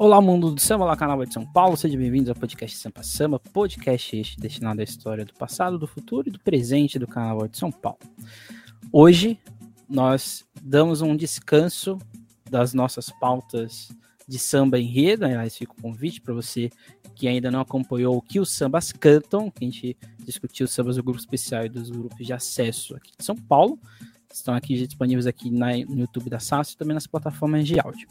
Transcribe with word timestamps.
Olá, 0.00 0.20
mundo 0.20 0.52
do 0.52 0.60
samba, 0.60 0.84
olá, 0.84 0.96
canal 0.96 1.24
de 1.24 1.34
São 1.34 1.44
Paulo, 1.44 1.76
sejam 1.76 1.98
bem-vindos 1.98 2.28
ao 2.28 2.36
podcast 2.36 2.76
Sampa 2.76 3.02
Samba, 3.02 3.40
podcast 3.40 4.16
este 4.16 4.38
destinado 4.38 4.80
à 4.80 4.84
história 4.84 5.24
do 5.24 5.34
passado, 5.34 5.76
do 5.76 5.88
futuro 5.88 6.28
e 6.28 6.30
do 6.30 6.38
presente 6.38 7.00
do 7.00 7.06
canal 7.08 7.48
de 7.48 7.58
São 7.58 7.72
Paulo. 7.72 7.98
Hoje 8.92 9.36
nós 9.90 10.46
damos 10.62 11.02
um 11.02 11.16
descanso 11.16 11.98
das 12.48 12.72
nossas 12.72 13.10
pautas 13.10 13.88
de 14.28 14.38
samba 14.38 14.78
enredo, 14.78 15.24
aliás, 15.24 15.56
fica 15.56 15.72
o 15.72 15.82
convite 15.82 16.20
para 16.20 16.32
você 16.32 16.70
que 17.16 17.26
ainda 17.26 17.50
não 17.50 17.60
acompanhou 17.60 18.16
o 18.16 18.22
que 18.22 18.38
os 18.38 18.52
sambas 18.52 18.92
cantam, 18.92 19.50
que 19.50 19.64
a 19.64 19.68
gente 19.68 19.96
discutiu 20.24 20.66
os 20.66 20.70
sambas 20.70 20.94
do 20.94 21.02
grupo 21.02 21.18
especial 21.18 21.66
e 21.66 21.68
dos 21.68 21.90
grupos 21.90 22.24
de 22.24 22.32
acesso 22.32 22.94
aqui 22.94 23.10
de 23.18 23.24
São 23.24 23.34
Paulo, 23.34 23.76
estão 24.32 24.54
aqui 24.54 24.76
disponíveis 24.76 25.26
aqui 25.26 25.50
na, 25.50 25.72
no 25.72 25.98
YouTube 26.02 26.30
da 26.30 26.38
SAS 26.38 26.70
e 26.70 26.76
também 26.76 26.94
nas 26.94 27.08
plataformas 27.08 27.66
de 27.66 27.80
áudio. 27.80 28.06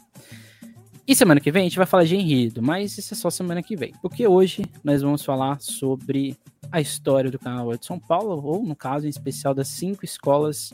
E 1.08 1.16
semana 1.16 1.40
que 1.40 1.50
vem 1.50 1.62
a 1.62 1.64
gente 1.64 1.78
vai 1.78 1.86
falar 1.86 2.04
de 2.04 2.14
enredo, 2.14 2.62
mas 2.62 2.98
isso 2.98 3.14
é 3.14 3.16
só 3.16 3.30
semana 3.30 3.62
que 3.62 3.74
vem, 3.74 3.94
porque 4.02 4.28
hoje 4.28 4.66
nós 4.84 5.00
vamos 5.00 5.24
falar 5.24 5.58
sobre 5.58 6.36
a 6.70 6.82
história 6.82 7.30
do 7.30 7.38
canal 7.38 7.74
de 7.74 7.86
São 7.86 7.98
Paulo, 7.98 8.44
ou 8.44 8.62
no 8.62 8.76
caso 8.76 9.06
em 9.06 9.08
especial 9.08 9.54
das 9.54 9.68
cinco 9.68 10.04
escolas 10.04 10.70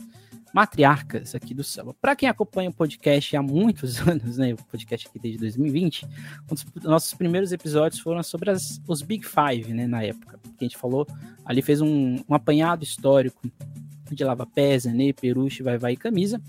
matriarcas 0.53 1.35
aqui 1.35 1.53
do 1.53 1.63
samba. 1.63 1.93
Para 2.01 2.17
quem 2.17 2.27
acompanha 2.27 2.69
o 2.69 2.73
podcast 2.73 3.33
há 3.37 3.41
muitos 3.41 3.97
anos, 4.05 4.37
né, 4.37 4.51
o 4.51 4.57
podcast 4.57 5.07
aqui 5.07 5.17
desde 5.17 5.39
2020, 5.39 6.05
um 6.51 6.53
dos 6.53 6.65
nossos 6.83 7.13
primeiros 7.13 7.53
episódios 7.53 8.01
foram 8.01 8.21
sobre 8.21 8.51
as, 8.51 8.81
os 8.89 9.01
Big 9.01 9.25
Five, 9.25 9.73
né, 9.73 9.87
na 9.87 10.03
época, 10.03 10.37
que 10.43 10.65
a 10.65 10.67
gente 10.67 10.75
falou, 10.75 11.07
ali 11.45 11.61
fez 11.61 11.79
um, 11.79 12.19
um 12.27 12.35
apanhado 12.35 12.83
histórico 12.83 13.49
de 14.11 14.21
Lava 14.25 14.45
Pés, 14.45 14.83
Nenê, 14.83 15.13
Peruche, 15.13 15.63
Vai 15.63 15.77
Vai 15.77 15.93
e 15.93 15.97
Camisa, 15.97 16.41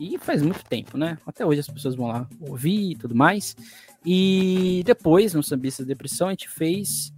e 0.00 0.18
faz 0.18 0.42
muito 0.42 0.64
tempo, 0.64 0.98
né? 0.98 1.18
Até 1.26 1.44
hoje 1.44 1.60
as 1.60 1.68
pessoas 1.68 1.94
vão 1.94 2.06
lá 2.06 2.28
ouvir 2.40 2.92
e 2.92 2.96
tudo 2.96 3.14
mais. 3.14 3.56
E 4.04 4.82
depois, 4.84 5.34
no 5.34 5.42
Sambista 5.42 5.84
Depressão, 5.84 6.28
a 6.28 6.30
gente 6.30 6.48
fez 6.48 7.12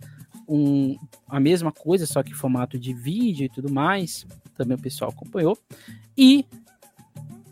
um, 0.48 0.96
a 1.28 1.38
mesma 1.38 1.70
coisa, 1.70 2.06
só 2.06 2.22
que 2.22 2.30
em 2.30 2.34
formato 2.34 2.78
de 2.78 2.94
vídeo 2.94 3.44
e 3.44 3.48
tudo 3.48 3.72
mais. 3.72 4.26
Também 4.56 4.76
o 4.76 4.80
pessoal 4.80 5.10
acompanhou. 5.10 5.58
E 6.16 6.46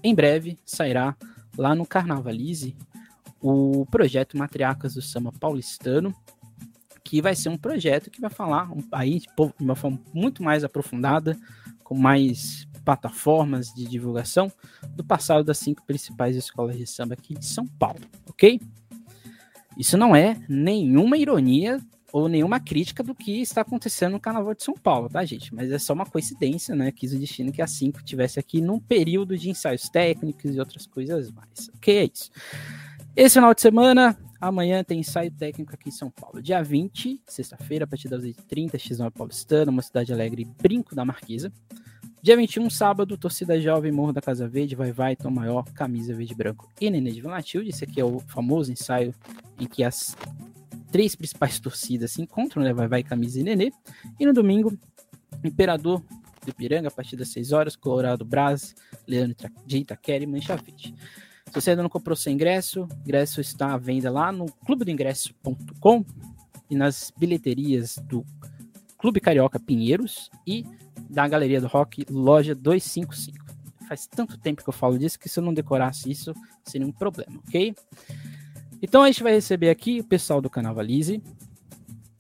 em 0.03 0.15
breve 0.15 0.59
sairá 0.65 1.17
lá 1.57 1.75
no 1.75 1.87
Carnavalize 1.87 2.77
o 3.41 3.87
projeto 3.87 4.37
Matriarcas 4.37 4.95
do 4.95 5.03
Samba 5.03 5.33
Paulistano, 5.33 6.15
que 7.05 7.21
vai 7.21 7.37
ser 7.37 7.49
um 7.49 7.57
projeto 7.57 8.11
que 8.11 8.21
vai 8.21 8.31
falar 8.31 8.69
aí 8.91 9.21
de 9.21 9.29
uma 9.61 9.77
forma 9.77 10.01
muito 10.13 10.43
mais 10.43 10.65
aprofundada, 10.65 11.39
com 11.85 11.95
mais 11.95 12.66
plataformas 12.87 13.75
de 13.75 13.85
divulgação 13.85 14.51
do 14.91 15.05
passado 15.05 15.43
das 15.43 15.59
cinco 15.59 15.85
principais 15.85 16.37
escolas 16.37 16.79
de 16.79 16.87
samba 16.87 17.15
aqui 17.15 17.35
de 17.35 17.45
São 17.45 17.67
Paulo, 17.67 18.01
ok? 18.29 18.61
Isso 19.77 19.99
não 19.99 20.15
é 20.15 20.37
nenhuma 20.49 21.19
ironia 21.19 21.81
ou 22.13 22.29
nenhuma 22.29 22.61
crítica 22.61 23.03
do 23.03 23.13
que 23.13 23.43
está 23.43 23.63
acontecendo 23.63 24.13
no 24.13 24.21
Carnaval 24.21 24.55
de 24.55 24.63
São 24.63 24.75
Paulo, 24.75 25.11
tá, 25.11 25.25
gente? 25.25 25.53
Mas 25.53 25.73
é 25.73 25.79
só 25.81 25.93
uma 25.93 26.07
coincidência, 26.07 26.77
né? 26.77 26.93
Quis 26.93 27.13
o 27.13 27.19
destino 27.19 27.53
que 27.53 27.61
a 27.61 27.67
5 27.67 28.05
tivesse 28.05 28.39
aqui 28.39 28.61
num 28.61 28.79
período 28.79 29.37
de 29.37 29.51
ensaios 29.51 29.89
técnicos 29.89 30.55
e 30.55 30.61
outras 30.61 30.87
coisas 30.87 31.33
mais. 31.33 31.69
Ok, 31.75 31.99
é 31.99 32.05
isso. 32.05 32.31
Esse 33.17 33.35
final 33.35 33.53
de 33.53 33.61
semana, 33.61 34.17
amanhã 34.41 34.85
tem 34.85 35.01
ensaio 35.01 35.33
técnico 35.33 35.75
aqui 35.75 35.89
em 35.89 35.93
São 35.93 36.09
Paulo. 36.09 36.41
Dia 36.41 36.63
20, 36.63 37.21
sexta-feira, 37.27 37.85
a 37.85 37.89
partir 37.89 38.09
das 38.09 38.23
8h30, 38.23 38.77
X9 38.77 39.11
Paulistana, 39.11 39.73
uma 39.73 39.83
cidade 39.83 40.13
alegre, 40.13 40.47
Brinco 40.63 40.95
da 40.95 41.05
Marquesa. 41.05 41.53
Dia 42.23 42.37
21, 42.37 42.69
sábado, 42.71 43.17
torcida 43.17 43.61
jovem, 43.61 43.93
Morro 43.93 44.13
da 44.13 44.21
Casa 44.21 44.49
Verde, 44.49 44.75
vai 44.75 44.91
vai, 44.91 45.15
Tom 45.15 45.31
Maior, 45.31 45.65
camisa 45.73 46.13
verde 46.15 46.35
branco 46.35 46.69
e 46.81 46.91
Nenê 46.91 47.13
de 47.13 47.21
Vanatilde. 47.21 47.71
Esse 47.71 47.85
aqui 47.85 48.01
é 48.01 48.05
o 48.05 48.19
famoso 48.21 48.73
ensaio 48.73 49.15
em 49.61 49.67
que 49.67 49.85
as 49.85 50.17
três 50.91 51.15
principais 51.15 51.61
torcidas 51.61 52.13
se 52.13 52.23
encontram, 52.23 52.63
né? 52.63 52.73
Vai 52.73 52.89
vai, 52.89 53.03
camisa 53.03 53.39
e 53.39 53.43
Nenê. 53.43 53.71
E 54.19 54.27
no 54.27 54.33
domingo, 54.33 54.77
Imperador 55.45 56.03
do 56.43 56.51
Ipiranga, 56.51 56.89
a 56.89 56.91
partir 56.91 57.17
das 57.17 57.29
6 57.29 57.53
horas, 57.53 57.77
Colorado 57.77 58.25
Brás, 58.25 58.75
Leandro 59.07 59.37
de 59.65 59.79
Itaquera 59.79 60.25
e 60.25 60.27
Mancha 60.27 60.57
Verde. 60.57 60.95
Se 61.47 61.55
você 61.55 61.71
ainda 61.71 61.83
não 61.83 61.91
comprou 61.91 62.17
seu 62.17 62.33
ingresso, 62.33 62.85
o 62.85 62.89
ingresso 63.03 63.41
está 63.41 63.73
à 63.73 63.79
venda 63.79 64.11
lá 64.11 64.33
no 64.33 64.47
clubedoingresso.com 64.67 66.05
e 66.69 66.75
nas 66.75 67.13
bilheterias 67.17 67.99
do 68.09 68.25
Clube 68.99 69.21
Carioca 69.21 69.61
Pinheiros 69.61 70.31
e 70.47 70.65
da 71.09 71.27
Galeria 71.27 71.61
do 71.61 71.67
Rock, 71.67 72.05
loja 72.11 72.55
255. 72.55 73.45
Faz 73.89 74.07
tanto 74.07 74.37
tempo 74.37 74.63
que 74.63 74.69
eu 74.69 74.73
falo 74.73 74.99
disso 74.99 75.19
que 75.19 75.29
se 75.29 75.39
eu 75.39 75.45
não 75.45 75.55
decorasse 75.55 76.11
isso, 76.11 76.35
seria 76.65 76.87
um 76.87 76.93
problema, 76.93 77.39
ok? 77.47 77.75
Então 78.83 79.03
a 79.03 79.07
gente 79.07 79.23
vai 79.23 79.33
receber 79.33 79.71
aqui 79.71 80.01
o 80.01 80.05
pessoal 80.05 80.41
do 80.41 80.51
canal 80.51 80.75
Valise. 80.75 81.23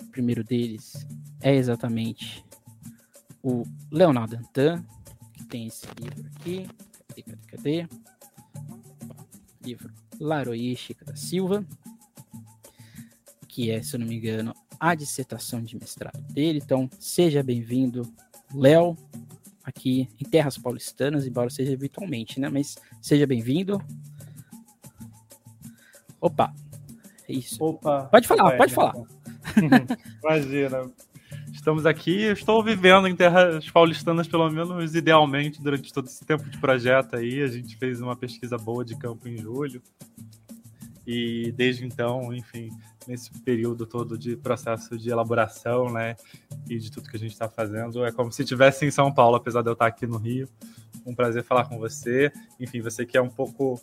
O 0.02 0.06
primeiro 0.06 0.44
deles 0.44 1.06
é 1.40 1.54
exatamente 1.54 2.44
o 3.42 3.64
Leonardo 3.90 4.36
Antan, 4.36 4.84
que 5.34 5.44
tem 5.44 5.66
esse 5.66 5.86
livro 6.00 6.30
aqui. 6.36 6.66
Cadê, 7.08 7.22
cadê, 7.22 7.46
cadê? 7.46 7.88
Livro 9.62 9.92
Laroie 10.20 10.76
Chica 10.76 11.04
da 11.04 11.16
Silva, 11.16 11.64
que 13.48 13.70
é, 13.70 13.82
se 13.82 13.96
eu 13.96 14.00
não 14.00 14.06
me 14.06 14.16
engano, 14.16 14.54
a 14.78 14.94
dissertação 14.94 15.62
de 15.62 15.76
mestrado 15.76 16.20
dele. 16.32 16.60
Então, 16.62 16.88
seja 16.98 17.42
bem-vindo, 17.42 18.02
Léo, 18.54 18.96
aqui 19.64 20.08
em 20.20 20.24
Terras 20.24 20.56
Paulistanas, 20.56 21.26
embora 21.26 21.50
seja 21.50 21.76
virtualmente, 21.76 22.38
né? 22.40 22.48
Mas 22.48 22.76
seja 23.00 23.26
bem-vindo. 23.26 23.82
Opa, 26.20 26.54
é 27.28 27.32
isso. 27.32 27.62
Opa. 27.62 28.04
Pode 28.04 28.26
falar, 28.26 28.56
pode 28.56 28.72
falar. 28.72 28.94
Imagina. 30.22 30.90
Estamos 31.52 31.84
aqui, 31.86 32.22
estou 32.22 32.62
vivendo 32.62 33.08
em 33.08 33.16
terras 33.16 33.68
paulistanas, 33.70 34.28
pelo 34.28 34.48
menos 34.50 34.94
idealmente, 34.94 35.60
durante 35.60 35.92
todo 35.92 36.06
esse 36.06 36.24
tempo 36.24 36.48
de 36.48 36.58
projeto 36.58 37.16
aí. 37.16 37.42
A 37.42 37.48
gente 37.48 37.76
fez 37.76 38.00
uma 38.00 38.14
pesquisa 38.14 38.56
boa 38.56 38.84
de 38.84 38.96
campo 38.96 39.26
em 39.26 39.36
julho. 39.36 39.82
E 41.06 41.52
desde 41.56 41.84
então, 41.84 42.32
enfim, 42.32 42.70
nesse 43.06 43.30
período 43.40 43.86
todo 43.86 44.16
de 44.18 44.36
processo 44.36 44.96
de 44.96 45.10
elaboração, 45.10 45.90
né, 45.90 46.16
e 46.68 46.78
de 46.78 46.90
tudo 46.90 47.08
que 47.08 47.16
a 47.16 47.20
gente 47.20 47.32
está 47.32 47.48
fazendo. 47.48 48.04
É 48.04 48.12
como 48.12 48.32
se 48.32 48.42
estivesse 48.42 48.84
em 48.84 48.90
São 48.90 49.12
Paulo, 49.12 49.36
apesar 49.36 49.62
de 49.62 49.68
eu 49.68 49.74
estar 49.74 49.86
aqui 49.86 50.06
no 50.06 50.16
Rio. 50.16 50.48
Um 51.06 51.14
prazer 51.14 51.44
falar 51.44 51.66
com 51.66 51.78
você. 51.78 52.32
Enfim, 52.58 52.80
você 52.80 53.06
que 53.06 53.16
é 53.16 53.22
um 53.22 53.30
pouco 53.30 53.80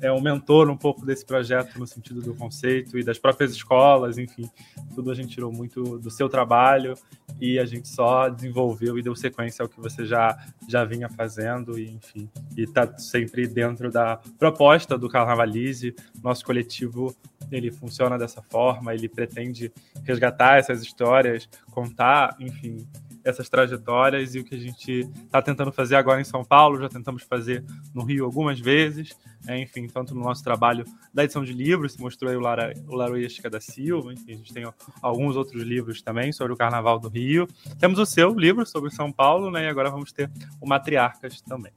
é 0.00 0.12
um 0.12 0.20
mentor 0.20 0.68
um 0.68 0.76
pouco 0.76 1.06
desse 1.06 1.24
projeto 1.24 1.78
no 1.78 1.86
sentido 1.86 2.20
do 2.20 2.34
conceito 2.34 2.98
e 2.98 3.04
das 3.04 3.18
próprias 3.18 3.52
escolas, 3.52 4.18
enfim, 4.18 4.48
tudo 4.94 5.10
a 5.10 5.14
gente 5.14 5.28
tirou 5.28 5.50
muito 5.50 5.98
do 5.98 6.10
seu 6.10 6.28
trabalho 6.28 6.94
e 7.40 7.58
a 7.58 7.64
gente 7.64 7.88
só 7.88 8.28
desenvolveu 8.28 8.98
e 8.98 9.02
deu 9.02 9.16
sequência 9.16 9.62
ao 9.62 9.68
que 9.68 9.80
você 9.80 10.04
já 10.04 10.36
já 10.68 10.84
vinha 10.84 11.08
fazendo 11.08 11.78
e 11.78 11.90
enfim, 11.90 12.28
e 12.56 12.62
está 12.62 12.98
sempre 12.98 13.46
dentro 13.46 13.90
da 13.90 14.20
proposta 14.38 14.98
do 14.98 15.08
Carnavalize, 15.08 15.94
nosso 16.22 16.44
coletivo 16.44 17.14
ele 17.50 17.70
funciona 17.70 18.18
dessa 18.18 18.42
forma, 18.42 18.94
ele 18.94 19.08
pretende 19.08 19.72
resgatar 20.04 20.58
essas 20.58 20.82
histórias, 20.82 21.48
contar, 21.70 22.36
enfim, 22.40 22.86
essas 23.26 23.48
trajetórias 23.48 24.34
e 24.34 24.38
o 24.38 24.44
que 24.44 24.54
a 24.54 24.58
gente 24.58 25.00
está 25.24 25.42
tentando 25.42 25.72
fazer 25.72 25.96
agora 25.96 26.20
em 26.20 26.24
São 26.24 26.44
Paulo, 26.44 26.80
já 26.80 26.88
tentamos 26.88 27.24
fazer 27.24 27.64
no 27.92 28.04
Rio 28.04 28.24
algumas 28.24 28.60
vezes, 28.60 29.16
é, 29.48 29.58
enfim, 29.58 29.88
tanto 29.88 30.14
no 30.14 30.22
nosso 30.22 30.44
trabalho 30.44 30.84
da 31.12 31.24
edição 31.24 31.44
de 31.44 31.52
livros, 31.52 31.94
se 31.94 32.00
mostrou 32.00 32.30
aí 32.30 32.36
o, 32.36 32.40
Lara, 32.40 32.72
o 32.86 32.94
Laroística 32.94 33.50
da 33.50 33.60
Silva, 33.60 34.12
enfim, 34.12 34.32
a 34.32 34.36
gente 34.36 34.54
tem 34.54 34.64
alguns 35.02 35.34
outros 35.34 35.60
livros 35.62 36.00
também 36.00 36.32
sobre 36.32 36.52
o 36.52 36.56
Carnaval 36.56 37.00
do 37.00 37.08
Rio. 37.08 37.48
Temos 37.80 37.98
o 37.98 38.06
seu 38.06 38.30
livro 38.32 38.64
sobre 38.64 38.90
São 38.90 39.10
Paulo, 39.10 39.50
né, 39.50 39.64
e 39.64 39.68
agora 39.68 39.90
vamos 39.90 40.12
ter 40.12 40.30
o 40.60 40.68
Matriarcas 40.68 41.40
também. 41.40 41.72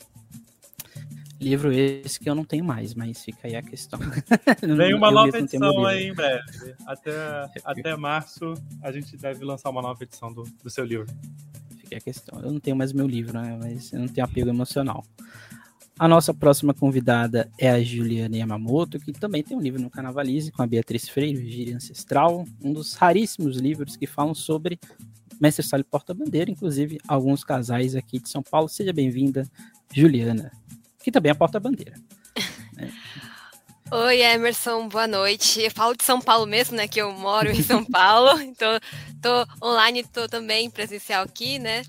Livro 1.40 1.72
esse 1.72 2.20
que 2.20 2.30
eu 2.30 2.36
não 2.36 2.44
tenho 2.44 2.66
mais, 2.66 2.94
mas 2.94 3.24
fica 3.24 3.48
aí 3.48 3.56
a 3.56 3.62
questão. 3.62 3.98
Vem 4.78 4.94
uma 4.94 5.10
nova 5.10 5.38
edição 5.38 5.86
aí 5.86 6.08
em 6.08 6.14
breve. 6.14 6.76
Até, 6.86 7.12
até 7.64 7.96
março 7.96 8.54
a 8.82 8.92
gente 8.92 9.16
deve 9.16 9.46
lançar 9.46 9.70
uma 9.70 9.82
nova 9.82 10.04
edição 10.04 10.34
do, 10.34 10.44
do 10.62 10.70
seu 10.70 10.84
livro. 10.84 11.08
Fica 11.78 11.96
a 11.96 12.02
questão. 12.02 12.42
Eu 12.42 12.52
não 12.52 12.60
tenho 12.60 12.76
mais 12.76 12.92
meu 12.92 13.08
livro, 13.08 13.40
né? 13.40 13.58
Mas 13.58 13.94
eu 13.94 14.00
não 14.00 14.08
tenho 14.08 14.26
apego 14.26 14.50
emocional. 14.50 15.06
A 15.98 16.10
nossa 16.10 16.34
próxima 16.34 16.74
convidada 16.74 17.50
é 17.58 17.70
a 17.70 17.82
Juliana 17.82 18.36
Yamamoto, 18.36 19.00
que 19.00 19.14
também 19.14 19.42
tem 19.42 19.56
um 19.56 19.62
livro 19.62 19.82
no 19.82 19.90
Carnavalize 19.90 20.52
com 20.52 20.62
a 20.62 20.68
Beatriz 20.68 21.08
Freire, 21.08 21.40
Vigília 21.40 21.76
Ancestral, 21.76 22.46
um 22.62 22.74
dos 22.74 22.94
raríssimos 22.96 23.58
livros 23.58 23.96
que 23.96 24.08
falam 24.08 24.34
sobre 24.34 24.78
Mestre 25.40 25.66
Sala 25.66 25.84
Porta-Bandeira, 25.84 26.52
inclusive 26.52 27.00
alguns 27.08 27.46
casais 27.46 27.96
aqui 27.96 28.20
de 28.20 28.30
São 28.30 28.44
Paulo. 28.44 28.68
Seja 28.68 28.92
bem-vinda, 28.92 29.46
Juliana 29.94 30.52
que 31.00 31.12
também 31.12 31.32
é 31.32 31.36
porta-bandeira. 31.36 31.96
Né? 32.74 32.92
Oi, 33.92 34.22
Emerson, 34.22 34.88
boa 34.88 35.08
noite. 35.08 35.62
Eu 35.62 35.72
falo 35.72 35.96
de 35.96 36.04
São 36.04 36.22
Paulo 36.22 36.46
mesmo, 36.46 36.78
né? 36.78 36.88
Que 36.88 37.02
eu 37.02 37.12
moro 37.12 37.50
em 37.50 37.64
São 37.64 37.84
Paulo, 37.84 38.38
então 38.42 38.80
tô 39.20 39.66
online, 39.66 40.04
tô 40.04 40.30
também 40.30 40.70
presencial 40.70 41.24
aqui, 41.24 41.58
né? 41.58 41.84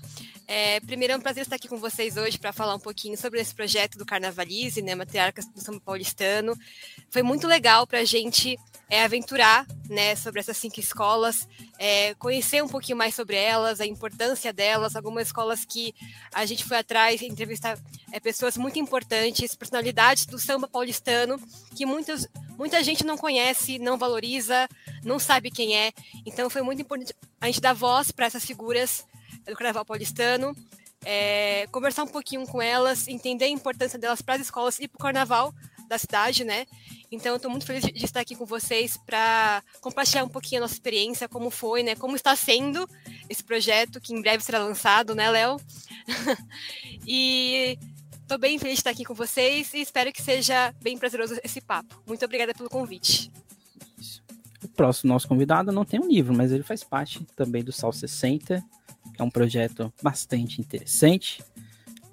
É, 0.47 0.79
primeiro 0.79 1.13
é 1.13 1.17
um 1.17 1.21
prazer 1.21 1.43
estar 1.43 1.57
aqui 1.57 1.67
com 1.67 1.77
vocês 1.77 2.17
hoje 2.17 2.39
para 2.39 2.51
falar 2.51 2.73
um 2.73 2.79
pouquinho 2.79 3.15
sobre 3.15 3.39
esse 3.39 3.53
projeto 3.53 3.99
do 3.99 4.05
Carnavalize, 4.05 4.81
né? 4.81 4.95
Matriarcas 4.95 5.45
do 5.45 5.61
São 5.61 5.77
Paulistano. 5.77 6.57
Foi 7.11 7.21
muito 7.21 7.47
legal 7.47 7.85
para 7.85 7.99
a 7.99 8.03
gente 8.03 8.57
é 8.91 9.05
aventurar 9.05 9.65
né, 9.89 10.17
sobre 10.17 10.41
essas 10.41 10.57
cinco 10.57 10.77
escolas, 10.77 11.47
é, 11.79 12.13
conhecer 12.15 12.61
um 12.61 12.67
pouquinho 12.67 12.97
mais 12.97 13.15
sobre 13.15 13.37
elas, 13.37 13.79
a 13.79 13.85
importância 13.85 14.51
delas, 14.51 14.97
algumas 14.97 15.27
escolas 15.27 15.63
que 15.63 15.95
a 16.33 16.45
gente 16.45 16.65
foi 16.65 16.77
atrás, 16.77 17.21
entrevistar 17.21 17.79
é, 18.11 18.19
pessoas 18.19 18.57
muito 18.57 18.77
importantes, 18.77 19.55
personalidades 19.55 20.25
do 20.25 20.37
samba 20.37 20.67
paulistano, 20.67 21.39
que 21.73 21.85
muitos, 21.85 22.27
muita 22.57 22.83
gente 22.83 23.05
não 23.05 23.17
conhece, 23.17 23.79
não 23.79 23.97
valoriza, 23.97 24.67
não 25.05 25.17
sabe 25.17 25.49
quem 25.49 25.77
é. 25.77 25.93
Então 26.25 26.49
foi 26.49 26.61
muito 26.61 26.81
importante 26.81 27.15
a 27.39 27.45
gente 27.45 27.61
dar 27.61 27.73
voz 27.73 28.11
para 28.11 28.25
essas 28.25 28.43
figuras 28.43 29.05
do 29.47 29.55
carnaval 29.55 29.85
paulistano, 29.85 30.53
é, 31.05 31.65
conversar 31.71 32.03
um 32.03 32.07
pouquinho 32.07 32.45
com 32.45 32.61
elas, 32.61 33.07
entender 33.07 33.45
a 33.45 33.49
importância 33.49 33.97
delas 33.97 34.21
para 34.21 34.35
as 34.35 34.41
escolas 34.41 34.79
e 34.79 34.87
para 34.89 34.97
o 34.97 35.01
carnaval 35.01 35.53
da 35.91 35.97
cidade, 35.97 36.45
né? 36.45 36.65
Então, 37.11 37.35
estou 37.35 37.51
muito 37.51 37.65
feliz 37.65 37.83
de 37.83 38.05
estar 38.05 38.21
aqui 38.21 38.33
com 38.33 38.45
vocês 38.45 38.95
para 39.05 39.61
compartilhar 39.81 40.23
um 40.23 40.29
pouquinho 40.29 40.61
a 40.61 40.63
nossa 40.63 40.73
experiência, 40.73 41.27
como 41.27 41.49
foi, 41.49 41.83
né? 41.83 41.95
Como 41.95 42.15
está 42.15 42.33
sendo 42.33 42.87
esse 43.29 43.43
projeto, 43.43 43.99
que 43.99 44.13
em 44.13 44.21
breve 44.21 44.41
será 44.41 44.59
lançado, 44.59 45.13
né, 45.13 45.29
Léo? 45.29 45.59
e 47.05 47.77
estou 48.21 48.37
bem 48.37 48.57
feliz 48.57 48.75
de 48.75 48.79
estar 48.79 48.91
aqui 48.91 49.03
com 49.03 49.13
vocês 49.13 49.73
e 49.73 49.81
espero 49.81 50.13
que 50.13 50.21
seja 50.21 50.73
bem 50.81 50.97
prazeroso 50.97 51.37
esse 51.43 51.59
papo. 51.59 52.01
Muito 52.07 52.23
obrigada 52.23 52.53
pelo 52.53 52.69
convite. 52.69 53.29
O 54.63 54.69
próximo 54.69 55.11
nosso 55.11 55.27
convidado 55.27 55.73
não 55.73 55.83
tem 55.83 55.99
um 55.99 56.07
livro, 56.07 56.33
mas 56.33 56.53
ele 56.53 56.63
faz 56.63 56.85
parte 56.85 57.21
também 57.35 57.65
do 57.65 57.73
Sal 57.73 57.91
60, 57.91 58.63
que 59.13 59.21
é 59.21 59.25
um 59.25 59.29
projeto 59.29 59.93
bastante 60.01 60.61
interessante 60.61 61.43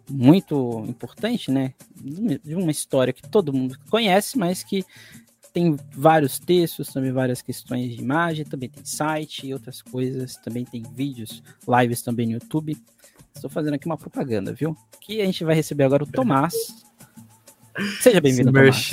muito 0.08 0.84
importante, 0.88 1.50
né? 1.50 1.74
De 1.94 2.54
uma 2.54 2.70
história 2.70 3.12
que 3.12 3.22
todo 3.22 3.52
mundo 3.52 3.78
conhece, 3.90 4.38
mas 4.38 4.62
que 4.62 4.84
tem 5.52 5.76
vários 5.92 6.38
textos, 6.38 6.88
também 6.88 7.12
várias 7.12 7.42
questões 7.42 7.94
de 7.94 8.02
imagem, 8.02 8.44
também 8.44 8.68
tem 8.68 8.84
site 8.84 9.46
e 9.46 9.52
outras 9.52 9.82
coisas, 9.82 10.36
também 10.36 10.64
tem 10.64 10.82
vídeos, 10.82 11.42
lives 11.66 12.02
também 12.02 12.26
no 12.26 12.32
YouTube. 12.34 12.76
Estou 13.34 13.50
fazendo 13.50 13.74
aqui 13.74 13.86
uma 13.86 13.96
propaganda, 13.96 14.52
viu? 14.52 14.76
Que 15.00 15.20
a 15.20 15.24
gente 15.24 15.44
vai 15.44 15.54
receber 15.54 15.84
agora 15.84 16.04
o 16.04 16.06
Tomás. 16.06 16.54
Seja 18.00 18.20
bem-vindo, 18.20 18.52
Tomás. 18.52 18.90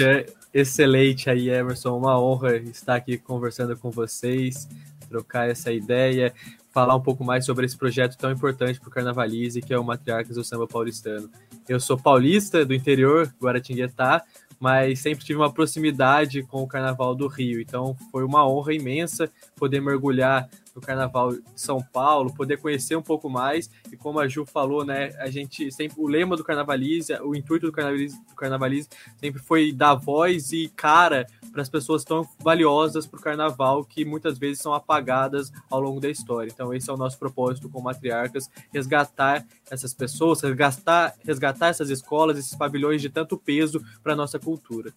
Excelente 0.53 1.29
aí, 1.29 1.49
Emerson. 1.49 1.97
Uma 1.97 2.19
honra 2.19 2.57
estar 2.57 2.95
aqui 2.95 3.17
conversando 3.17 3.75
com 3.75 3.91
vocês, 3.91 4.67
trocar 5.09 5.49
essa 5.49 5.71
ideia 5.71 6.33
falar 6.75 6.93
um 6.93 7.01
pouco 7.01 7.23
mais 7.23 7.45
sobre 7.45 7.65
esse 7.65 7.77
projeto 7.77 8.17
tão 8.17 8.29
importante 8.29 8.81
para 8.81 8.89
o 8.89 8.91
Carnavalize, 8.91 9.61
que 9.61 9.73
é 9.73 9.79
o 9.79 9.83
Matriarcas 9.83 10.35
do 10.35 10.43
Samba 10.43 10.67
Paulistano. 10.67 11.29
Eu 11.69 11.79
sou 11.79 11.97
paulista 11.97 12.65
do 12.65 12.73
interior, 12.73 13.33
Guaratinguetá, 13.41 14.21
mas 14.59 14.99
sempre 14.99 15.23
tive 15.23 15.39
uma 15.39 15.49
proximidade 15.49 16.43
com 16.43 16.61
o 16.61 16.67
Carnaval 16.67 17.15
do 17.15 17.27
Rio, 17.27 17.61
então 17.61 17.95
foi 18.11 18.25
uma 18.25 18.45
honra 18.45 18.73
imensa 18.73 19.31
poder 19.55 19.79
mergulhar 19.79 20.49
no 20.75 20.81
Carnaval 20.81 21.31
de 21.31 21.41
São 21.55 21.81
Paulo, 21.81 22.33
poder 22.33 22.57
conhecer 22.57 22.97
um 22.97 23.01
pouco 23.01 23.29
mais 23.29 23.69
e 23.89 23.95
como 23.95 24.19
a 24.19 24.27
Ju 24.27 24.45
falou, 24.45 24.83
né, 24.83 25.11
a 25.19 25.29
gente 25.29 25.71
sempre 25.71 25.95
o 25.97 26.07
lema 26.07 26.35
do 26.35 26.43
Carnavalize, 26.43 27.13
o 27.21 27.33
intuito 27.33 27.67
do 27.67 27.71
Carnavalize, 27.71 28.17
do 28.27 28.35
Carnavalize 28.35 28.89
sempre 29.15 29.41
foi 29.41 29.71
dar 29.71 29.95
voz 29.95 30.51
e 30.51 30.67
cara 30.75 31.25
para 31.55 31.61
as 31.61 31.69
pessoas 31.69 32.03
tão 32.03 32.27
valiosas 32.37 33.07
para 33.07 33.17
o 33.17 33.23
Carnaval 33.23 33.85
que 33.85 34.03
muitas 34.03 34.37
vezes 34.37 34.61
são 34.61 34.73
apagadas 34.73 35.53
ao 35.71 35.79
longo 35.79 36.01
da 36.01 36.09
história. 36.09 36.51
Então 36.53 36.73
esse 36.73 36.89
é 36.89 36.93
o 36.93 36.97
nosso 36.97 37.17
propósito 37.17 37.69
com 37.69 37.79
Matriarcas, 37.79 38.49
resgatar 38.73 39.47
essas 39.71 39.93
pessoas, 39.93 40.41
resgatar, 40.41 41.15
resgatar 41.23 41.69
essas 41.69 41.89
escolas, 41.89 42.37
esses 42.37 42.53
pavilhões 42.53 43.01
de 43.01 43.09
tanto 43.09 43.37
peso 43.37 43.81
para 44.03 44.17
nossa 44.17 44.37
cultura. 44.37 44.93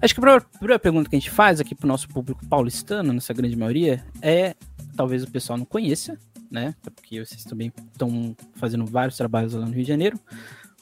Acho 0.00 0.14
que 0.14 0.20
a 0.24 0.40
primeira 0.40 0.78
pergunta 0.78 1.10
que 1.10 1.16
a 1.16 1.18
gente 1.18 1.30
faz 1.30 1.60
aqui 1.60 1.74
para 1.74 1.86
o 1.86 1.88
nosso 1.88 2.08
público 2.08 2.46
paulistano, 2.46 3.12
nessa 3.12 3.34
grande 3.34 3.56
maioria, 3.56 4.06
é 4.22 4.54
talvez 4.96 5.24
o 5.24 5.30
pessoal 5.30 5.58
não 5.58 5.66
conheça, 5.66 6.16
né? 6.48 6.72
Porque 6.82 7.24
vocês 7.24 7.42
também 7.42 7.72
estão 7.92 8.36
fazendo 8.54 8.86
vários 8.86 9.16
trabalhos 9.16 9.54
lá 9.54 9.66
no 9.66 9.72
Rio 9.72 9.82
de 9.82 9.88
Janeiro. 9.88 10.20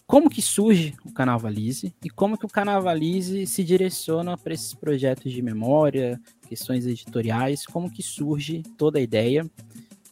Como 0.08 0.30
que 0.30 0.40
surge 0.40 0.94
o 1.04 1.12
Carnavalize 1.12 1.94
e 2.02 2.08
como 2.08 2.38
que 2.38 2.46
o 2.46 2.48
Carnavalize 2.48 3.46
se 3.46 3.62
direciona 3.62 4.38
para 4.38 4.54
esses 4.54 4.72
projetos 4.72 5.30
de 5.30 5.42
memória, 5.42 6.18
questões 6.48 6.86
editoriais, 6.86 7.66
como 7.66 7.92
que 7.92 8.02
surge 8.02 8.62
toda 8.78 8.98
a 8.98 9.02
ideia, 9.02 9.44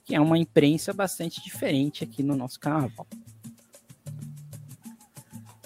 que 0.05 0.15
é 0.15 0.21
uma 0.21 0.37
imprensa 0.37 0.93
bastante 0.93 1.43
diferente 1.43 2.05
aqui 2.05 2.23
no 2.23 2.37
nosso 2.37 2.61
carnaval. 2.61 3.07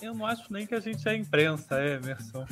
Eu 0.00 0.14
não 0.14 0.24
acho 0.24 0.44
nem 0.52 0.64
que 0.64 0.76
a 0.76 0.80
gente 0.80 1.08
é 1.08 1.16
imprensa, 1.16 1.80
é, 1.80 1.96
Emerson. 1.96 2.46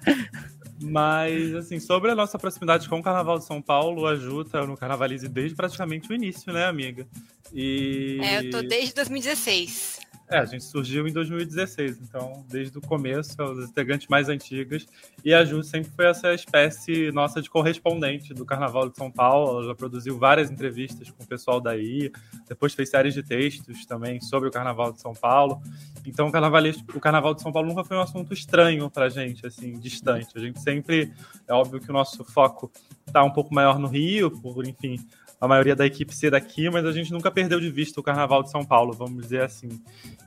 Mas, 0.80 1.54
assim, 1.54 1.78
sobre 1.80 2.12
a 2.12 2.14
nossa 2.14 2.38
proximidade 2.38 2.88
com 2.88 2.98
o 2.98 3.02
Carnaval 3.02 3.38
de 3.38 3.44
São 3.44 3.60
Paulo, 3.60 4.06
a 4.06 4.16
Ju 4.16 4.42
tá 4.42 4.66
no 4.66 4.76
Carnavalize 4.76 5.28
desde 5.28 5.54
praticamente 5.54 6.10
o 6.10 6.14
início, 6.14 6.50
né, 6.50 6.64
amiga? 6.64 7.06
E... 7.52 8.18
É, 8.22 8.38
eu 8.38 8.50
tô 8.50 8.62
desde 8.62 8.94
2016. 8.94 10.13
É, 10.30 10.38
a 10.38 10.44
gente 10.46 10.64
surgiu 10.64 11.06
em 11.06 11.12
2016, 11.12 12.00
então, 12.00 12.44
desde 12.48 12.78
o 12.78 12.80
começo, 12.80 13.34
os 13.42 13.68
integrantes 13.68 14.08
mais 14.08 14.30
antigos. 14.30 14.86
E 15.22 15.34
a 15.34 15.44
Ju 15.44 15.62
sempre 15.62 15.90
foi 15.90 16.06
essa 16.06 16.32
espécie 16.32 17.12
nossa 17.12 17.42
de 17.42 17.50
correspondente 17.50 18.32
do 18.32 18.44
Carnaval 18.46 18.88
de 18.88 18.96
São 18.96 19.10
Paulo. 19.10 19.58
Ela 19.58 19.68
já 19.68 19.74
produziu 19.74 20.18
várias 20.18 20.50
entrevistas 20.50 21.10
com 21.10 21.22
o 21.22 21.26
pessoal 21.26 21.60
daí, 21.60 22.10
depois 22.48 22.72
fez 22.72 22.88
séries 22.88 23.12
de 23.12 23.22
textos 23.22 23.84
também 23.84 24.18
sobre 24.20 24.48
o 24.48 24.52
Carnaval 24.52 24.92
de 24.92 25.00
São 25.00 25.12
Paulo. 25.12 25.60
Então, 26.06 26.26
o, 26.26 26.96
o 26.96 27.00
Carnaval 27.00 27.34
de 27.34 27.42
São 27.42 27.52
Paulo 27.52 27.68
nunca 27.68 27.84
foi 27.84 27.96
um 27.96 28.00
assunto 28.00 28.32
estranho 28.32 28.88
pra 28.88 29.10
gente, 29.10 29.46
assim, 29.46 29.78
distante. 29.78 30.28
A 30.36 30.40
gente 30.40 30.58
sempre. 30.60 31.12
É 31.46 31.52
óbvio 31.52 31.80
que 31.80 31.90
o 31.90 31.92
nosso 31.92 32.24
foco 32.24 32.72
está 33.06 33.22
um 33.22 33.30
pouco 33.30 33.54
maior 33.54 33.78
no 33.78 33.88
Rio, 33.88 34.30
por, 34.30 34.66
enfim, 34.66 34.98
a 35.44 35.48
maioria 35.48 35.76
da 35.76 35.84
equipe 35.84 36.14
ser 36.14 36.30
daqui, 36.30 36.70
mas 36.70 36.84
a 36.86 36.92
gente 36.92 37.12
nunca 37.12 37.30
perdeu 37.30 37.60
de 37.60 37.70
vista 37.70 38.00
o 38.00 38.02
Carnaval 38.02 38.42
de 38.42 38.50
São 38.50 38.64
Paulo, 38.64 38.92
vamos 38.94 39.22
dizer 39.22 39.42
assim. 39.42 39.68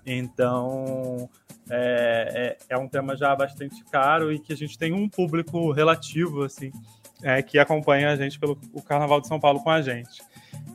Então, 0.05 1.29
é, 1.69 2.57
é, 2.69 2.75
é 2.75 2.77
um 2.77 2.87
tema 2.87 3.15
já 3.17 3.35
bastante 3.35 3.83
caro 3.85 4.31
e 4.31 4.39
que 4.39 4.53
a 4.53 4.55
gente 4.55 4.77
tem 4.77 4.93
um 4.93 5.09
público 5.09 5.71
relativo, 5.71 6.43
assim, 6.43 6.71
é, 7.23 7.41
que 7.41 7.57
acompanha 7.57 8.11
a 8.11 8.15
gente 8.15 8.39
pelo 8.39 8.59
o 8.73 8.81
Carnaval 8.81 9.19
de 9.19 9.27
São 9.27 9.39
Paulo 9.39 9.59
com 9.61 9.71
a 9.71 9.81
gente. 9.81 10.21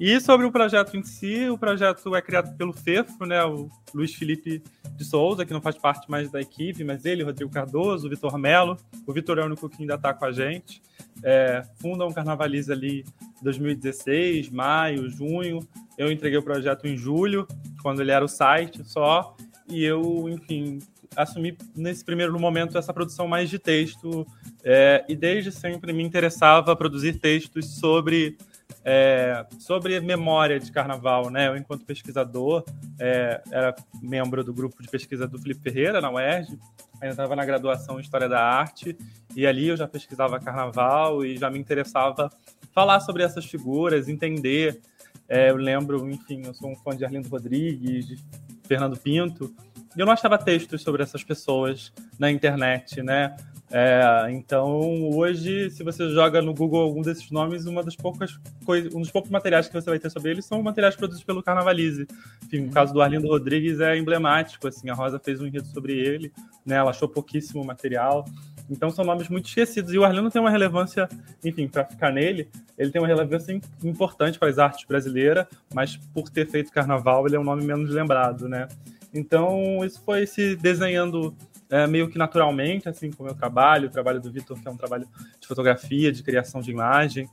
E 0.01 0.21
sobre 0.21 0.45
o 0.45 0.51
projeto 0.51 0.97
em 0.97 1.03
si, 1.05 1.49
o 1.49 1.57
projeto 1.57 2.15
é 2.17 2.21
criado 2.21 2.57
pelo 2.57 2.73
FEFO, 2.73 3.25
né, 3.25 3.45
o 3.45 3.69
Luiz 3.95 4.13
Felipe 4.15 4.63
de 4.97 5.05
Souza, 5.05 5.47
que 5.47 5.53
não 5.53 5.61
faz 5.61 5.79
parte 5.79 6.11
mais 6.11 6.31
da 6.31 6.41
equipe, 6.41 6.83
mas 6.83 7.05
ele, 7.05 7.23
Rodrigo 7.23 7.51
Cardoso, 7.51 8.07
o 8.07 8.11
Vitor 8.11 8.37
Melo, 8.37 8.77
o 9.07 9.13
Vitor 9.13 9.39
é 9.39 9.43
o 9.43 9.47
único 9.47 9.69
que 9.69 9.83
ainda 9.83 9.95
está 9.95 10.13
com 10.13 10.25
a 10.25 10.33
gente, 10.33 10.83
é, 11.23 11.63
fundam 11.81 12.09
o 12.09 12.15
Carnavaliza 12.15 12.73
ali 12.73 13.05
2016, 13.43 14.51
maio, 14.51 15.09
junho, 15.09 15.61
eu 15.97 16.11
entreguei 16.11 16.39
o 16.39 16.43
projeto 16.43 16.87
em 16.87 16.97
julho, 16.97 17.47
quando 17.81 18.01
ele 18.01 18.11
era 18.11 18.25
o 18.25 18.29
site 18.29 18.83
só, 18.85 19.37
e 19.69 19.85
eu, 19.85 20.29
enfim, 20.29 20.81
assumi 21.17 21.57
nesse 21.77 22.05
primeiro 22.05 22.39
momento 22.39 22.77
essa 22.77 22.93
produção 22.93 23.29
mais 23.29 23.49
de 23.49 23.59
texto, 23.59 24.27
é, 24.65 25.05
e 25.09 25.15
desde 25.15 25.53
sempre 25.53 25.93
me 25.93 26.03
interessava 26.03 26.75
produzir 26.75 27.21
textos 27.21 27.79
sobre 27.79 28.37
é, 28.85 29.47
sobre 29.59 30.01
memória 30.01 30.59
de 30.59 30.71
carnaval, 30.73 31.31
né? 31.31 31.49
Eu, 31.49 31.57
enquanto 31.57 31.85
pesquisador, 31.85 32.65
é, 32.99 33.41
era 33.51 33.75
membro 34.01 34.43
do 34.43 34.53
grupo 34.53 34.83
de 34.83 34.89
pesquisa 34.89 35.27
do 35.27 35.39
Felipe 35.39 35.63
Ferreira, 35.63 36.01
na 36.01 36.11
UERJ, 36.11 36.59
ainda 37.01 37.13
estava 37.13 37.37
na 37.37 37.45
graduação 37.45 37.99
em 37.99 38.03
História 38.03 38.29
da 38.29 38.41
Arte, 38.41 38.97
e 39.37 39.47
ali 39.47 39.69
eu 39.69 39.77
já 39.77 39.87
pesquisava 39.87 40.41
carnaval 40.41 41.25
e 41.25 41.37
já 41.37 41.51
me 41.51 41.59
interessava 41.59 42.31
falar 42.73 43.01
sobre 43.01 43.23
essas 43.23 43.45
figuras, 43.45 44.09
entender. 44.09 44.81
É, 45.29 45.51
eu 45.51 45.57
lembro, 45.57 46.09
enfim, 46.11 46.43
eu 46.45 46.55
sou 46.55 46.71
um 46.71 46.77
fã 46.77 46.97
de 46.97 47.05
Arlindo 47.05 47.29
Rodrigues, 47.29 48.07
de 48.07 48.19
Fernando 48.67 48.97
Pinto, 48.97 49.55
e 49.97 50.01
eu 50.01 50.07
não 50.07 50.13
achava 50.13 50.39
textos 50.39 50.83
sobre 50.83 51.03
essas 51.03 51.23
pessoas 51.23 51.93
na 52.19 52.31
internet, 52.31 53.03
né? 53.03 53.37
É, 53.75 54.31
então, 54.31 55.09
hoje, 55.15 55.71
se 55.71 55.83
você 55.83 56.07
joga 56.11 56.43
no 56.43 56.53
Google 56.53 56.83
algum 56.83 57.01
desses 57.01 57.31
nomes, 57.31 57.65
uma 57.65 57.83
das 57.83 57.97
poucas 57.97 58.39
coisas, 58.67 58.95
um 58.95 59.01
dos 59.01 59.11
poucos 59.11 59.31
materiais 59.31 59.67
que 59.67 59.73
você 59.73 59.89
vai 59.89 59.99
ter 59.99 60.11
sobre 60.11 60.31
eles 60.31 60.45
são 60.45 60.63
materiais 60.63 60.95
produzidos 60.95 61.25
pelo 61.25 61.43
Carnavalize. 61.43 62.07
Enfim, 62.45 62.67
o 62.67 62.71
caso 62.71 62.93
do 62.93 63.01
Arlindo 63.01 63.29
Rodrigues 63.29 63.81
é 63.81 63.97
emblemático, 63.97 64.69
assim, 64.69 64.91
a 64.91 64.95
Rosa 64.95 65.19
fez 65.19 65.41
um 65.41 65.47
enredo 65.47 65.67
sobre 65.69 65.95
ele, 65.95 66.31
né? 66.67 66.77
Ela 66.77 66.91
achou 66.91 67.09
pouquíssimo 67.09 67.65
material. 67.65 68.27
Então 68.69 68.91
são 68.91 69.07
nomes 69.07 69.31
muito 69.31 69.49
esquecidos. 69.49 69.95
E 69.95 69.99
o 69.99 70.05
Arlindo 70.05 70.31
tem 70.31 70.41
uma 70.41 70.51
relevância, 70.51 71.09
enfim, 71.43 71.67
para 71.67 71.87
ficar 71.87 72.13
nele, 72.13 72.51
ele 72.77 72.91
tem 72.91 73.01
uma 73.01 73.09
relevância 73.09 73.59
importante 73.83 74.39
para 74.39 74.51
as 74.51 74.59
artes 74.59 74.85
brasileiras, 74.85 75.47
mas 75.75 75.97
por 75.97 76.29
ter 76.29 76.47
feito 76.47 76.71
carnaval, 76.71 77.27
ele 77.27 77.37
é 77.37 77.41
um 77.41 77.45
nome 77.45 77.65
menos 77.65 77.89
lembrado, 77.89 78.47
né? 78.51 78.69
Então, 79.15 79.83
isso 79.85 80.03
foi 80.05 80.27
se 80.27 80.57
desenhando 80.57 81.35
é, 81.73 81.87
meio 81.87 82.07
que 82.07 82.19
naturalmente, 82.19 82.87
assim, 82.87 83.11
com 83.11 83.23
o 83.23 83.27
meu 83.27 83.35
trabalho, 83.35 83.89
o 83.89 83.91
trabalho 83.91 84.21
do 84.21 84.31
Vitor, 84.31 84.61
que 84.61 84.69
é 84.69 84.71
um 84.71 84.77
trabalho 84.77 85.09
de 85.41 85.49
fotografia, 85.49 86.13
de 86.13 86.23
criação 86.23 86.61
de 86.61 86.71
imagem. 86.71 87.27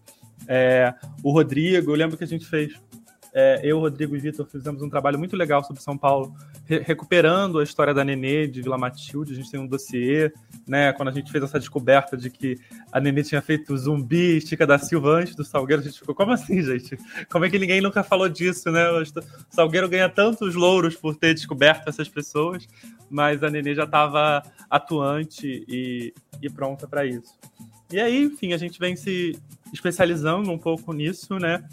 É, 0.48 0.94
o 1.22 1.30
Rodrigo, 1.30 1.92
eu 1.92 1.96
lembro 1.96 2.18
que 2.18 2.24
a 2.24 2.28
gente 2.28 2.46
fez 2.46 2.74
é, 3.34 3.62
eu, 3.64 3.80
Rodrigo 3.80 4.16
e 4.16 4.20
Vitor 4.20 4.46
fizemos 4.48 4.82
um 4.82 4.90
trabalho 4.90 5.20
muito 5.20 5.36
legal 5.36 5.64
sobre 5.64 5.82
São 5.82 5.98
Paulo, 5.98 6.36
re 6.66 6.80
recuperando 6.80 7.60
a 7.60 7.64
história 7.64 7.94
da 7.94 8.04
Nenê 8.04 8.48
de 8.48 8.62
Vila 8.62 8.78
Matilde. 8.78 9.34
A 9.34 9.36
gente 9.36 9.52
tem 9.52 9.60
um 9.60 9.68
dossiê, 9.68 10.32
né? 10.68 10.92
Quando 10.94 11.10
a 11.10 11.12
gente 11.12 11.32
fez 11.32 11.44
essa 11.44 11.60
descoberta 11.60 12.18
de 12.18 12.30
que 12.30 12.58
a 12.92 13.00
Nenê 13.00 13.24
tinha 13.24 13.42
feito 13.42 13.78
zumbi, 13.78 14.38
estica 14.38 14.66
da 14.66 14.78
Silva 14.78 15.12
antes 15.12 15.36
do 15.36 15.44
Salgueiro, 15.44 15.82
a 15.82 15.86
gente 15.86 16.00
ficou, 16.00 16.16
como 16.16 16.32
assim, 16.32 16.62
gente? 16.62 16.98
Como 17.32 17.46
é 17.46 17.50
que 17.50 17.60
ninguém 17.60 17.82
nunca 17.82 18.04
falou 18.04 18.28
disso, 18.28 18.72
né? 18.72 18.90
O 18.90 19.04
Salgueiro 19.50 19.88
ganha 19.88 20.10
tantos 20.10 20.56
louros 20.56 20.96
por 20.96 21.16
ter 21.16 21.34
descoberto 21.34 21.88
essas 21.88 22.10
pessoas, 22.10 22.68
mas 23.10 23.44
a 23.44 23.50
Nenê 23.50 23.76
já 23.76 23.84
estava 23.84 24.44
atuante 24.70 25.64
e, 25.68 26.14
e 26.42 26.50
pronta 26.50 26.88
para 26.88 27.06
isso. 27.06 27.38
E 27.92 28.00
aí, 28.00 28.24
enfim, 28.24 28.54
a 28.54 28.58
gente 28.58 28.80
vem 28.80 28.96
se 28.96 29.38
especializando 29.74 30.52
um 30.52 30.58
pouco 30.58 30.94
nisso, 30.94 31.40
né? 31.40 31.64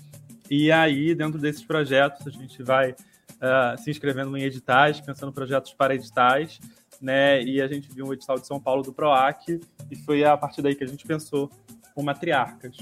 E 0.51 0.71
aí, 0.71 1.15
dentro 1.15 1.39
desses 1.39 1.65
projetos, 1.65 2.27
a 2.27 2.31
gente 2.31 2.63
vai 2.63 2.93
uh, 2.93 3.83
se 3.83 3.91
inscrevendo 3.91 4.37
em 4.37 4.43
editais, 4.43 5.01
pensando 5.01 5.31
em 5.31 5.35
projetos 5.35 5.73
para 5.73 5.95
editais, 5.95 6.61
né? 7.01 7.43
E 7.43 7.61
a 7.61 7.69
gente 7.69 7.93
viu 7.93 8.07
um 8.07 8.13
edital 8.13 8.39
de 8.39 8.47
São 8.47 8.61
Paulo 8.61 8.83
do 8.83 8.93
PROAC, 8.93 9.61
e 9.91 9.97
foi 9.97 10.25
a 10.25 10.37
partir 10.37 10.63
daí 10.63 10.75
que 10.75 10.85
a 10.85 10.89
gente 10.89 11.07
pensou 11.07 11.51
com 11.95 12.03
matriarcas. 12.03 12.77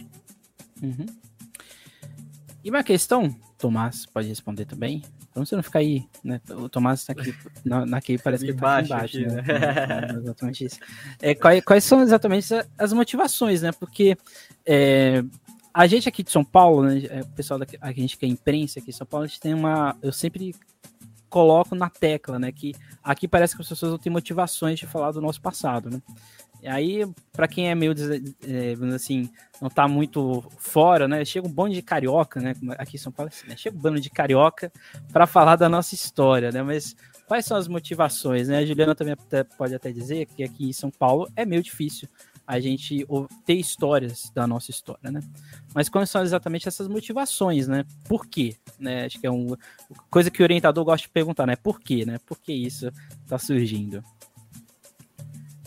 Uhum. 0.82 1.06
E 2.62 2.70
uma 2.70 2.82
questão, 2.82 3.34
Tomás 3.58 4.06
pode 4.06 4.28
responder 4.28 4.64
também. 4.64 5.02
Então 5.30 5.44
você 5.44 5.56
não 5.56 5.62
ficar 5.62 5.80
aí, 5.80 6.06
né? 6.22 6.40
O 6.50 6.68
Tomás 6.68 7.00
está 7.00 7.12
aqui, 7.12 7.34
na, 7.64 7.84
naquele 7.84 8.18
parece 8.18 8.44
que 8.44 8.52
está 8.52 8.78
aqui 8.78 8.86
embaixo, 8.86 9.16
aqui, 9.18 9.26
né? 9.26 9.42
né? 9.42 10.08
É, 10.12 10.16
exatamente 10.16 10.64
isso. 10.64 10.78
É, 11.20 11.34
quais, 11.34 11.64
quais, 11.64 11.84
são 11.84 12.00
exatamente 12.02 12.48
as 12.78 12.92
motivações, 12.92 13.60
né? 13.60 13.72
Porque 13.72 14.16
é, 14.64 15.24
a 15.74 15.88
gente 15.88 16.08
aqui 16.08 16.22
de 16.22 16.30
São 16.30 16.44
Paulo, 16.44 16.84
né, 16.84 17.02
é, 17.10 17.20
o 17.22 17.26
pessoal 17.26 17.58
da 17.58 17.66
a 17.80 17.92
gente 17.92 18.16
que 18.16 18.24
é 18.24 18.28
imprensa 18.28 18.78
aqui 18.78 18.90
em 18.90 18.92
São 18.92 19.06
Paulo, 19.06 19.24
a 19.24 19.26
gente 19.26 19.40
tem 19.40 19.52
uma. 19.52 19.96
Eu 20.00 20.12
sempre 20.12 20.54
coloco 21.28 21.74
na 21.74 21.90
tecla, 21.90 22.38
né? 22.38 22.52
Que 22.52 22.72
aqui 23.02 23.26
parece 23.26 23.56
que 23.56 23.62
as 23.62 23.68
pessoas 23.68 23.90
não 23.90 23.98
têm 23.98 24.12
motivações 24.12 24.78
de 24.78 24.86
falar 24.86 25.10
do 25.10 25.20
nosso 25.20 25.40
passado, 25.40 25.90
né? 25.90 26.00
E 26.62 26.68
aí, 26.68 27.04
para 27.32 27.48
quem 27.48 27.68
é 27.68 27.74
meio, 27.74 27.92
é, 27.92 28.94
assim, 28.94 29.28
não 29.60 29.68
tá 29.68 29.88
muito 29.88 30.44
fora, 30.56 31.08
né? 31.08 31.24
Chega 31.24 31.46
um 31.46 31.50
bando 31.50 31.74
de 31.74 31.82
carioca, 31.82 32.40
né? 32.40 32.54
Aqui 32.78 32.96
em 32.96 33.00
São 33.00 33.10
Paulo, 33.10 33.30
assim, 33.34 33.48
né? 33.48 33.56
chega 33.56 33.76
um 33.76 33.80
bando 33.80 34.00
de 34.00 34.08
carioca 34.08 34.72
para 35.12 35.26
falar 35.26 35.56
da 35.56 35.68
nossa 35.68 35.94
história, 35.94 36.52
né? 36.52 36.62
Mas 36.62 36.94
quais 37.26 37.44
são 37.44 37.56
as 37.56 37.66
motivações, 37.66 38.46
né? 38.46 38.58
A 38.58 38.64
Juliana 38.64 38.94
também 38.94 39.16
pode 39.58 39.74
até 39.74 39.90
dizer 39.90 40.26
que 40.26 40.44
aqui 40.44 40.68
em 40.68 40.72
São 40.72 40.90
Paulo 40.90 41.28
é 41.34 41.44
meio 41.44 41.64
difícil 41.64 42.08
a 42.46 42.60
gente 42.60 43.06
ter 43.44 43.54
histórias 43.54 44.30
da 44.34 44.46
nossa 44.46 44.70
história, 44.70 45.10
né? 45.10 45.20
Mas 45.74 45.88
quais 45.88 46.10
são 46.10 46.22
exatamente 46.22 46.68
essas 46.68 46.88
motivações, 46.88 47.66
né? 47.66 47.84
Por 48.08 48.26
quê? 48.26 48.56
Né? 48.78 49.06
Acho 49.06 49.18
que 49.18 49.26
é 49.26 49.30
uma 49.30 49.58
coisa 50.10 50.30
que 50.30 50.42
o 50.42 50.44
orientador 50.44 50.84
gosta 50.84 51.06
de 51.06 51.12
perguntar, 51.12 51.46
né? 51.46 51.56
Por 51.56 51.80
quê, 51.80 52.04
né? 52.04 52.18
Por 52.26 52.38
que 52.38 52.52
isso 52.52 52.90
está 53.24 53.38
surgindo? 53.38 54.02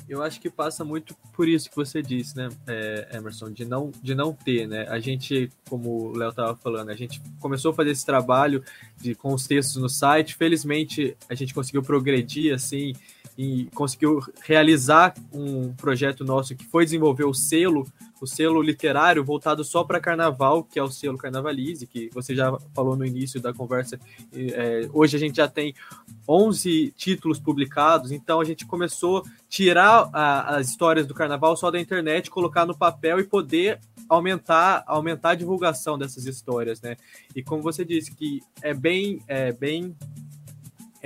Eu 0.07 0.23
acho 0.23 0.39
que 0.39 0.49
passa 0.49 0.85
muito 0.85 1.13
por 1.33 1.49
isso 1.49 1.69
que 1.69 1.75
você 1.75 2.01
disse, 2.01 2.37
né, 2.37 2.47
é, 2.65 3.09
Emerson, 3.17 3.51
de 3.51 3.65
não, 3.65 3.91
de 4.01 4.15
não 4.15 4.31
ter, 4.31 4.65
né? 4.65 4.87
A 4.87 4.99
gente, 4.99 5.51
como 5.69 6.11
o 6.11 6.17
Léo 6.17 6.29
estava 6.29 6.55
falando, 6.55 6.89
a 6.89 6.95
gente 6.95 7.21
começou 7.41 7.71
a 7.71 7.73
fazer 7.73 7.91
esse 7.91 8.05
trabalho 8.05 8.63
de, 8.95 9.13
com 9.13 9.33
os 9.33 9.45
textos 9.45 9.75
no 9.75 9.89
site. 9.89 10.35
Felizmente, 10.35 11.17
a 11.29 11.35
gente 11.35 11.53
conseguiu 11.53 11.83
progredir, 11.83 12.53
assim, 12.53 12.93
e 13.37 13.69
conseguiu 13.75 14.19
realizar 14.41 15.13
um 15.31 15.71
projeto 15.73 16.25
nosso 16.25 16.55
que 16.55 16.65
foi 16.65 16.85
desenvolver 16.85 17.25
o 17.25 17.33
selo, 17.33 17.85
o 18.19 18.25
selo 18.25 18.61
literário 18.63 19.23
voltado 19.23 19.63
só 19.63 19.83
para 19.83 19.99
carnaval, 19.99 20.63
que 20.63 20.79
é 20.79 20.83
o 20.83 20.89
selo 20.89 21.17
Carnavalize, 21.17 21.85
que 21.85 22.09
você 22.11 22.35
já 22.35 22.57
falou 22.73 22.95
no 22.95 23.05
início 23.05 23.39
da 23.39 23.53
conversa. 23.53 23.99
É, 24.33 24.89
hoje 24.91 25.15
a 25.15 25.19
gente 25.19 25.35
já 25.35 25.47
tem 25.47 25.75
11 26.27 26.93
títulos 26.97 27.39
publicados, 27.39 28.11
então 28.11 28.41
a 28.41 28.45
gente 28.45 28.65
começou 28.65 29.19
a 29.19 29.23
tirar 29.47 30.09
a, 30.11 30.55
as 30.55 30.69
histórias 30.69 31.05
do 31.05 31.13
carnaval 31.13 31.55
só 31.55 31.69
da 31.69 31.79
internet, 31.79 32.31
colocar 32.31 32.65
no 32.65 32.75
papel 32.75 33.19
e 33.19 33.23
poder 33.23 33.79
aumentar 34.09 34.83
aumentar 34.87 35.31
a 35.31 35.35
divulgação 35.35 35.97
dessas 35.97 36.25
histórias, 36.25 36.81
né? 36.81 36.95
E 37.35 37.43
como 37.43 37.61
você 37.61 37.83
disse 37.83 38.15
que 38.15 38.41
é 38.61 38.73
bem 38.73 39.21
é 39.27 39.51
bem 39.51 39.95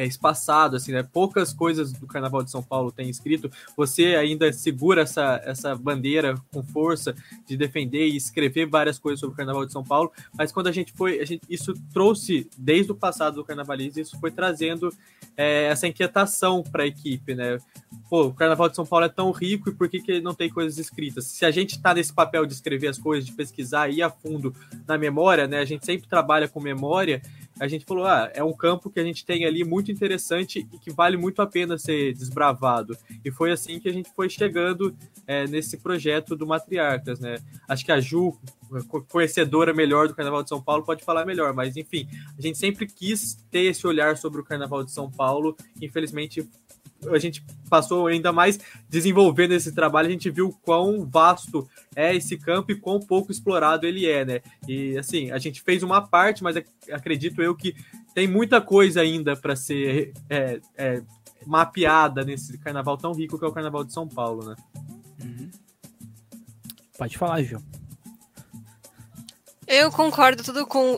é, 0.02 0.06
espaçado, 0.06 0.76
assim, 0.76 0.92
né? 0.92 1.04
Poucas 1.04 1.54
coisas 1.54 1.92
do 1.94 2.08
Carnaval 2.08 2.42
de 2.42 2.50
São 2.50 2.64
Paulo 2.64 2.92
tem 2.92 3.08
escrito. 3.08 3.52
Você 3.78 4.16
ainda 4.16 4.52
segura 4.52 5.04
essa, 5.04 5.40
essa 5.46 5.76
bandeira 5.76 6.36
com 6.52 6.64
força 6.64 7.14
de 7.46 7.56
defender 7.56 8.08
e 8.08 8.16
escrever 8.16 8.66
várias 8.66 8.98
coisas 8.98 9.20
sobre 9.20 9.36
o 9.36 9.38
Carnaval 9.38 9.66
de 9.66 9.72
São 9.72 9.84
Paulo, 9.84 10.12
mas 10.34 10.52
quando 10.52 10.68
a 10.68 10.72
gente 10.72 10.92
foi, 10.94 11.20
a 11.20 11.26
gente, 11.26 11.44
isso 11.48 11.74
trouxe, 11.94 12.50
desde 12.58 12.92
o 12.92 12.96
passado 12.96 13.36
do 13.36 13.46
Carnavalismo, 13.46 14.02
isso 14.02 14.20
foi 14.20 14.32
trazendo 14.32 14.92
é, 15.38 15.66
essa 15.66 15.88
inquietação 15.88 16.64
para 16.64 16.84
a 16.84 16.88
equipe, 16.88 17.36
né? 17.36 17.60
Pô, 18.10 18.28
o 18.28 18.34
Carnaval 18.34 18.70
de 18.70 18.76
São 18.76 18.86
Paulo 18.86 19.06
é 19.06 19.10
tão 19.10 19.32
rico 19.32 19.70
e 19.70 19.74
por 19.74 19.88
que, 19.88 20.02
que 20.02 20.20
não 20.20 20.34
tem 20.34 20.50
coisas 20.50 20.78
escritas? 20.78 21.26
Se 21.26 21.46
a 21.46 21.52
gente 21.52 21.76
está 21.76 21.94
nesse 21.94 22.12
papel 22.12 22.46
de 22.46 22.54
escrever 22.54 22.88
as 22.88 22.98
coisas, 22.98 23.26
de 23.26 23.34
pesquisar 23.34 23.90
e 23.90 23.98
ir 23.98 24.02
a 24.02 24.10
fundo 24.10 24.54
na 24.88 24.98
memória, 24.98 25.48
né? 25.48 25.60
A 25.60 25.66
gente 25.66 25.86
sempre 25.86 26.08
trabalha 26.08 26.48
com 26.48 26.60
memória, 26.60 27.22
a 27.62 27.68
gente 27.68 27.86
falou, 27.86 28.08
ah, 28.08 28.28
é 28.34 28.44
um 28.44 28.54
campo 28.54 28.90
que 28.90 29.00
a 29.00 29.04
gente 29.04 29.24
tem 29.24 29.46
ali 29.46 29.64
muito 29.64 29.92
interessante 29.92 30.68
e 30.74 30.80
que 30.80 30.90
vale 30.90 31.16
muito 31.16 31.44
a 31.44 31.46
pena 31.46 31.78
ser 31.78 32.12
desbravado. 32.12 32.98
E 33.24 33.30
foi 33.30 33.52
assim 33.52 33.80
que 33.80 33.88
a 33.88 33.94
gente 33.94 34.10
foi 34.16 34.28
chegando 34.30 34.98
é, 35.28 35.46
nesse 35.46 35.78
projeto 35.78 36.36
do 36.36 36.48
Matriarcas, 36.48 37.20
né? 37.20 37.38
Acho 37.70 37.86
que 37.86 37.92
a 37.92 38.00
Ju, 38.00 38.36
conhecedora 39.08 39.76
melhor 39.76 40.08
do 40.08 40.16
Carnaval 40.16 40.42
de 40.42 40.50
São 40.50 40.60
Paulo, 40.60 40.84
pode 40.84 41.04
falar 41.04 41.24
melhor, 41.24 41.54
mas 41.54 41.78
enfim, 41.78 42.08
a 42.36 42.42
gente 42.42 42.58
sempre 42.58 42.88
quis 42.88 43.36
ter 43.52 43.66
esse 43.66 43.86
olhar 43.86 44.18
sobre 44.18 44.42
o 44.42 44.44
Carnaval 44.44 44.84
de 44.84 44.92
São 44.92 45.12
Paulo, 45.12 45.56
infelizmente 45.80 46.50
a 47.10 47.18
gente 47.18 47.44
passou 47.70 48.08
ainda 48.08 48.32
mais 48.32 48.60
desenvolvendo 48.90 49.54
esse 49.54 49.72
trabalho, 49.74 50.08
a 50.08 50.12
gente 50.12 50.30
viu 50.30 50.52
quão 50.64 51.06
vasto 51.06 51.68
é 51.96 52.16
esse 52.16 52.38
campo 52.38 52.72
e 52.72 52.76
quão 52.76 53.00
pouco 53.00 53.32
explorado 53.32 53.86
ele 53.86 54.08
é, 54.08 54.26
né? 54.26 54.42
E 54.68 54.98
assim, 54.98 55.32
a 55.32 55.38
gente 55.38 55.62
fez 55.62 55.84
uma 55.84 56.02
parte, 56.02 56.44
mas 56.44 56.56
acredito 56.92 57.42
eu 57.42 57.56
que 57.56 57.76
tem 58.14 58.28
muita 58.28 58.62
coisa 58.62 59.02
ainda 59.02 59.36
para 59.36 59.56
ser 59.56 60.14
é, 60.30 60.60
é, 60.78 61.02
mapeada 61.46 62.24
nesse 62.24 62.58
carnaval 62.58 62.98
tão 62.98 63.14
rico 63.14 63.38
que 63.40 63.46
é 63.46 63.48
o 63.48 63.54
Carnaval 63.54 63.84
de 63.84 63.94
São 63.94 64.08
Paulo, 64.08 64.50
né? 64.50 64.56
Uhum. 65.24 65.50
Pode 66.98 67.18
falar, 67.18 67.42
Gil. 67.42 67.62
Eu 69.68 69.90
concordo 69.92 70.44
tudo 70.44 70.68
com 70.68 70.98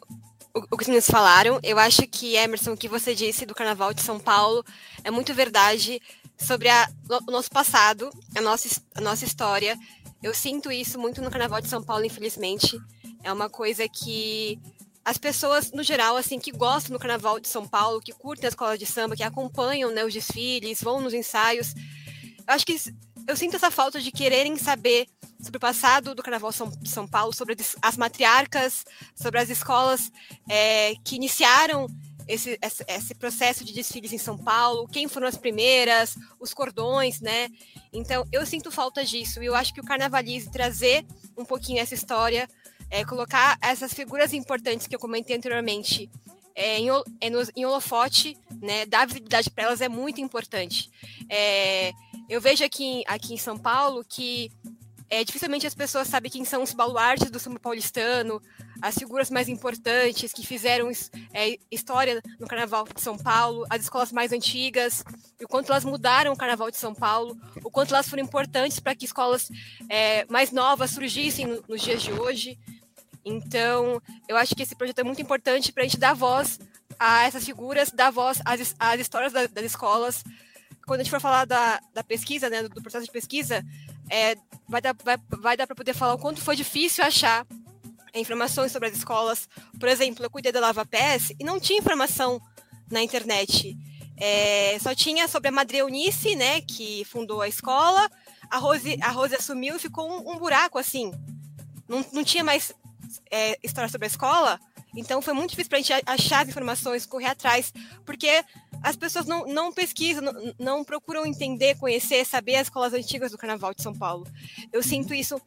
o 0.53 0.77
que 0.77 0.85
vocês 0.85 1.07
falaram. 1.07 1.59
Eu 1.63 1.79
acho 1.79 2.03
que, 2.07 2.35
Emerson, 2.35 2.73
o 2.73 2.77
que 2.77 2.87
você 2.87 3.15
disse 3.15 3.45
do 3.45 3.55
Carnaval 3.55 3.93
de 3.93 4.01
São 4.01 4.19
Paulo 4.19 4.63
é 5.03 5.09
muito 5.09 5.33
verdade 5.33 5.99
sobre 6.37 6.69
a, 6.69 6.89
o 7.27 7.31
nosso 7.31 7.49
passado, 7.49 8.09
a 8.35 8.41
nossa, 8.41 8.81
a 8.95 9.01
nossa 9.01 9.25
história. 9.25 9.77
Eu 10.21 10.33
sinto 10.33 10.71
isso 10.71 10.99
muito 10.99 11.21
no 11.21 11.31
Carnaval 11.31 11.61
de 11.61 11.67
São 11.67 11.83
Paulo, 11.83 12.05
infelizmente. 12.05 12.79
É 13.23 13.33
uma 13.33 13.49
coisa 13.49 13.87
que 13.89 14.59
as 15.03 15.17
pessoas, 15.17 15.71
no 15.71 15.83
geral, 15.83 16.15
assim, 16.15 16.39
que 16.39 16.51
gostam 16.51 16.93
do 16.93 16.99
Carnaval 16.99 17.39
de 17.39 17.47
São 17.47 17.67
Paulo, 17.67 17.99
que 17.99 18.13
curtem 18.13 18.45
a 18.45 18.49
escola 18.49 18.77
de 18.77 18.85
samba, 18.85 19.15
que 19.15 19.23
acompanham 19.23 19.91
né, 19.91 20.05
os 20.05 20.13
desfiles, 20.13 20.81
vão 20.81 21.01
nos 21.01 21.13
ensaios, 21.13 21.73
eu 22.47 22.53
acho 22.53 22.65
que 22.65 22.75
eu 23.27 23.35
sinto 23.35 23.55
essa 23.55 23.71
falta 23.71 23.99
de 23.99 24.11
quererem 24.11 24.57
saber 24.57 25.07
sobre 25.41 25.57
o 25.57 25.59
passado 25.59 26.15
do 26.15 26.23
Carnaval 26.23 26.51
São, 26.51 26.71
São 26.85 27.07
Paulo, 27.07 27.33
sobre 27.33 27.55
as 27.81 27.97
matriarcas, 27.97 28.85
sobre 29.15 29.39
as 29.39 29.49
escolas 29.49 30.11
é, 30.49 30.93
que 31.03 31.15
iniciaram 31.15 31.87
esse, 32.27 32.57
esse, 32.87 33.15
processo 33.15 33.65
de 33.65 33.73
desfiles 33.73 34.13
em 34.13 34.17
São 34.17 34.37
Paulo, 34.37 34.87
quem 34.87 35.07
foram 35.07 35.27
as 35.27 35.37
primeiras, 35.37 36.15
os 36.39 36.53
cordões, 36.53 37.19
né? 37.19 37.49
Então, 37.91 38.25
eu 38.31 38.45
sinto 38.45 38.71
falta 38.71 39.03
disso 39.03 39.43
e 39.43 39.45
eu 39.45 39.55
acho 39.55 39.73
que 39.73 39.81
o 39.81 39.83
Carnavalize 39.83 40.49
trazer 40.49 41.05
um 41.37 41.43
pouquinho 41.43 41.79
essa 41.79 41.93
história, 41.93 42.47
é, 42.89 43.03
colocar 43.03 43.57
essas 43.61 43.93
figuras 43.93 44.33
importantes 44.33 44.87
que 44.87 44.95
eu 44.95 44.99
comentei 44.99 45.35
anteriormente 45.35 46.09
é, 46.55 46.79
em, 46.79 46.89
é 46.89 47.29
em 47.55 47.65
holofote, 47.65 48.37
né? 48.61 48.85
Dar 48.85 49.05
visibilidade 49.05 49.49
para 49.49 49.65
elas 49.65 49.81
é 49.81 49.89
muito 49.89 50.21
importante. 50.21 50.89
É, 51.29 51.91
eu 52.33 52.41
vejo 52.41 52.65
aqui, 52.65 53.03
aqui 53.05 53.35
em 53.35 53.37
São 53.37 53.57
Paulo 53.57 54.03
que 54.03 54.51
é, 55.07 55.23
dificilmente 55.23 55.67
as 55.67 55.75
pessoas 55.75 56.07
sabem 56.07 56.31
quem 56.31 56.43
são 56.43 56.63
os 56.63 56.73
baluartes 56.73 57.29
do 57.29 57.37
samba 57.37 57.59
paulistano, 57.59 58.41
as 58.81 58.97
figuras 58.97 59.29
mais 59.29 59.47
importantes 59.47 60.33
que 60.33 60.43
fizeram 60.43 60.89
é, 61.31 61.59
história 61.69 62.19
no 62.39 62.47
Carnaval 62.47 62.85
de 62.85 62.99
São 62.99 63.15
Paulo, 63.15 63.67
as 63.69 63.83
escolas 63.83 64.11
mais 64.11 64.31
antigas, 64.31 65.03
o 65.39 65.47
quanto 65.47 65.71
elas 65.71 65.85
mudaram 65.85 66.33
o 66.33 66.35
Carnaval 66.35 66.71
de 66.71 66.77
São 66.77 66.95
Paulo, 66.95 67.37
o 67.63 67.69
quanto 67.69 67.93
elas 67.93 68.09
foram 68.09 68.23
importantes 68.23 68.79
para 68.79 68.95
que 68.95 69.05
escolas 69.05 69.51
é, 69.87 70.25
mais 70.25 70.51
novas 70.51 70.89
surgissem 70.89 71.45
no, 71.45 71.63
nos 71.69 71.83
dias 71.83 72.01
de 72.01 72.11
hoje. 72.11 72.57
Então, 73.23 74.01
eu 74.27 74.35
acho 74.35 74.55
que 74.55 74.63
esse 74.63 74.75
projeto 74.75 74.97
é 74.97 75.03
muito 75.03 75.21
importante 75.21 75.71
para 75.71 75.83
a 75.83 75.85
gente 75.85 75.99
dar 75.99 76.15
voz 76.15 76.59
a 76.99 77.25
essas 77.25 77.45
figuras, 77.45 77.91
dar 77.91 78.09
voz 78.09 78.41
às, 78.43 78.75
às 78.79 78.99
histórias 78.99 79.31
da, 79.31 79.45
das 79.45 79.65
escolas. 79.65 80.23
Quando 80.85 80.99
a 80.99 81.03
gente 81.03 81.11
for 81.11 81.21
falar 81.21 81.45
da, 81.45 81.79
da 81.93 82.03
pesquisa, 82.03 82.49
né, 82.49 82.63
do, 82.63 82.81
processo 82.81 83.05
de 83.05 83.11
pesquisa, 83.11 83.63
é, 84.09 84.35
vai 84.67 84.81
dar, 84.81 84.95
vai, 85.03 85.17
vai 85.29 85.57
dar 85.57 85.65
para 85.65 85.75
poder 85.75 85.93
falar 85.93 86.13
o 86.13 86.19
quanto 86.19 86.41
foi 86.41 86.55
difícil 86.55 87.03
achar 87.03 87.45
informações 88.13 88.71
sobre 88.71 88.89
as 88.89 88.97
escolas. 88.97 89.47
Por 89.79 89.89
exemplo, 89.89 90.25
eu 90.25 90.29
cuidei 90.29 90.51
da 90.51 90.59
Lava 90.59 90.85
Pés 90.85 91.31
e 91.39 91.43
não 91.43 91.59
tinha 91.59 91.79
informação 91.79 92.41
na 92.91 93.01
internet. 93.01 93.77
É, 94.17 94.77
só 94.79 94.93
tinha 94.93 95.27
sobre 95.27 95.49
a 95.49 95.51
Madre 95.51 95.77
Eunice, 95.77 96.35
né, 96.35 96.61
que 96.61 97.03
fundou 97.05 97.41
a 97.41 97.47
escola. 97.47 98.09
A 98.49 98.57
Rose, 98.57 98.97
a 99.01 99.09
Rose 99.09 99.35
assumiu 99.35 99.75
e 99.75 99.79
ficou 99.79 100.07
um, 100.09 100.33
um 100.33 100.37
buraco 100.37 100.77
assim. 100.77 101.11
Não, 101.87 102.05
não 102.11 102.23
tinha 102.23 102.43
mais 102.43 102.73
é, 103.31 103.57
história 103.63 103.89
sobre 103.89 104.05
a 104.05 104.09
escola. 104.09 104.59
Então 104.95 105.21
foi 105.21 105.33
muito 105.33 105.51
difícil 105.51 105.69
para 105.69 105.79
a 105.79 105.81
gente 105.81 106.03
achar 106.05 106.43
as 106.43 106.49
informações, 106.49 107.05
correr 107.05 107.27
atrás, 107.27 107.73
porque 108.05 108.43
as 108.81 108.95
pessoas 108.95 109.25
não, 109.25 109.45
não 109.45 109.71
pesquisam, 109.71 110.23
não, 110.23 110.53
não, 110.59 110.83
procuram 110.83 111.25
entender, 111.25 111.75
conhecer, 111.77 112.25
saber 112.25 112.55
as 112.55 112.67
escolas 112.67 112.93
antigas 112.93 113.31
do 113.31 113.37
Carnaval 113.37 113.73
de 113.73 113.81
São 113.81 113.93
Paulo. 113.93 114.27
Eu 114.71 114.83
sinto 114.83 115.13
isso 115.13 115.41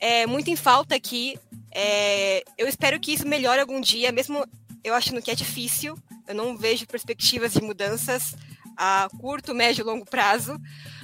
é, 0.00 0.26
muito 0.26 0.48
em 0.48 0.56
falta 0.56 0.94
aqui. 0.94 1.38
É, 1.70 2.42
eu 2.56 2.66
espero 2.66 2.98
que 2.98 3.12
isso 3.12 3.26
melhore 3.26 3.60
algum 3.60 3.80
dia, 3.80 4.10
mesmo 4.10 4.46
eu 4.82 4.94
achando 4.94 5.20
que 5.20 5.30
é 5.30 5.34
difícil. 5.34 5.98
Eu 6.26 6.34
não 6.34 6.56
vejo 6.56 6.86
perspectivas 6.86 7.52
de 7.52 7.62
mudanças 7.62 8.34
a 8.78 9.08
curto, 9.18 9.54
médio 9.54 9.82
e 9.82 9.84
longo 9.84 10.06
prazo. 10.06 10.58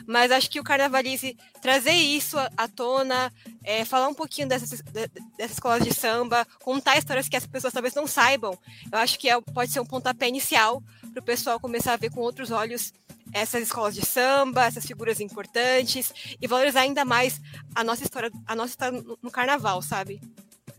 Mas 0.06 0.30
acho 0.30 0.50
que 0.50 0.60
o 0.60 0.64
Carnavalize 0.64 1.36
trazer 1.60 1.92
isso 1.92 2.36
à 2.56 2.68
tona, 2.68 3.32
é, 3.62 3.84
falar 3.84 4.06
um 4.06 4.14
pouquinho 4.14 4.46
dessas, 4.46 4.80
dessas 4.80 5.52
escolas 5.52 5.82
de 5.82 5.92
samba, 5.92 6.46
contar 6.62 6.96
histórias 6.96 7.28
que 7.28 7.36
as 7.36 7.46
pessoas 7.46 7.72
talvez 7.72 7.94
não 7.94 8.06
saibam, 8.06 8.56
eu 8.92 8.98
acho 8.98 9.18
que 9.18 9.28
é, 9.28 9.40
pode 9.40 9.72
ser 9.72 9.80
um 9.80 9.86
pontapé 9.86 10.28
inicial 10.28 10.82
para 11.10 11.20
o 11.20 11.24
pessoal 11.24 11.58
começar 11.58 11.94
a 11.94 11.96
ver 11.96 12.10
com 12.10 12.20
outros 12.20 12.50
olhos 12.50 12.92
essas 13.32 13.62
escolas 13.62 13.94
de 13.94 14.06
samba, 14.06 14.64
essas 14.64 14.86
figuras 14.86 15.20
importantes 15.20 16.12
e 16.40 16.46
valorizar 16.46 16.82
ainda 16.82 17.04
mais 17.04 17.40
a 17.74 17.82
nossa 17.82 18.04
história, 18.04 18.30
a 18.46 18.54
nossa 18.54 18.70
história 18.70 19.02
no, 19.22 19.30
carnaval, 19.30 19.82
sabe? 19.82 20.20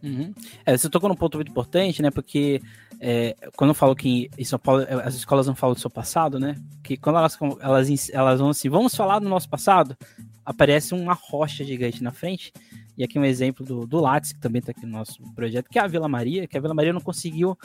Uhum. 0.05 0.33
É, 0.63 0.77
você 0.77 0.87
tocou 0.87 1.09
num 1.09 1.15
ponto 1.15 1.37
muito 1.37 1.49
importante, 1.49 2.01
né? 2.01 2.11
Porque 2.11 2.61
é, 2.99 3.35
quando 3.55 3.71
eu 3.71 3.75
falo 3.75 3.95
que 3.95 4.29
em 4.37 4.45
São 4.45 4.59
Paulo 4.59 4.85
as 5.03 5.15
escolas 5.15 5.47
não 5.47 5.55
falam 5.55 5.73
do 5.73 5.79
seu 5.79 5.89
passado, 5.89 6.39
né? 6.39 6.55
Que 6.83 6.95
quando 6.95 7.17
elas, 7.17 7.37
elas, 7.59 8.09
elas 8.11 8.39
vão 8.39 8.49
assim, 8.49 8.69
vamos 8.69 8.93
falar 8.93 9.19
do 9.19 9.27
nosso 9.27 9.49
passado, 9.49 9.97
aparece 10.45 10.93
uma 10.93 11.13
rocha 11.13 11.63
gigante 11.63 12.03
na 12.03 12.11
frente. 12.11 12.53
E 12.95 13.03
aqui 13.03 13.17
um 13.17 13.25
exemplo 13.25 13.65
do, 13.65 13.85
do 13.87 13.99
Lattes, 13.99 14.31
que 14.31 14.39
também 14.39 14.59
está 14.59 14.71
aqui 14.71 14.85
no 14.85 14.93
nosso 14.93 15.21
projeto, 15.33 15.69
que 15.69 15.79
é 15.79 15.81
a 15.81 15.87
Vila 15.87 16.07
Maria, 16.07 16.47
que 16.47 16.57
a 16.57 16.61
Vila 16.61 16.73
Maria 16.73 16.93
não 16.93 17.01
conseguiu 17.01 17.57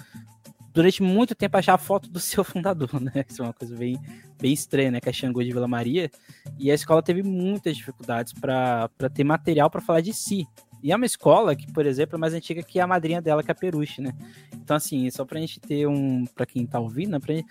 durante 0.73 1.03
muito 1.03 1.35
tempo 1.35 1.57
achar 1.57 1.75
a 1.75 1.79
foto 1.79 2.09
do 2.09 2.19
seu 2.21 2.43
fundador, 2.43 3.01
né? 3.01 3.25
Isso 3.29 3.43
é 3.43 3.45
uma 3.45 3.53
coisa 3.53 3.77
bem, 3.77 3.99
bem 4.41 4.53
estranha, 4.53 4.91
né? 4.91 5.01
Que 5.01 5.11
é 5.11 5.13
Xangô 5.13 5.43
de 5.43 5.53
Vila 5.53 5.69
Maria. 5.69 6.11
E 6.59 6.71
a 6.71 6.75
escola 6.75 7.03
teve 7.03 7.23
muitas 7.23 7.77
dificuldades 7.77 8.33
para 8.33 8.89
ter 9.13 9.25
material 9.25 9.71
para 9.71 9.81
falar 9.81 10.01
de 10.01 10.15
si. 10.15 10.49
E 10.83 10.93
é 10.93 10.97
uma 10.97 11.07
escola 11.07 11.55
que, 11.55 11.71
por 11.73 11.85
exemplo, 11.85 12.17
é 12.17 12.19
mais 12.19 12.35
antiga 12.35 12.63
que 12.63 12.81
a 12.81 12.87
madrinha 12.87 13.21
dela, 13.21 13.43
que 13.43 13.51
é 13.51 13.53
a 13.53 13.55
Peruche, 13.55 14.01
né? 14.01 14.13
Então, 14.55 14.77
assim, 14.77 15.11
só 15.11 15.25
pra 15.25 15.41
gente 15.41 15.61
ter 15.61 15.87
um. 15.87 16.25
para 16.27 16.47
quem 16.47 16.67
tá 16.67 16.81
ouvindo, 16.81 17.11
né? 17.11 17.19
Pra 17.19 17.35
gente, 17.35 17.49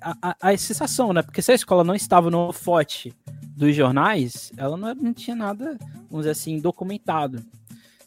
a, 0.00 0.16
a, 0.22 0.50
a, 0.50 0.56
sensação, 0.56 1.12
né? 1.12 1.22
Porque 1.22 1.40
se 1.40 1.52
a 1.52 1.54
escola 1.54 1.84
não 1.84 1.94
estava 1.94 2.30
no 2.30 2.52
forte 2.52 3.14
dos 3.56 3.74
jornais, 3.74 4.52
ela 4.56 4.76
não, 4.76 4.94
não 4.94 5.14
tinha 5.14 5.36
nada, 5.36 5.78
vamos 6.10 6.20
dizer 6.24 6.30
assim, 6.30 6.58
documentado. 6.58 7.44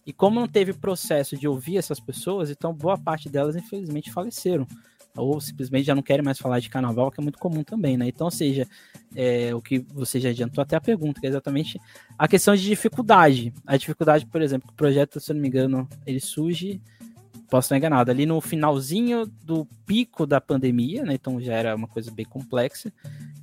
E 0.06 0.13
como 0.13 0.39
não 0.39 0.48
teve 0.48 0.74
processo 0.74 1.36
de 1.36 1.48
ouvir 1.48 1.77
essas 1.77 2.00
pessoas, 2.00 2.51
então 2.51 2.74
boa 2.74 2.98
parte 2.98 3.27
delas, 3.27 3.56
infelizmente, 3.56 4.12
faleceram 4.12 4.68
ou 5.16 5.40
simplesmente 5.40 5.86
já 5.86 5.96
não 5.96 6.02
querem 6.02 6.24
mais 6.24 6.38
falar 6.38 6.60
de 6.60 6.70
carnaval, 6.70 7.12
que 7.12 7.20
é 7.20 7.24
muito 7.24 7.40
comum 7.40 7.64
também, 7.64 7.98
né? 7.98 8.08
Então, 8.08 8.26
ou 8.26 8.32
seja, 8.32 8.68
é, 9.16 9.54
o 9.54 9.62
que 9.62 9.80
você 9.94 10.20
já 10.20 10.30
adiantou 10.30 10.62
até 10.62 10.76
a 10.76 10.82
pergunta, 10.82 11.20
que 11.20 11.26
é 11.26 11.30
exatamente 11.30 11.80
a 12.18 12.28
questão 12.28 12.56
de 12.56 12.64
dificuldade. 12.64 13.54
A 13.66 13.78
dificuldade, 13.78 14.26
por 14.26 14.42
exemplo, 14.42 14.70
o 14.72 14.74
projeto, 14.74 15.20
se 15.20 15.32
eu 15.32 15.36
não 15.36 15.42
me 15.42 15.48
engano, 15.48 15.88
ele 16.06 16.20
surge, 16.20 16.82
posso 17.50 17.68
estar 17.68 17.78
enganado, 17.78 18.12
ali 18.12 18.26
no 18.26 18.42
finalzinho 18.42 19.26
do 19.44 19.66
pico 19.86 20.26
da 20.26 20.42
pandemia, 20.42 21.04
né? 21.04 21.14
Então 21.14 21.40
já 21.40 21.54
era 21.54 21.76
uma 21.76 21.88
coisa 21.88 22.12
bem 22.12 22.26
complexa. 22.26 22.92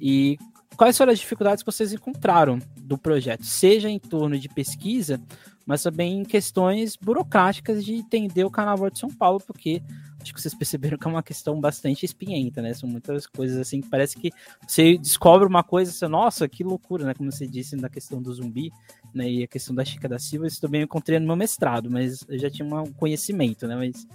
E 0.00 0.38
quais 0.76 0.96
foram 0.96 1.12
as 1.12 1.18
dificuldades 1.18 1.62
que 1.62 1.70
vocês 1.72 1.92
encontraram 1.92 2.58
do 2.76 2.98
projeto? 2.98 3.44
Seja 3.44 3.88
em 3.88 3.98
torno 3.98 4.38
de 4.38 4.48
pesquisa, 4.48 5.20
mas 5.64 5.82
também 5.82 6.18
em 6.18 6.24
questões 6.24 6.96
burocráticas 6.96 7.84
de 7.84 7.94
entender 7.94 8.44
o 8.44 8.50
Carnaval 8.50 8.90
de 8.90 8.98
São 8.98 9.08
Paulo, 9.08 9.40
porque 9.46 9.82
acho 10.22 10.32
que 10.32 10.40
vocês 10.40 10.54
perceberam 10.54 10.96
que 10.96 11.06
é 11.06 11.10
uma 11.10 11.22
questão 11.22 11.60
bastante 11.60 12.06
espinhenta, 12.06 12.62
né? 12.62 12.72
São 12.72 12.88
muitas 12.88 13.26
coisas 13.26 13.58
assim 13.58 13.80
que 13.80 13.88
parece 13.88 14.16
que 14.16 14.30
você 14.66 14.96
descobre 14.96 15.46
uma 15.46 15.62
coisa, 15.62 15.90
você, 15.90 16.06
nossa, 16.06 16.48
que 16.48 16.62
loucura, 16.62 17.04
né? 17.04 17.14
Como 17.14 17.30
você 17.30 17.46
disse 17.46 17.76
na 17.76 17.88
questão 17.88 18.22
do 18.22 18.32
zumbi, 18.32 18.70
né? 19.12 19.28
E 19.28 19.42
a 19.42 19.48
questão 19.48 19.74
da 19.74 19.84
Chica 19.84 20.08
da 20.08 20.18
Silva, 20.18 20.46
isso 20.46 20.60
também 20.60 20.80
eu 20.80 20.84
encontrei 20.84 21.18
no 21.18 21.26
meu 21.26 21.36
mestrado, 21.36 21.90
mas 21.90 22.24
eu 22.28 22.38
já 22.38 22.48
tinha 22.48 22.66
um 22.66 22.92
conhecimento, 22.92 23.66
né? 23.66 23.76
Mas 23.76 24.06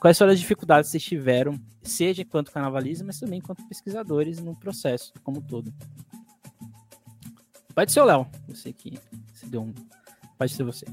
quais 0.00 0.16
foram 0.16 0.32
as 0.32 0.40
dificuldades 0.40 0.88
que 0.88 0.92
vocês 0.92 1.04
tiveram, 1.04 1.60
seja 1.82 2.22
enquanto 2.22 2.52
carnavalista, 2.52 3.04
mas 3.04 3.18
também 3.18 3.40
enquanto 3.40 3.66
pesquisadores 3.66 4.38
no 4.38 4.56
processo 4.56 5.12
como 5.22 5.38
um 5.38 5.42
todo? 5.42 5.72
Pode 7.74 7.92
ser 7.92 8.00
o 8.00 8.04
Léo, 8.04 8.26
você 8.48 8.72
que 8.72 8.98
se 9.32 9.46
deu 9.46 9.62
um. 9.62 9.74
Pode 10.36 10.52
ser 10.52 10.64
você. 10.64 10.86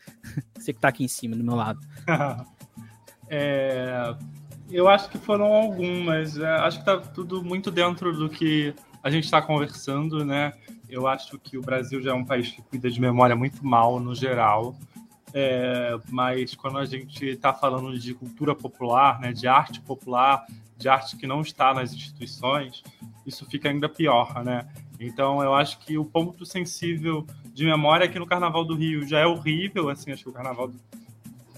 você 0.54 0.72
que 0.72 0.80
tá 0.80 0.88
aqui 0.88 1.04
em 1.04 1.08
cima, 1.08 1.36
do 1.36 1.44
meu 1.44 1.54
lado. 1.54 1.80
É, 3.28 4.14
eu 4.70 4.88
acho 4.88 5.08
que 5.08 5.18
foram 5.18 5.52
algumas. 5.52 6.38
É, 6.38 6.46
acho 6.46 6.82
que 6.82 6.90
está 6.90 6.98
tudo 6.98 7.42
muito 7.42 7.70
dentro 7.70 8.12
do 8.12 8.28
que 8.28 8.74
a 9.02 9.10
gente 9.10 9.24
está 9.24 9.40
conversando, 9.40 10.24
né? 10.24 10.52
Eu 10.88 11.06
acho 11.06 11.38
que 11.38 11.56
o 11.56 11.62
Brasil 11.62 12.00
já 12.00 12.10
é 12.10 12.14
um 12.14 12.24
país 12.24 12.50
que 12.50 12.62
cuida 12.62 12.90
de 12.90 13.00
memória 13.00 13.36
muito 13.36 13.64
mal 13.64 14.00
no 14.00 14.14
geral. 14.14 14.76
É, 15.32 15.98
mas 16.10 16.54
quando 16.54 16.78
a 16.78 16.84
gente 16.84 17.24
está 17.26 17.52
falando 17.52 17.98
de 17.98 18.14
cultura 18.14 18.54
popular, 18.54 19.20
né, 19.20 19.32
de 19.32 19.46
arte 19.46 19.80
popular, 19.80 20.46
de 20.78 20.88
arte 20.88 21.16
que 21.16 21.26
não 21.26 21.40
está 21.40 21.74
nas 21.74 21.92
instituições, 21.92 22.82
isso 23.26 23.44
fica 23.46 23.68
ainda 23.68 23.88
pior, 23.88 24.42
né? 24.44 24.66
Então 24.98 25.42
eu 25.42 25.54
acho 25.54 25.78
que 25.80 25.98
o 25.98 26.04
ponto 26.04 26.46
sensível 26.46 27.26
de 27.52 27.64
memória 27.64 28.06
aqui 28.06 28.18
no 28.18 28.26
Carnaval 28.26 28.64
do 28.64 28.74
Rio 28.74 29.06
já 29.06 29.18
é 29.18 29.26
horrível, 29.26 29.88
assim, 29.88 30.10
acho 30.12 30.24
que 30.24 30.30
o 30.30 30.32
Carnaval 30.32 30.68
do 30.68 30.80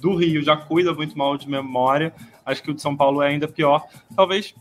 do 0.01 0.15
Rio 0.15 0.43
já 0.43 0.57
cuida 0.57 0.93
muito 0.95 1.17
mal 1.17 1.37
de 1.37 1.49
memória, 1.49 2.13
acho 2.45 2.63
que 2.63 2.71
o 2.71 2.75
de 2.75 2.83
São 2.83 2.97
Paulo 2.97 3.23
é 3.23 3.29
ainda 3.29 3.49
pior, 3.49 3.87
talvez 4.15 4.55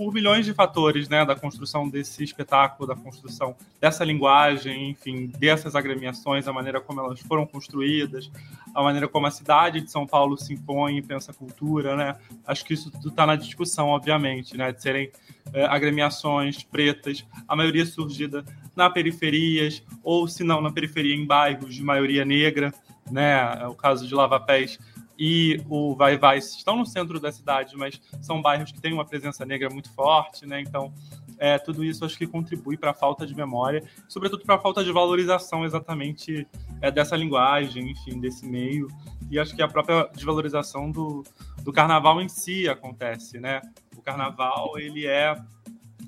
por 0.00 0.14
milhões 0.14 0.46
de 0.46 0.54
fatores, 0.54 1.10
né, 1.10 1.26
da 1.26 1.36
construção 1.36 1.86
desse 1.86 2.24
espetáculo, 2.24 2.88
da 2.88 2.96
construção 2.96 3.54
dessa 3.78 4.02
linguagem, 4.02 4.88
enfim, 4.88 5.26
dessas 5.38 5.74
agremiações, 5.74 6.48
a 6.48 6.52
maneira 6.54 6.80
como 6.80 7.00
elas 7.00 7.20
foram 7.20 7.44
construídas, 7.44 8.30
a 8.74 8.82
maneira 8.82 9.06
como 9.06 9.26
a 9.26 9.30
cidade 9.30 9.82
de 9.82 9.90
São 9.90 10.06
Paulo 10.06 10.38
se 10.38 10.54
impõe 10.54 10.96
e 10.96 11.02
pensa 11.02 11.34
cultura, 11.34 11.96
né? 11.96 12.16
Acho 12.46 12.64
que 12.64 12.72
isso 12.72 12.90
tudo 12.90 13.08
está 13.08 13.26
na 13.26 13.36
discussão, 13.36 13.88
obviamente, 13.88 14.56
né, 14.56 14.72
de 14.72 14.80
serem 14.80 15.10
é, 15.52 15.66
agremiações 15.66 16.62
pretas, 16.62 17.22
a 17.46 17.54
maioria 17.54 17.84
surgida 17.84 18.42
na 18.74 18.88
periferias 18.88 19.82
ou, 20.02 20.26
se 20.26 20.42
não, 20.42 20.62
na 20.62 20.72
periferia 20.72 21.14
em 21.14 21.26
bairros 21.26 21.74
de 21.74 21.82
maioria 21.82 22.24
negra, 22.24 22.72
né? 23.10 23.66
O 23.66 23.74
caso 23.74 24.06
de 24.06 24.14
Lava 24.14 24.38
Pés 24.40 24.78
e 25.18 25.60
o 25.68 25.94
Vai 25.94 26.16
Vai 26.16 26.38
estão 26.38 26.76
no 26.76 26.86
centro 26.86 27.20
da 27.20 27.30
cidade, 27.30 27.76
mas 27.76 28.00
são 28.22 28.40
bairros 28.40 28.72
que 28.72 28.80
têm 28.80 28.94
uma 28.94 29.04
presença 29.04 29.44
negra 29.44 29.68
muito 29.68 29.92
forte, 29.92 30.46
né? 30.46 30.62
Então, 30.62 30.94
é, 31.38 31.58
tudo 31.58 31.84
isso 31.84 32.06
acho 32.06 32.16
que 32.16 32.26
contribui 32.26 32.78
para 32.78 32.92
a 32.92 32.94
falta 32.94 33.26
de 33.26 33.34
memória, 33.34 33.82
sobretudo 34.08 34.44
para 34.44 34.54
a 34.54 34.58
falta 34.58 34.82
de 34.82 34.90
valorização 34.90 35.64
exatamente 35.64 36.46
é, 36.80 36.90
dessa 36.90 37.16
linguagem, 37.16 37.90
enfim, 37.90 38.18
desse 38.18 38.46
meio. 38.46 38.88
E 39.30 39.38
acho 39.38 39.54
que 39.54 39.62
a 39.62 39.68
própria 39.68 40.08
desvalorização 40.14 40.90
do, 40.90 41.22
do 41.62 41.70
carnaval 41.70 42.20
em 42.22 42.28
si 42.28 42.66
acontece, 42.66 43.38
né? 43.38 43.60
O 43.94 44.00
carnaval, 44.00 44.78
ele 44.78 45.06
é, 45.06 45.34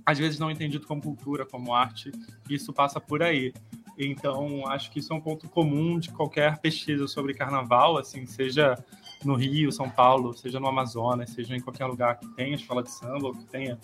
às 0.06 0.18
vezes, 0.18 0.38
não 0.38 0.50
entendido 0.50 0.86
como 0.86 1.02
cultura, 1.02 1.44
como 1.44 1.74
arte, 1.74 2.10
e 2.48 2.54
isso 2.54 2.72
passa 2.72 2.98
por 2.98 3.22
aí. 3.22 3.52
Então, 3.98 4.66
acho 4.68 4.90
que 4.90 4.98
isso 4.98 5.12
é 5.12 5.16
um 5.16 5.20
ponto 5.20 5.48
comum 5.48 5.98
de 5.98 6.10
qualquer 6.10 6.58
pesquisa 6.58 7.06
sobre 7.06 7.34
carnaval, 7.34 7.98
assim, 7.98 8.24
seja 8.26 8.76
no 9.24 9.34
Rio, 9.34 9.70
São 9.70 9.88
Paulo, 9.88 10.32
seja 10.32 10.58
no 10.58 10.66
Amazonas, 10.66 11.30
seja 11.30 11.54
em 11.54 11.60
qualquer 11.60 11.86
lugar 11.86 12.18
que 12.18 12.26
tenha 12.34 12.54
escola 12.54 12.82
de 12.82 12.90
samba, 12.90 13.28
ou 13.28 13.34
que 13.34 13.44
tenha 13.44 13.78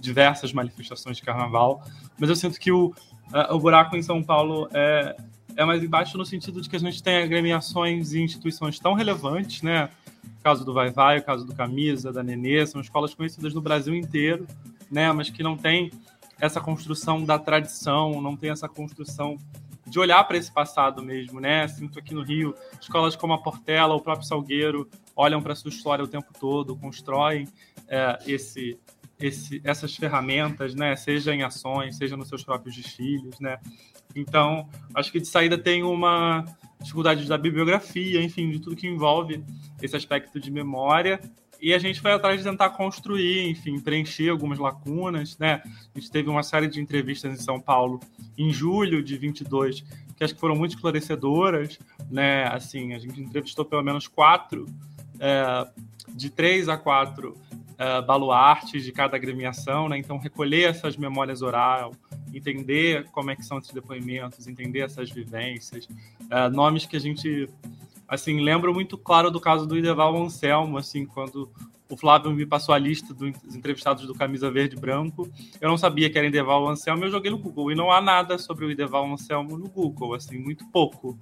diversas 0.00 0.52
manifestações 0.52 1.16
de 1.16 1.22
carnaval. 1.22 1.82
Mas 2.18 2.28
eu 2.28 2.36
sinto 2.36 2.58
que 2.58 2.72
o, 2.72 2.92
o 3.50 3.58
buraco 3.58 3.96
em 3.96 4.02
São 4.02 4.22
Paulo 4.22 4.68
é, 4.72 5.16
é 5.56 5.64
mais 5.64 5.82
embaixo 5.82 6.16
no 6.18 6.24
sentido 6.24 6.60
de 6.60 6.68
que 6.68 6.76
a 6.76 6.80
gente 6.80 7.02
tem 7.02 7.22
agremiações 7.22 8.12
e 8.12 8.20
instituições 8.20 8.78
tão 8.78 8.94
relevantes, 8.94 9.62
né? 9.62 9.90
O 10.38 10.42
caso 10.42 10.64
do 10.64 10.72
Vai 10.72 10.90
Vai, 10.90 11.18
o 11.18 11.22
caso 11.22 11.46
do 11.46 11.54
Camisa, 11.54 12.12
da 12.12 12.22
Nenê, 12.22 12.66
são 12.66 12.80
escolas 12.80 13.14
conhecidas 13.14 13.54
no 13.54 13.60
Brasil 13.60 13.94
inteiro, 13.94 14.46
né? 14.90 15.12
Mas 15.12 15.30
que 15.30 15.42
não 15.42 15.56
tem 15.56 15.90
essa 16.40 16.60
construção 16.60 17.24
da 17.24 17.38
tradição, 17.38 18.20
não 18.20 18.36
tem 18.36 18.50
essa 18.50 18.68
construção 18.68 19.36
de 19.86 19.98
olhar 19.98 20.22
para 20.24 20.36
esse 20.36 20.52
passado 20.52 21.02
mesmo, 21.02 21.40
né? 21.40 21.66
Sinto 21.68 21.98
aqui 21.98 22.14
no 22.14 22.22
Rio, 22.22 22.54
escolas 22.80 23.16
como 23.16 23.32
a 23.32 23.38
Portela, 23.38 23.94
o 23.94 24.00
próprio 24.00 24.26
Salgueiro, 24.26 24.88
olham 25.16 25.42
para 25.42 25.52
a 25.52 25.56
sua 25.56 25.68
história 25.68 26.04
o 26.04 26.08
tempo 26.08 26.28
todo, 26.38 26.76
constroem 26.76 27.48
é, 27.88 28.18
esse, 28.26 28.78
esse, 29.18 29.60
essas 29.64 29.94
ferramentas, 29.96 30.74
né? 30.74 30.94
Seja 30.96 31.34
em 31.34 31.42
ações, 31.42 31.96
seja 31.96 32.16
nos 32.16 32.28
seus 32.28 32.44
próprios 32.44 32.76
desfiles, 32.76 33.38
né? 33.40 33.58
Então, 34.14 34.68
acho 34.94 35.10
que 35.10 35.20
de 35.20 35.26
saída 35.26 35.58
tem 35.58 35.82
uma 35.82 36.44
dificuldades 36.80 37.28
da 37.28 37.36
bibliografia, 37.36 38.22
enfim, 38.22 38.50
de 38.50 38.60
tudo 38.60 38.76
que 38.76 38.86
envolve 38.86 39.44
esse 39.82 39.96
aspecto 39.96 40.40
de 40.40 40.50
memória. 40.50 41.20
E 41.60 41.74
a 41.74 41.78
gente 41.78 42.00
foi 42.00 42.12
atrás 42.12 42.38
de 42.38 42.48
tentar 42.48 42.70
construir, 42.70 43.48
enfim, 43.48 43.78
preencher 43.78 44.30
algumas 44.30 44.58
lacunas, 44.58 45.36
né? 45.38 45.62
A 45.94 45.98
gente 45.98 46.10
teve 46.10 46.30
uma 46.30 46.42
série 46.42 46.66
de 46.66 46.80
entrevistas 46.80 47.32
em 47.32 47.42
São 47.42 47.60
Paulo 47.60 48.00
em 48.36 48.50
julho 48.50 49.02
de 49.02 49.16
22, 49.18 49.82
que 50.16 50.24
acho 50.24 50.34
que 50.34 50.40
foram 50.40 50.56
muito 50.56 50.74
esclarecedoras, 50.74 51.78
né? 52.10 52.44
Assim, 52.44 52.94
a 52.94 52.98
gente 52.98 53.20
entrevistou 53.20 53.64
pelo 53.64 53.82
menos 53.82 54.08
quatro, 54.08 54.66
é, 55.18 55.66
de 56.08 56.30
três 56.30 56.68
a 56.68 56.78
quatro 56.78 57.36
é, 57.76 58.00
baluartes 58.02 58.84
de 58.84 58.92
cada 58.92 59.16
agremiação, 59.16 59.88
né? 59.88 59.98
Então, 59.98 60.18
recolher 60.18 60.70
essas 60.70 60.96
memórias 60.96 61.42
oral, 61.42 61.94
entender 62.32 63.06
como 63.12 63.30
é 63.30 63.36
que 63.36 63.42
são 63.42 63.58
esses 63.58 63.72
depoimentos, 63.72 64.46
entender 64.46 64.80
essas 64.80 65.10
vivências, 65.10 65.88
é, 66.30 66.48
nomes 66.48 66.86
que 66.86 66.96
a 66.96 67.00
gente 67.00 67.48
assim 68.10 68.40
lembro 68.40 68.74
muito 68.74 68.98
claro 68.98 69.30
do 69.30 69.40
caso 69.40 69.66
do 69.66 69.78
Ideval 69.78 70.20
Anselmo, 70.20 70.76
assim 70.76 71.06
quando 71.06 71.48
o 71.88 71.96
Flávio 71.96 72.32
me 72.32 72.44
passou 72.44 72.74
a 72.74 72.78
lista 72.78 73.14
dos 73.14 73.54
entrevistados 73.54 74.06
do 74.06 74.14
Camisa 74.14 74.50
Verde 74.50 74.76
e 74.76 74.80
Branco, 74.80 75.28
eu 75.60 75.68
não 75.68 75.78
sabia 75.78 76.10
que 76.10 76.18
era 76.18 76.26
Ideval 76.26 76.68
Anselmo, 76.68 77.04
eu 77.04 77.10
joguei 77.10 77.30
no 77.30 77.38
Google 77.38 77.72
e 77.72 77.74
não 77.74 77.90
há 77.90 78.00
nada 78.00 78.36
sobre 78.36 78.64
o 78.64 78.70
Ideval 78.70 79.10
Anselmo 79.10 79.56
no 79.56 79.68
Google, 79.68 80.14
assim 80.14 80.38
muito 80.38 80.64
pouco. 80.66 81.18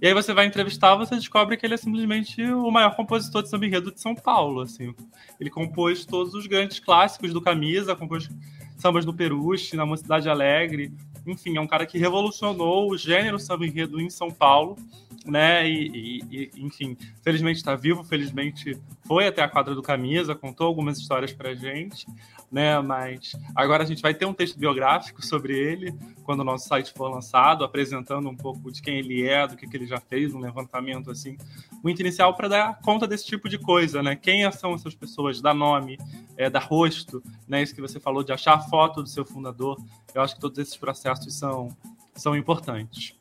E 0.00 0.06
aí 0.06 0.14
você 0.14 0.32
vai 0.32 0.46
entrevistar, 0.46 0.94
você 0.94 1.14
descobre 1.16 1.56
que 1.56 1.66
ele 1.66 1.74
é 1.74 1.76
simplesmente 1.76 2.42
o 2.42 2.70
maior 2.70 2.94
compositor 2.94 3.42
de 3.42 3.48
samba 3.48 3.66
enredo 3.66 3.92
de 3.92 4.00
São 4.00 4.14
Paulo, 4.14 4.60
assim. 4.62 4.94
Ele 5.38 5.50
compôs 5.50 6.04
todos 6.04 6.32
os 6.32 6.46
grandes 6.46 6.78
clássicos 6.78 7.32
do 7.32 7.40
Camisa, 7.40 7.96
compôs 7.96 8.30
sambas 8.78 9.04
do 9.04 9.12
Peruche, 9.12 9.76
na 9.76 9.84
Mocidade 9.84 10.28
Alegre. 10.28 10.92
Enfim, 11.26 11.56
é 11.56 11.60
um 11.60 11.66
cara 11.66 11.84
que 11.84 11.98
revolucionou 11.98 12.90
o 12.90 12.96
gênero 12.96 13.38
samba 13.38 13.66
enredo 13.66 14.00
em 14.00 14.08
São 14.08 14.30
Paulo, 14.30 14.76
né? 15.24 15.68
E, 15.68 16.22
e, 16.30 16.50
e 16.54 16.62
enfim, 16.64 16.96
felizmente 17.22 17.58
está 17.58 17.74
vivo, 17.74 18.02
felizmente 18.02 18.78
foi 19.06 19.26
até 19.26 19.42
a 19.42 19.48
quadra 19.48 19.74
do 19.74 19.82
Camisa, 19.82 20.34
contou 20.34 20.66
algumas 20.66 20.98
histórias 20.98 21.32
pra 21.32 21.54
gente, 21.54 22.06
né? 22.50 22.80
Mas 22.80 23.36
agora 23.54 23.82
a 23.82 23.86
gente 23.86 24.02
vai 24.02 24.14
ter 24.14 24.24
um 24.24 24.32
texto 24.32 24.58
biográfico 24.58 25.24
sobre 25.24 25.56
ele 25.58 25.94
quando 26.22 26.40
o 26.40 26.44
nosso 26.44 26.68
site 26.68 26.92
for 26.92 27.08
lançado, 27.08 27.64
apresentando 27.64 28.28
um 28.28 28.36
pouco 28.36 28.70
de 28.70 28.80
quem 28.80 28.98
ele 28.98 29.26
é, 29.26 29.46
do 29.46 29.56
que, 29.56 29.66
que 29.66 29.76
ele 29.76 29.86
já 29.86 30.00
fez, 30.00 30.34
um 30.34 30.40
levantamento 30.40 31.10
assim, 31.10 31.36
muito 31.82 32.00
inicial 32.00 32.34
para 32.34 32.48
dar 32.48 32.80
conta 32.80 33.06
desse 33.06 33.26
tipo 33.26 33.48
de 33.48 33.58
coisa, 33.58 34.02
né? 34.02 34.16
Quem 34.16 34.50
são 34.52 34.74
essas 34.74 34.94
pessoas, 34.94 35.40
dar 35.40 35.54
nome, 35.54 35.98
é, 36.36 36.48
dar 36.48 36.62
rosto, 36.62 37.22
né? 37.46 37.62
Isso 37.62 37.74
que 37.74 37.80
você 37.80 38.00
falou 38.00 38.22
de 38.22 38.32
achar 38.32 38.54
a 38.54 38.60
foto 38.60 39.02
do 39.02 39.08
seu 39.08 39.24
fundador. 39.24 39.76
Eu 40.14 40.22
acho 40.22 40.34
que 40.34 40.40
todos 40.40 40.58
esses 40.58 40.76
processos 40.76 41.34
são, 41.34 41.76
são 42.14 42.36
importantes. 42.36 43.14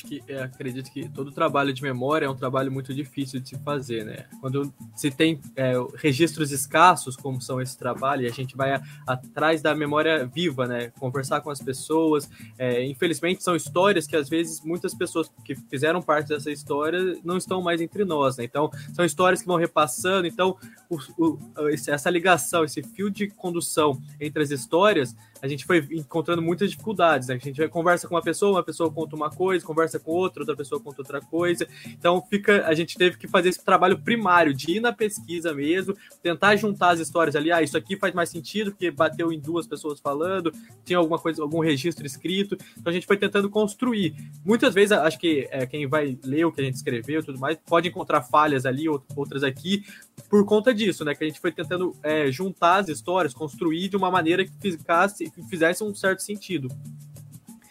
Acho 0.00 0.06
que 0.06 0.22
é, 0.28 0.42
acredito 0.42 0.90
que 0.90 1.06
todo 1.10 1.30
trabalho 1.30 1.74
de 1.74 1.82
memória 1.82 2.24
é 2.24 2.28
um 2.30 2.34
trabalho 2.34 2.72
muito 2.72 2.94
difícil 2.94 3.38
de 3.38 3.50
se 3.50 3.58
fazer, 3.58 4.02
né? 4.02 4.24
Quando 4.40 4.72
se 4.96 5.10
tem 5.10 5.38
é, 5.54 5.74
registros 5.96 6.50
escassos, 6.50 7.16
como 7.16 7.38
são 7.38 7.60
esse 7.60 7.76
trabalho, 7.76 8.26
a 8.26 8.30
gente 8.30 8.56
vai 8.56 8.72
a, 8.72 8.82
atrás 9.06 9.60
da 9.60 9.74
memória 9.74 10.24
viva, 10.24 10.66
né? 10.66 10.90
Conversar 10.98 11.42
com 11.42 11.50
as 11.50 11.60
pessoas. 11.60 12.30
É, 12.58 12.82
infelizmente, 12.86 13.44
são 13.44 13.54
histórias 13.54 14.06
que 14.06 14.16
às 14.16 14.26
vezes 14.26 14.62
muitas 14.64 14.94
pessoas 14.94 15.30
que 15.44 15.54
fizeram 15.54 16.00
parte 16.00 16.28
dessa 16.28 16.50
história 16.50 17.18
não 17.22 17.36
estão 17.36 17.60
mais 17.60 17.78
entre 17.82 18.02
nós, 18.02 18.38
né? 18.38 18.44
Então, 18.44 18.70
são 18.94 19.04
histórias 19.04 19.42
que 19.42 19.46
vão 19.46 19.56
repassando. 19.56 20.26
Então, 20.26 20.56
o, 20.88 20.96
o, 21.18 21.38
essa 21.68 22.08
ligação, 22.08 22.64
esse 22.64 22.82
fio 22.82 23.10
de 23.10 23.28
condução 23.28 24.00
entre 24.18 24.42
as 24.42 24.50
histórias 24.50 25.14
a 25.42 25.48
gente 25.48 25.64
foi 25.64 25.86
encontrando 25.90 26.42
muitas 26.42 26.70
dificuldades, 26.70 27.28
né? 27.28 27.34
A 27.34 27.38
gente 27.38 27.66
conversa 27.68 28.06
com 28.06 28.14
uma 28.14 28.22
pessoa, 28.22 28.52
uma 28.58 28.62
pessoa 28.62 28.90
conta 28.90 29.16
uma 29.16 29.30
coisa, 29.30 29.64
conversa 29.64 29.89
com 29.98 30.12
outra, 30.12 30.42
outra 30.42 30.56
pessoa 30.56 30.80
conta 30.80 31.02
outra 31.02 31.20
coisa. 31.20 31.66
Então 31.86 32.22
fica, 32.28 32.66
a 32.66 32.74
gente 32.74 32.96
teve 32.96 33.16
que 33.16 33.28
fazer 33.28 33.48
esse 33.48 33.64
trabalho 33.64 33.98
primário 33.98 34.54
de 34.54 34.76
ir 34.76 34.80
na 34.80 34.92
pesquisa 34.92 35.52
mesmo, 35.52 35.96
tentar 36.22 36.56
juntar 36.56 36.90
as 36.90 37.00
histórias 37.00 37.34
ali. 37.34 37.50
Ah, 37.50 37.62
isso 37.62 37.76
aqui 37.76 37.96
faz 37.96 38.14
mais 38.14 38.28
sentido 38.28 38.70
porque 38.70 38.90
bateu 38.90 39.32
em 39.32 39.40
duas 39.40 39.66
pessoas 39.66 40.00
falando, 40.00 40.52
tinha 40.84 40.98
alguma 40.98 41.18
coisa, 41.18 41.42
algum 41.42 41.60
registro 41.60 42.06
escrito. 42.06 42.56
Então 42.78 42.90
a 42.90 42.92
gente 42.92 43.06
foi 43.06 43.16
tentando 43.16 43.48
construir. 43.48 44.14
Muitas 44.44 44.74
vezes 44.74 44.92
acho 44.92 45.18
que 45.18 45.48
é, 45.50 45.66
quem 45.66 45.86
vai 45.86 46.18
ler 46.24 46.44
o 46.44 46.52
que 46.52 46.60
a 46.60 46.64
gente 46.64 46.74
escreveu, 46.74 47.22
tudo 47.22 47.38
mais, 47.38 47.58
pode 47.66 47.88
encontrar 47.88 48.22
falhas 48.22 48.66
ali, 48.66 48.88
outras 48.88 49.42
aqui, 49.42 49.84
por 50.28 50.44
conta 50.44 50.72
disso, 50.74 51.04
né? 51.04 51.14
Que 51.14 51.24
a 51.24 51.26
gente 51.26 51.40
foi 51.40 51.52
tentando 51.52 51.94
é, 52.02 52.30
juntar 52.30 52.78
as 52.78 52.88
histórias, 52.88 53.34
construir 53.34 53.88
de 53.88 53.96
uma 53.96 54.10
maneira 54.10 54.44
que 54.44 54.52
ficasse 54.60 55.30
que 55.30 55.42
fizesse 55.48 55.82
um 55.82 55.94
certo 55.94 56.20
sentido. 56.20 56.68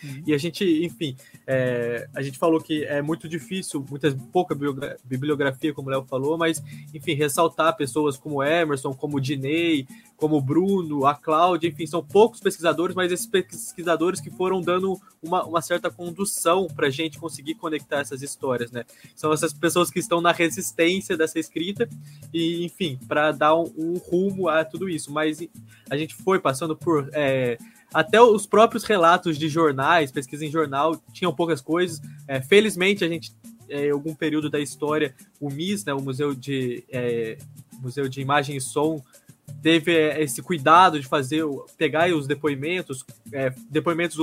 Uhum. 0.03 0.23
E 0.27 0.33
a 0.33 0.37
gente, 0.37 0.63
enfim, 0.83 1.15
é, 1.45 2.07
a 2.15 2.21
gente 2.21 2.37
falou 2.37 2.59
que 2.59 2.83
é 2.85 3.01
muito 3.01 3.27
difícil, 3.27 3.85
muitas 3.89 4.13
pouca 4.31 4.55
bibliografia, 5.03 5.73
como 5.73 5.87
o 5.89 5.91
Léo 5.91 6.05
falou, 6.05 6.37
mas, 6.37 6.61
enfim, 6.93 7.13
ressaltar 7.13 7.75
pessoas 7.75 8.17
como 8.17 8.43
Emerson, 8.43 8.93
como 8.93 9.19
Dinei, 9.19 9.87
como 10.17 10.41
Bruno, 10.41 11.05
a 11.05 11.15
Cláudia, 11.15 11.67
enfim, 11.67 11.87
são 11.87 12.03
poucos 12.03 12.39
pesquisadores, 12.39 12.95
mas 12.95 13.11
esses 13.11 13.25
pesquisadores 13.25 14.19
que 14.19 14.29
foram 14.29 14.61
dando 14.61 14.99
uma, 15.21 15.43
uma 15.45 15.61
certa 15.61 15.89
condução 15.89 16.67
para 16.67 16.87
a 16.87 16.89
gente 16.89 17.17
conseguir 17.17 17.55
conectar 17.55 17.99
essas 17.99 18.21
histórias, 18.21 18.71
né? 18.71 18.85
São 19.15 19.31
essas 19.31 19.53
pessoas 19.53 19.89
que 19.89 19.99
estão 19.99 20.21
na 20.21 20.31
resistência 20.31 21.17
dessa 21.17 21.39
escrita 21.39 21.87
e, 22.33 22.65
enfim, 22.65 22.99
para 23.07 23.31
dar 23.31 23.55
um, 23.55 23.71
um, 23.77 23.97
rumo 23.97 24.47
a 24.47 24.63
tudo 24.63 24.89
isso. 24.89 25.11
Mas 25.11 25.39
a 25.89 25.97
gente 25.97 26.15
foi 26.15 26.39
passando 26.39 26.75
por 26.75 27.09
é, 27.13 27.57
até 27.93 28.21
os 28.21 28.45
próprios 28.45 28.83
relatos 28.83 29.37
de 29.37 29.49
jornais, 29.49 30.11
pesquisa 30.11 30.45
em 30.45 30.51
jornal, 30.51 31.01
tinham 31.11 31.33
poucas 31.33 31.61
coisas. 31.61 32.01
É, 32.27 32.41
felizmente, 32.41 33.03
a 33.03 33.07
gente, 33.07 33.33
é, 33.67 33.87
em 33.87 33.91
algum 33.91 34.13
período 34.13 34.49
da 34.49 34.59
história, 34.59 35.15
o 35.39 35.49
MIS, 35.49 35.85
né, 35.85 35.93
o 35.93 36.01
Museu 36.01 36.35
de, 36.35 36.83
é, 36.89 37.37
Museu 37.81 38.07
de 38.07 38.21
Imagem 38.21 38.55
e 38.55 38.61
Som, 38.61 39.03
teve 39.61 39.95
é, 39.95 40.21
esse 40.21 40.41
cuidado 40.41 40.99
de 40.99 41.07
fazer, 41.07 41.43
pegar 41.77 42.09
os 42.13 42.27
depoimentos. 42.27 43.05
É, 43.31 43.53
depoimentos 43.69 44.17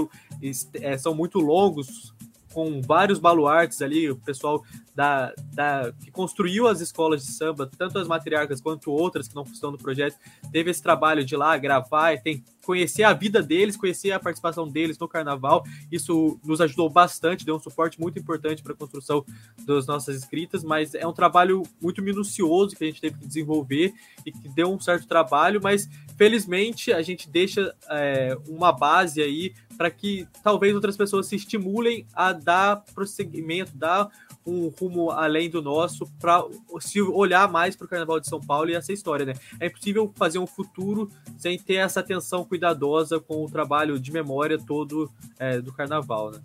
é, 0.75 0.97
são 0.97 1.15
muito 1.15 1.39
longos, 1.39 2.15
com 2.57 2.81
vários 2.81 3.19
baluartes 3.19 3.83
ali, 3.83 4.11
o 4.11 4.17
pessoal 4.17 4.65
da, 4.95 5.31
da, 5.53 5.93
que 6.03 6.11
construiu 6.11 6.67
as 6.67 6.81
escolas 6.81 7.23
de 7.23 7.31
samba, 7.31 7.71
tanto 7.77 7.99
as 7.99 8.09
matriarcas 8.09 8.63
quanto 8.63 8.91
outras 8.91 9.29
que 9.29 9.35
não 9.35 9.43
estão 9.43 9.71
no 9.71 9.77
projeto, 9.77 10.17
teve 10.51 10.71
esse 10.71 10.83
trabalho 10.83 11.23
de 11.23 11.35
ir 11.35 11.37
lá 11.37 11.55
gravar, 11.59 12.19
tem 12.23 12.43
conhecer 12.67 13.05
a 13.05 13.13
vida 13.13 13.41
deles, 13.41 13.77
conhecer 13.77 14.11
a 14.11 14.19
participação 14.19 14.69
deles 14.69 14.99
no 14.99 15.07
carnaval. 15.07 15.63
Isso 15.91 16.41
nos 16.45 16.61
ajudou 16.61 16.91
bastante, 16.91 17.47
deu 17.47 17.55
um 17.55 17.61
suporte 17.61 18.01
muito 18.01 18.19
importante 18.19 18.61
para 18.61 18.73
a 18.73 18.77
construção 18.77 19.25
das 19.65 19.87
nossas 19.87 20.17
escritas, 20.17 20.65
mas 20.65 20.93
é 20.93 21.07
um 21.07 21.13
trabalho 21.13 21.63
muito 21.81 22.03
minucioso 22.03 22.75
que 22.75 22.83
a 22.83 22.87
gente 22.89 23.01
teve 23.01 23.19
que 23.19 23.27
desenvolver 23.27 23.95
e 24.27 24.33
que 24.33 24.49
deu 24.49 24.73
um 24.73 24.81
certo 24.81 25.07
trabalho, 25.07 25.61
mas 25.63 25.89
felizmente 26.17 26.93
a 26.93 27.03
gente 27.03 27.29
deixa 27.29 27.75
é, 27.91 28.37
uma 28.49 28.73
base 28.73 29.23
aí 29.23 29.55
para 29.77 29.91
que 29.91 30.27
talvez 30.43 30.75
outras 30.75 30.97
pessoas 30.97 31.27
se 31.27 31.37
estimulem 31.37 32.07
a 32.15 32.33
dar 32.33 32.83
prosseguimento, 32.95 33.77
dar 33.77 34.09
um 34.47 34.69
rumo 34.69 35.11
além 35.11 35.51
do 35.51 35.61
nosso 35.61 36.07
para 36.19 36.45
se 36.81 37.01
olhar 37.03 37.51
mais 37.51 37.75
para 37.77 37.85
o 37.85 37.89
Carnaval 37.89 38.21
de 38.21 38.29
São 38.29 38.41
Paulo 38.41 38.71
e 38.71 38.75
essa 38.75 38.93
história, 38.93 39.27
né? 39.27 39.35
É 39.61 39.67
impossível 39.67 40.13
fazer 40.17 40.39
um 40.39 40.47
futuro 40.47 41.11
sem 41.37 41.59
ter 41.59 41.75
essa 41.75 42.01
atenção 42.01 42.45
cuidadosa 42.45 43.19
com 43.21 43.45
o 43.45 43.51
trabalho 43.51 43.99
de 43.99 44.13
memória 44.13 44.59
todo 44.59 45.11
é, 45.39 45.61
do 45.61 45.73
Carnaval, 45.73 46.31
né? 46.31 46.41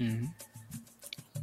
Uhum. 0.00 0.30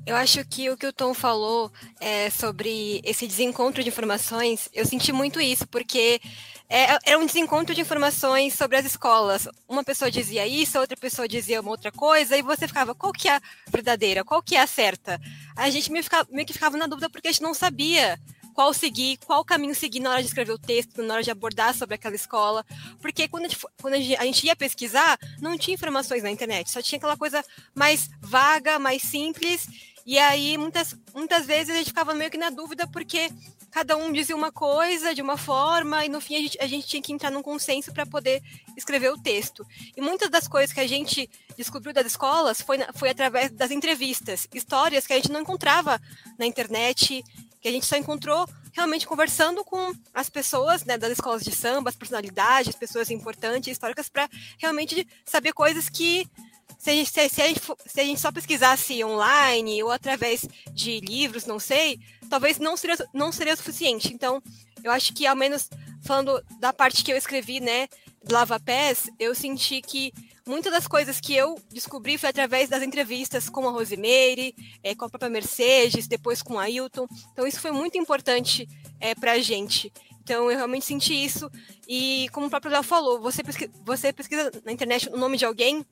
Eu 0.09 0.15
acho 0.15 0.43
que 0.43 0.71
o 0.71 0.75
que 0.75 0.87
o 0.87 0.91
Tom 0.91 1.13
falou 1.13 1.71
é, 1.99 2.31
sobre 2.31 2.99
esse 3.03 3.27
desencontro 3.27 3.83
de 3.83 3.89
informações, 3.89 4.67
eu 4.73 4.83
senti 4.83 5.11
muito 5.11 5.39
isso, 5.39 5.67
porque 5.67 6.19
é, 6.67 6.97
era 7.05 7.19
um 7.19 7.27
desencontro 7.27 7.75
de 7.75 7.81
informações 7.81 8.55
sobre 8.55 8.75
as 8.75 8.85
escolas. 8.87 9.47
Uma 9.67 9.83
pessoa 9.83 10.09
dizia 10.09 10.47
isso, 10.47 10.79
outra 10.79 10.97
pessoa 10.97 11.27
dizia 11.27 11.61
uma 11.61 11.69
outra 11.69 11.91
coisa, 11.91 12.35
e 12.35 12.41
você 12.41 12.67
ficava, 12.67 12.95
qual 12.95 13.13
que 13.13 13.29
é 13.29 13.35
a 13.35 13.41
verdadeira, 13.69 14.25
qual 14.25 14.41
que 14.41 14.55
é 14.55 14.61
a 14.61 14.65
certa? 14.65 15.21
A 15.55 15.69
gente 15.69 15.91
meio, 15.91 16.03
meio 16.31 16.47
que 16.47 16.53
ficava 16.53 16.75
na 16.75 16.87
dúvida 16.87 17.07
porque 17.07 17.27
a 17.27 17.31
gente 17.31 17.43
não 17.43 17.53
sabia 17.53 18.19
qual 18.59 18.73
seguir, 18.73 19.17
qual 19.25 19.45
caminho 19.45 19.73
seguir 19.73 20.01
na 20.01 20.09
hora 20.09 20.21
de 20.21 20.27
escrever 20.27 20.51
o 20.51 20.57
texto, 20.57 21.01
na 21.01 21.13
hora 21.13 21.23
de 21.23 21.31
abordar 21.31 21.73
sobre 21.73 21.95
aquela 21.95 22.13
escola. 22.13 22.65
Porque 22.99 23.25
quando 23.25 23.45
a 23.45 23.47
gente, 23.47 23.65
quando 23.81 23.93
a 23.93 23.97
gente 23.97 24.45
ia 24.45 24.53
pesquisar, 24.53 25.17
não 25.39 25.57
tinha 25.57 25.75
informações 25.75 26.23
na 26.23 26.29
internet, 26.29 26.69
só 26.69 26.81
tinha 26.81 26.97
aquela 26.97 27.15
coisa 27.15 27.41
mais 27.73 28.09
vaga, 28.19 28.77
mais 28.77 29.01
simples. 29.01 29.65
E 30.05 30.19
aí, 30.19 30.57
muitas, 30.57 30.93
muitas 31.15 31.45
vezes, 31.45 31.73
a 31.73 31.77
gente 31.77 31.87
ficava 31.87 32.13
meio 32.13 32.29
que 32.29 32.37
na 32.37 32.49
dúvida, 32.49 32.85
porque 32.85 33.29
cada 33.71 33.95
um 33.95 34.11
dizia 34.11 34.35
uma 34.35 34.51
coisa 34.51 35.15
de 35.15 35.21
uma 35.21 35.37
forma, 35.37 36.05
e 36.05 36.09
no 36.09 36.19
fim 36.19 36.35
a 36.35 36.39
gente, 36.39 36.57
a 36.59 36.67
gente 36.67 36.85
tinha 36.85 37.01
que 37.01 37.13
entrar 37.13 37.31
num 37.31 37.43
consenso 37.43 37.93
para 37.93 38.05
poder 38.05 38.41
escrever 38.75 39.09
o 39.09 39.17
texto. 39.17 39.65
E 39.95 40.01
muitas 40.01 40.29
das 40.29 40.49
coisas 40.49 40.73
que 40.73 40.81
a 40.81 40.87
gente 40.87 41.29
descobriu 41.55 41.93
das 41.93 42.07
escolas 42.07 42.61
foi, 42.61 42.79
foi 42.95 43.09
através 43.09 43.51
das 43.51 43.71
entrevistas, 43.71 44.49
histórias 44.53 45.07
que 45.07 45.13
a 45.13 45.15
gente 45.15 45.31
não 45.31 45.39
encontrava 45.39 46.01
na 46.37 46.45
internet, 46.45 47.23
que 47.61 47.67
a 47.67 47.71
gente 47.71 47.85
só 47.85 47.95
encontrou 47.97 48.47
realmente 48.73 49.07
conversando 49.07 49.63
com 49.63 49.93
as 50.13 50.29
pessoas 50.29 50.85
né, 50.85 50.97
das 50.97 51.11
escolas 51.11 51.43
de 51.43 51.51
samba, 51.51 51.89
as 51.89 51.95
personalidades, 51.95 52.75
pessoas 52.75 53.09
importantes, 53.09 53.71
históricas, 53.71 54.09
para 54.09 54.29
realmente 54.57 55.07
saber 55.25 55.53
coisas 55.53 55.89
que 55.89 56.29
se 56.77 56.89
a, 56.91 56.93
gente, 56.93 57.09
se, 57.09 57.19
a 57.19 57.47
gente, 57.47 57.61
se 57.85 57.99
a 57.99 58.03
gente 58.03 58.21
só 58.21 58.31
pesquisasse 58.31 59.03
online 59.03 59.83
ou 59.83 59.91
através 59.91 60.47
de 60.71 61.01
livros, 61.01 61.45
não 61.45 61.59
sei, 61.59 61.99
talvez 62.29 62.57
não 62.57 62.77
seria, 62.77 62.95
não 63.13 63.31
seria 63.31 63.55
suficiente. 63.55 64.13
Então, 64.13 64.41
eu 64.81 64.91
acho 64.91 65.13
que, 65.13 65.27
ao 65.27 65.35
menos 65.35 65.69
falando 66.01 66.41
da 66.59 66.71
parte 66.71 67.03
que 67.03 67.11
eu 67.11 67.17
escrevi, 67.17 67.59
né, 67.59 67.89
Lava 68.29 68.59
Pés, 68.59 69.09
eu 69.19 69.33
senti 69.33 69.81
que 69.81 70.11
muitas 70.45 70.71
das 70.71 70.87
coisas 70.87 71.19
que 71.19 71.33
eu 71.35 71.59
descobri 71.71 72.17
foi 72.17 72.29
através 72.29 72.69
das 72.69 72.83
entrevistas 72.83 73.49
com 73.49 73.67
a 73.67 73.71
Rosemary, 73.71 74.55
é, 74.83 74.95
com 74.95 75.05
a 75.05 75.09
própria 75.09 75.29
Mercedes, 75.29 76.07
depois 76.07 76.41
com 76.41 76.59
a 76.59 76.63
Ailton. 76.63 77.07
Então, 77.31 77.45
isso 77.45 77.59
foi 77.59 77.71
muito 77.71 77.97
importante 77.97 78.67
é, 78.99 79.13
para 79.15 79.33
a 79.33 79.39
gente. 79.39 79.93
Então, 80.21 80.49
eu 80.51 80.57
realmente 80.57 80.85
senti 80.85 81.13
isso. 81.13 81.49
E, 81.87 82.27
como 82.33 82.47
o 82.47 82.49
próprio 82.49 82.71
Léo 82.71 82.83
falou, 82.83 83.19
você, 83.19 83.43
pesquisa, 83.43 83.71
você 83.85 84.11
pesquisa 84.11 84.51
na 84.65 84.71
internet 84.71 85.09
o 85.09 85.17
nome 85.17 85.37
de 85.37 85.45
alguém 85.45 85.85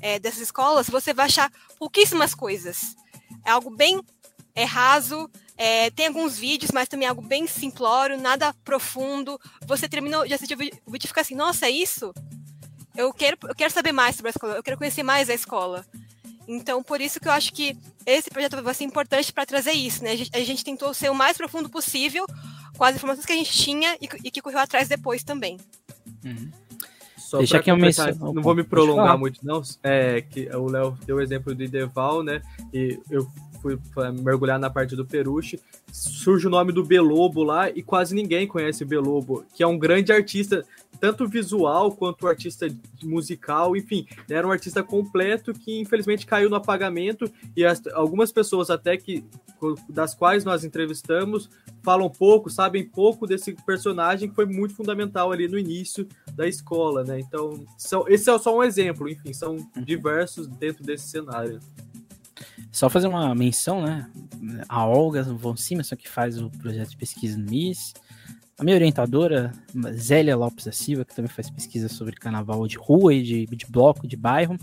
é, 0.00 0.18
dessas 0.18 0.40
escolas, 0.40 0.90
você 0.90 1.14
vai 1.14 1.26
achar 1.26 1.50
pouquíssimas 1.78 2.34
coisas. 2.34 2.96
É 3.44 3.50
algo 3.50 3.70
bem 3.70 4.00
é, 4.54 4.64
raso, 4.64 5.30
é, 5.62 5.90
tem 5.90 6.08
alguns 6.08 6.36
vídeos, 6.36 6.72
mas 6.72 6.88
também 6.88 7.06
algo 7.06 7.22
bem 7.22 7.46
simplório, 7.46 8.20
nada 8.20 8.52
profundo. 8.64 9.40
Você 9.64 9.88
terminou 9.88 10.26
de 10.26 10.34
assistir 10.34 10.54
o 10.54 10.58
vídeo 10.58 10.80
e 10.92 11.06
fica 11.06 11.20
assim, 11.20 11.36
nossa, 11.36 11.66
é 11.66 11.70
isso? 11.70 12.12
Eu 12.96 13.12
quero, 13.12 13.38
eu 13.44 13.54
quero 13.54 13.72
saber 13.72 13.92
mais 13.92 14.16
sobre 14.16 14.30
a 14.30 14.32
escola, 14.32 14.54
eu 14.56 14.62
quero 14.64 14.76
conhecer 14.76 15.04
mais 15.04 15.30
a 15.30 15.34
escola. 15.34 15.86
Então, 16.48 16.82
por 16.82 17.00
isso 17.00 17.20
que 17.20 17.28
eu 17.28 17.32
acho 17.32 17.52
que 17.52 17.76
esse 18.04 18.28
projeto 18.28 18.60
vai 18.60 18.74
ser 18.74 18.82
importante 18.82 19.32
para 19.32 19.46
trazer 19.46 19.70
isso, 19.70 20.02
né? 20.02 20.10
A 20.10 20.16
gente, 20.16 20.30
a 20.34 20.40
gente, 20.40 20.64
tentou 20.64 20.92
ser 20.92 21.12
o 21.12 21.14
mais 21.14 21.36
profundo 21.36 21.68
possível 21.70 22.26
com 22.76 22.82
as 22.82 22.96
informações 22.96 23.24
que 23.24 23.32
a 23.32 23.36
gente 23.36 23.52
tinha 23.52 23.96
e, 24.00 24.08
e 24.24 24.30
que 24.32 24.42
correu 24.42 24.58
atrás 24.58 24.88
depois 24.88 25.22
também. 25.22 25.58
Uhum. 26.24 26.50
Só 27.16 27.38
Deixa 27.38 27.58
aqui 27.58 27.70
eu 27.70 27.76
Não 27.76 28.42
vou 28.42 28.56
me 28.56 28.64
prolongar 28.64 29.16
muito, 29.16 29.38
não. 29.46 29.62
É 29.80 30.22
que 30.22 30.48
o 30.56 30.68
Léo 30.68 30.98
deu 31.06 31.18
o 31.18 31.20
exemplo 31.20 31.54
do 31.54 31.62
Ideval, 31.62 32.24
né? 32.24 32.42
E 32.74 32.98
eu 33.08 33.30
fui 33.62 33.78
mergulhar 34.20 34.58
na 34.58 34.68
parte 34.68 34.96
do 34.96 35.06
Peruche, 35.06 35.60
surge 35.92 36.48
o 36.48 36.50
nome 36.50 36.72
do 36.72 36.84
Belobo 36.84 37.44
lá 37.44 37.70
e 37.70 37.82
quase 37.82 38.14
ninguém 38.14 38.46
conhece 38.46 38.84
Belobo, 38.84 39.44
que 39.54 39.62
é 39.62 39.66
um 39.66 39.78
grande 39.78 40.12
artista, 40.12 40.64
tanto 41.00 41.28
visual 41.28 41.92
quanto 41.92 42.26
artista 42.26 42.66
musical, 43.04 43.76
enfim, 43.76 44.06
era 44.28 44.46
um 44.46 44.50
artista 44.50 44.82
completo 44.82 45.54
que 45.54 45.80
infelizmente 45.80 46.26
caiu 46.26 46.50
no 46.50 46.56
apagamento 46.56 47.30
e 47.56 47.64
as, 47.64 47.80
algumas 47.94 48.32
pessoas 48.32 48.68
até 48.68 48.96
que 48.96 49.24
das 49.88 50.12
quais 50.12 50.44
nós 50.44 50.64
entrevistamos 50.64 51.48
falam 51.84 52.10
pouco, 52.10 52.50
sabem 52.50 52.84
pouco 52.84 53.26
desse 53.26 53.52
personagem 53.64 54.28
que 54.28 54.34
foi 54.34 54.46
muito 54.46 54.74
fundamental 54.74 55.30
ali 55.30 55.46
no 55.46 55.58
início 55.58 56.06
da 56.34 56.46
escola, 56.46 57.04
né? 57.04 57.20
Então, 57.20 57.64
são, 57.76 58.08
esse 58.08 58.30
é 58.30 58.38
só 58.38 58.56
um 58.56 58.62
exemplo, 58.62 59.08
enfim, 59.08 59.32
são 59.32 59.56
uhum. 59.56 59.84
diversos 59.84 60.46
dentro 60.46 60.82
desse 60.84 61.08
cenário. 61.08 61.60
Só 62.70 62.88
fazer 62.88 63.08
uma 63.08 63.34
menção, 63.34 63.82
né? 63.82 64.10
A 64.68 64.86
Olga 64.86 65.22
von 65.22 65.56
Simonson, 65.56 65.96
que 65.96 66.08
faz 66.08 66.40
o 66.40 66.50
projeto 66.50 66.90
de 66.90 66.96
pesquisa 66.96 67.38
no 67.38 67.50
MIS. 67.50 67.94
A 68.58 68.64
minha 68.64 68.76
orientadora, 68.76 69.52
Zélia 69.94 70.36
Lopes 70.36 70.66
da 70.66 70.72
Silva, 70.72 71.04
que 71.04 71.14
também 71.14 71.30
faz 71.30 71.50
pesquisa 71.50 71.88
sobre 71.88 72.14
carnaval 72.16 72.66
de 72.66 72.76
rua 72.76 73.12
e 73.14 73.22
de, 73.22 73.46
de 73.46 73.66
bloco, 73.66 74.06
de 74.06 74.16
bairro. 74.16 74.56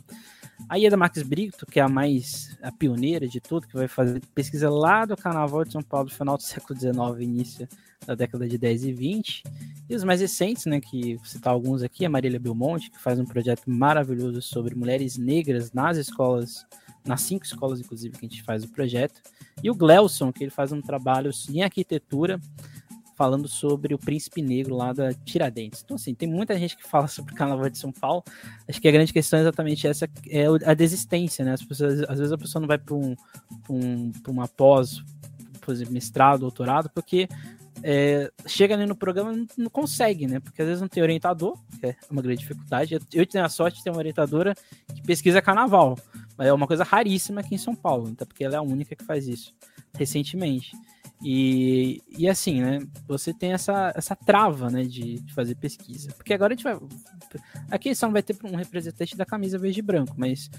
A 0.68 0.78
Ieda 0.78 0.98
Marques 0.98 1.24
Brito, 1.24 1.66
que 1.66 1.80
é 1.80 1.84
a 1.84 1.88
mais 1.88 2.58
a 2.62 2.72
pioneira 2.72 3.28
de 3.28 3.40
tudo, 3.40 3.68
que 3.68 3.76
vai 3.76 3.88
fazer 3.88 4.22
pesquisa 4.36 4.70
lá 4.70 5.06
do 5.06 5.16
Carnaval 5.16 5.64
de 5.64 5.72
São 5.72 5.82
Paulo 5.82 6.10
final 6.10 6.38
do 6.38 6.44
século 6.44 6.78
XIX, 6.78 7.22
início 7.22 7.68
da 8.06 8.16
década 8.16 8.48
de 8.48 8.58
10 8.58 8.86
e 8.86 8.94
20. 8.94 9.44
E 9.90 9.96
os 9.96 10.04
mais 10.04 10.22
recentes, 10.22 10.66
né, 10.66 10.82
que 10.82 11.18
citar 11.24 11.54
alguns 11.54 11.82
aqui, 11.82 12.06
a 12.06 12.10
Marília 12.10 12.40
Belmonte, 12.40 12.92
que 12.92 13.00
faz 13.00 13.20
um 13.20 13.26
projeto 13.26 13.64
maravilhoso 13.68 14.42
sobre 14.42 14.76
mulheres 14.76 15.18
negras 15.18 15.72
nas 15.72 15.98
escolas 15.98 16.66
nas 17.06 17.22
cinco 17.22 17.46
escolas, 17.46 17.80
inclusive, 17.80 18.18
que 18.18 18.26
a 18.26 18.30
gente 18.30 18.44
faz 18.44 18.64
o 18.64 18.70
projeto. 18.70 19.22
E 19.64 19.70
o 19.70 19.76
Glelson, 19.76 20.32
que 20.32 20.44
ele 20.44 20.52
faz 20.52 20.72
um 20.72 20.82
trabalho 20.82 21.32
em 21.50 21.64
arquitetura, 21.64 22.40
falando 23.20 23.50
sobre 23.50 23.94
o 23.94 23.98
príncipe 23.98 24.42
negro 24.42 24.78
lá 24.78 24.94
da 24.94 25.14
Tiradentes. 25.14 25.82
Então, 25.84 25.96
assim, 25.96 26.16
tem 26.16 26.30
muita 26.30 26.58
gente 26.58 26.78
que 26.78 26.88
fala 26.88 27.06
sobre 27.10 27.34
o 27.34 27.36
Carnaval 27.36 27.70
de 27.70 27.78
São 27.78 27.92
Paulo. 27.92 28.24
Acho 28.66 28.80
que 28.80 28.88
a 28.88 28.92
grande 28.92 29.12
questão 29.12 29.40
é 29.40 29.42
exatamente 29.42 29.86
essa, 29.86 30.10
é 30.30 30.46
a 30.66 30.74
desistência, 30.74 31.44
né? 31.44 31.54
As 31.54 31.64
pessoas, 31.64 32.02
às 32.04 32.18
vezes 32.18 32.32
a 32.32 32.38
pessoa 32.38 32.62
não 32.62 32.68
vai 32.68 32.78
para 32.78 32.96
um, 32.96 33.16
um, 33.70 34.12
uma 34.28 34.48
pós, 34.48 35.04
por 35.60 35.74
exemplo, 35.74 35.94
mestrado, 35.94 36.40
doutorado, 36.40 36.90
porque 36.90 37.28
é, 37.84 38.32
chega 38.46 38.76
ali 38.76 38.86
no 38.86 38.96
programa 38.96 39.32
não, 39.32 39.48
não 39.58 39.70
consegue, 39.70 40.28
né? 40.28 40.40
Porque 40.40 40.62
às 40.62 40.68
vezes 40.68 40.82
não 40.82 40.88
tem 40.88 41.02
orientador, 41.04 41.58
que 41.80 41.88
é 41.88 41.96
uma 42.10 42.22
grande 42.22 42.42
dificuldade. 42.42 42.96
Eu, 42.96 43.02
eu 43.14 43.26
tenho 43.26 43.44
a 43.44 43.50
sorte 43.50 43.78
de 43.78 43.84
ter 43.84 43.90
uma 43.90 44.00
orientadora 44.00 44.56
que 44.94 45.02
pesquisa 45.02 45.42
carnaval, 45.42 45.98
mas 46.38 46.48
é 46.48 46.54
uma 46.54 46.68
coisa 46.68 46.84
raríssima 46.84 47.42
aqui 47.42 47.56
em 47.56 47.60
São 47.60 47.76
Paulo, 47.76 48.12
até 48.12 48.26
porque 48.26 48.44
ela 48.44 48.56
é 48.56 48.58
a 48.58 48.62
única 48.62 48.96
que 48.96 49.04
faz 49.04 49.28
isso 49.28 49.54
recentemente. 49.98 50.72
E, 51.22 52.02
e 52.18 52.30
assim, 52.30 52.62
né? 52.62 52.80
Você 53.08 53.34
tem 53.34 53.52
essa, 53.52 53.92
essa 53.96 54.16
trava, 54.16 54.70
né? 54.70 54.84
De, 54.84 55.20
de, 55.20 55.34
fazer 55.34 55.56
pesquisa. 55.56 56.14
Porque 56.14 56.34
agora 56.34 56.54
a 56.54 56.56
gente 56.56 56.64
vai. 56.64 56.80
Aqui 57.70 57.94
só 57.94 58.08
não 58.08 58.14
vai 58.14 58.24
ter 58.24 58.38
um 58.44 58.56
representante 58.56 59.18
da 59.18 59.26
camisa 59.26 59.58
verde 59.58 59.80
e 59.80 59.84
branco, 59.84 60.16
mas 60.18 60.50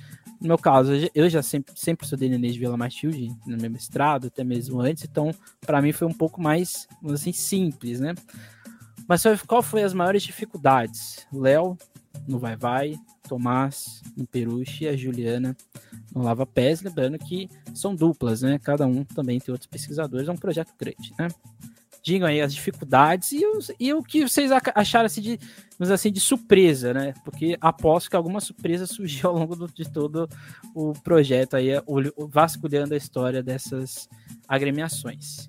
no 0.41 0.49
meu 0.49 0.59
caso, 0.59 0.93
eu 1.15 1.29
já 1.29 1.43
sempre, 1.43 1.73
sempre 1.77 2.05
estudei 2.05 2.29
no 2.29 2.35
Inês 2.35 2.57
Vila 2.57 2.77
Matilde, 2.77 3.29
no 3.47 3.57
meu 3.57 3.71
mestrado, 3.71 4.27
até 4.29 4.45
mesmo 4.45 4.81
antes, 4.81 5.05
então 5.05 5.35
para 5.61 5.81
mim 5.81 5.93
foi 5.93 6.07
um 6.07 6.13
pouco 6.13 6.41
mais, 6.41 6.87
assim, 7.13 7.33
simples, 7.33 8.01
né? 8.01 8.15
Mas 9.09 9.23
qual 9.47 9.63
foi 9.63 9.83
as 9.83 9.93
maiores 9.93 10.23
dificuldades? 10.23 11.27
Léo, 11.33 11.77
no 12.29 12.39
Vai 12.39 12.57
Vai, 12.57 12.95
Tomás, 13.31 14.03
no 14.17 14.27
Peruche 14.27 14.85
e 14.85 14.89
a 14.89 14.97
Juliana 14.97 15.57
no 16.13 16.21
Lava 16.21 16.45
Pés, 16.45 16.83
lembrando 16.83 17.17
que 17.17 17.49
são 17.73 17.95
duplas, 17.95 18.43
né? 18.43 18.59
Cada 18.59 18.85
um 18.89 19.05
também 19.05 19.39
tem 19.39 19.53
outros 19.53 19.71
pesquisadores, 19.71 20.27
é 20.27 20.33
um 20.33 20.37
projeto 20.37 20.73
grande, 20.77 21.15
né? 21.17 21.29
Digam 22.03 22.27
aí 22.27 22.41
as 22.41 22.53
dificuldades 22.53 23.31
e, 23.31 23.47
os, 23.47 23.71
e 23.79 23.95
o 23.95 24.03
que 24.03 24.27
vocês 24.27 24.51
acharam 24.75 25.07
assim 25.07 25.21
de, 25.21 25.39
assim, 25.79 26.11
de 26.11 26.19
surpresa, 26.19 26.93
né? 26.93 27.15
Porque 27.25 27.57
aposto 27.61 28.11
que 28.11 28.17
alguma 28.17 28.41
surpresa 28.41 28.85
surgiu 28.89 29.31
ao 29.31 29.37
longo 29.37 29.55
do, 29.55 29.69
de 29.69 29.89
todo 29.89 30.29
o 30.75 30.93
projeto 30.95 31.55
aí, 31.55 31.71
o, 31.87 32.27
vasculhando 32.27 32.95
a 32.95 32.97
história 32.97 33.45
dessas 33.45 34.09
agremiações. 34.49 35.49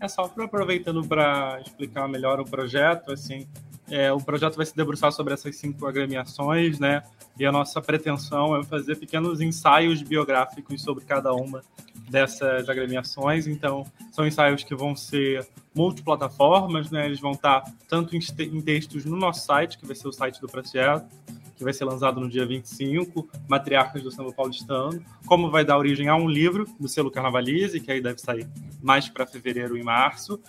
É 0.00 0.08
só 0.08 0.22
aproveitando 0.22 1.06
para 1.06 1.60
explicar 1.64 2.08
melhor 2.08 2.40
o 2.40 2.44
projeto, 2.44 3.12
assim, 3.12 3.46
é, 3.92 4.10
o 4.10 4.16
projeto 4.18 4.56
vai 4.56 4.64
se 4.64 4.74
debruçar 4.74 5.12
sobre 5.12 5.34
essas 5.34 5.54
cinco 5.56 5.86
agremiações, 5.86 6.78
né? 6.78 7.02
E 7.38 7.44
a 7.44 7.52
nossa 7.52 7.78
pretensão 7.78 8.56
é 8.56 8.64
fazer 8.64 8.96
pequenos 8.96 9.38
ensaios 9.42 10.00
biográficos 10.00 10.80
sobre 10.80 11.04
cada 11.04 11.34
uma 11.34 11.62
dessas 12.08 12.70
agremiações. 12.70 13.46
Então, 13.46 13.84
são 14.10 14.26
ensaios 14.26 14.64
que 14.64 14.74
vão 14.74 14.96
ser 14.96 15.46
multiplataformas, 15.74 16.90
né? 16.90 17.04
Eles 17.04 17.20
vão 17.20 17.32
estar 17.32 17.62
tanto 17.86 18.16
em 18.16 18.60
textos 18.62 19.04
no 19.04 19.14
nosso 19.14 19.44
site, 19.44 19.76
que 19.76 19.86
vai 19.86 19.94
ser 19.94 20.08
o 20.08 20.12
site 20.12 20.40
do 20.40 20.46
projeto, 20.48 21.06
que 21.54 21.62
vai 21.62 21.74
ser 21.74 21.84
lançado 21.84 22.18
no 22.18 22.30
dia 22.30 22.46
25, 22.46 23.28
Matriarcas 23.46 24.02
do 24.02 24.10
Samba 24.10 24.32
Paulistano, 24.32 25.04
como 25.26 25.50
vai 25.50 25.66
dar 25.66 25.76
origem 25.76 26.08
a 26.08 26.16
um 26.16 26.30
livro 26.30 26.66
do 26.80 26.88
selo 26.88 27.10
Carnavalize, 27.10 27.78
que 27.78 27.92
aí 27.92 28.00
deve 28.00 28.18
sair 28.22 28.48
mais 28.82 29.06
para 29.10 29.26
fevereiro 29.26 29.76
e 29.76 29.82
março, 29.82 30.40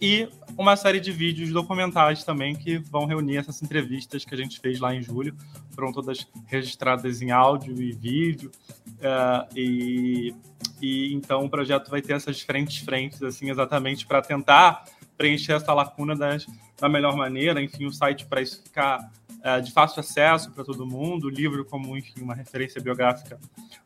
e 0.00 0.28
uma 0.56 0.76
série 0.76 0.98
de 0.98 1.12
vídeos 1.12 1.50
documentais 1.50 2.24
também 2.24 2.54
que 2.54 2.78
vão 2.78 3.04
reunir 3.04 3.36
essas 3.36 3.62
entrevistas 3.62 4.24
que 4.24 4.34
a 4.34 4.36
gente 4.36 4.58
fez 4.58 4.80
lá 4.80 4.94
em 4.94 5.02
julho. 5.02 5.36
Foram 5.70 5.92
todas 5.92 6.26
registradas 6.46 7.20
em 7.20 7.30
áudio 7.30 7.80
e 7.80 7.92
vídeo. 7.92 8.50
Uh, 8.86 9.56
e, 9.56 10.34
e 10.80 11.14
então 11.14 11.44
o 11.44 11.50
projeto 11.50 11.90
vai 11.90 12.00
ter 12.00 12.14
essas 12.14 12.36
diferentes 12.36 12.78
frentes, 12.78 13.22
assim, 13.22 13.50
exatamente 13.50 14.06
para 14.06 14.22
tentar 14.22 14.84
preencher 15.18 15.52
essa 15.52 15.74
lacuna 15.74 16.16
das, 16.16 16.46
da 16.78 16.88
melhor 16.88 17.14
maneira. 17.14 17.62
Enfim, 17.62 17.84
o 17.84 17.92
site 17.92 18.24
para 18.24 18.40
isso 18.40 18.62
ficar 18.62 19.10
uh, 19.44 19.62
de 19.62 19.72
fácil 19.72 20.00
acesso 20.00 20.50
para 20.52 20.64
todo 20.64 20.86
mundo, 20.86 21.24
o 21.24 21.30
livro 21.30 21.64
como, 21.64 21.96
enfim, 21.96 22.20
uma 22.22 22.34
referência 22.34 22.80
biográfica 22.80 23.38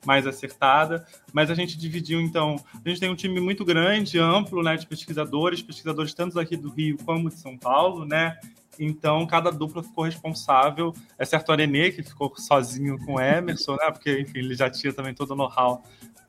mais 0.05 0.27
acertada, 0.27 1.07
mas 1.33 1.51
a 1.51 1.55
gente 1.55 1.79
dividiu, 1.79 2.21
então, 2.21 2.57
a 2.85 2.89
gente 2.89 3.01
tem 3.01 3.11
um 3.11 3.17
time 3.17 3.41
muito 3.41 3.65
grande, 3.65 4.19
amplo, 4.19 4.63
né, 4.63 4.77
de 4.77 4.87
pesquisadores, 4.87 5.63
pesquisadores 5.63 6.15
tanto 6.15 6.39
aqui 6.39 6.57
do 6.57 6.71
Rio 6.71 6.97
como 7.05 7.29
de 7.29 7.39
São 7.39 7.57
Paulo, 7.57 8.05
né, 8.05 8.39
então 8.79 9.27
cada 9.27 9.51
dupla 9.51 9.83
ficou 9.83 10.05
responsável, 10.05 10.93
exceto 11.19 11.51
o 11.51 11.53
Arenê, 11.53 11.91
que 11.91 12.03
ficou 12.03 12.33
sozinho 12.37 12.99
com 13.05 13.15
o 13.15 13.21
Emerson, 13.21 13.77
né, 13.77 13.91
porque, 13.91 14.21
enfim, 14.21 14.39
ele 14.39 14.55
já 14.55 14.69
tinha 14.69 14.93
também 14.93 15.15
todo 15.15 15.31
o 15.31 15.37
know-how 15.37 15.83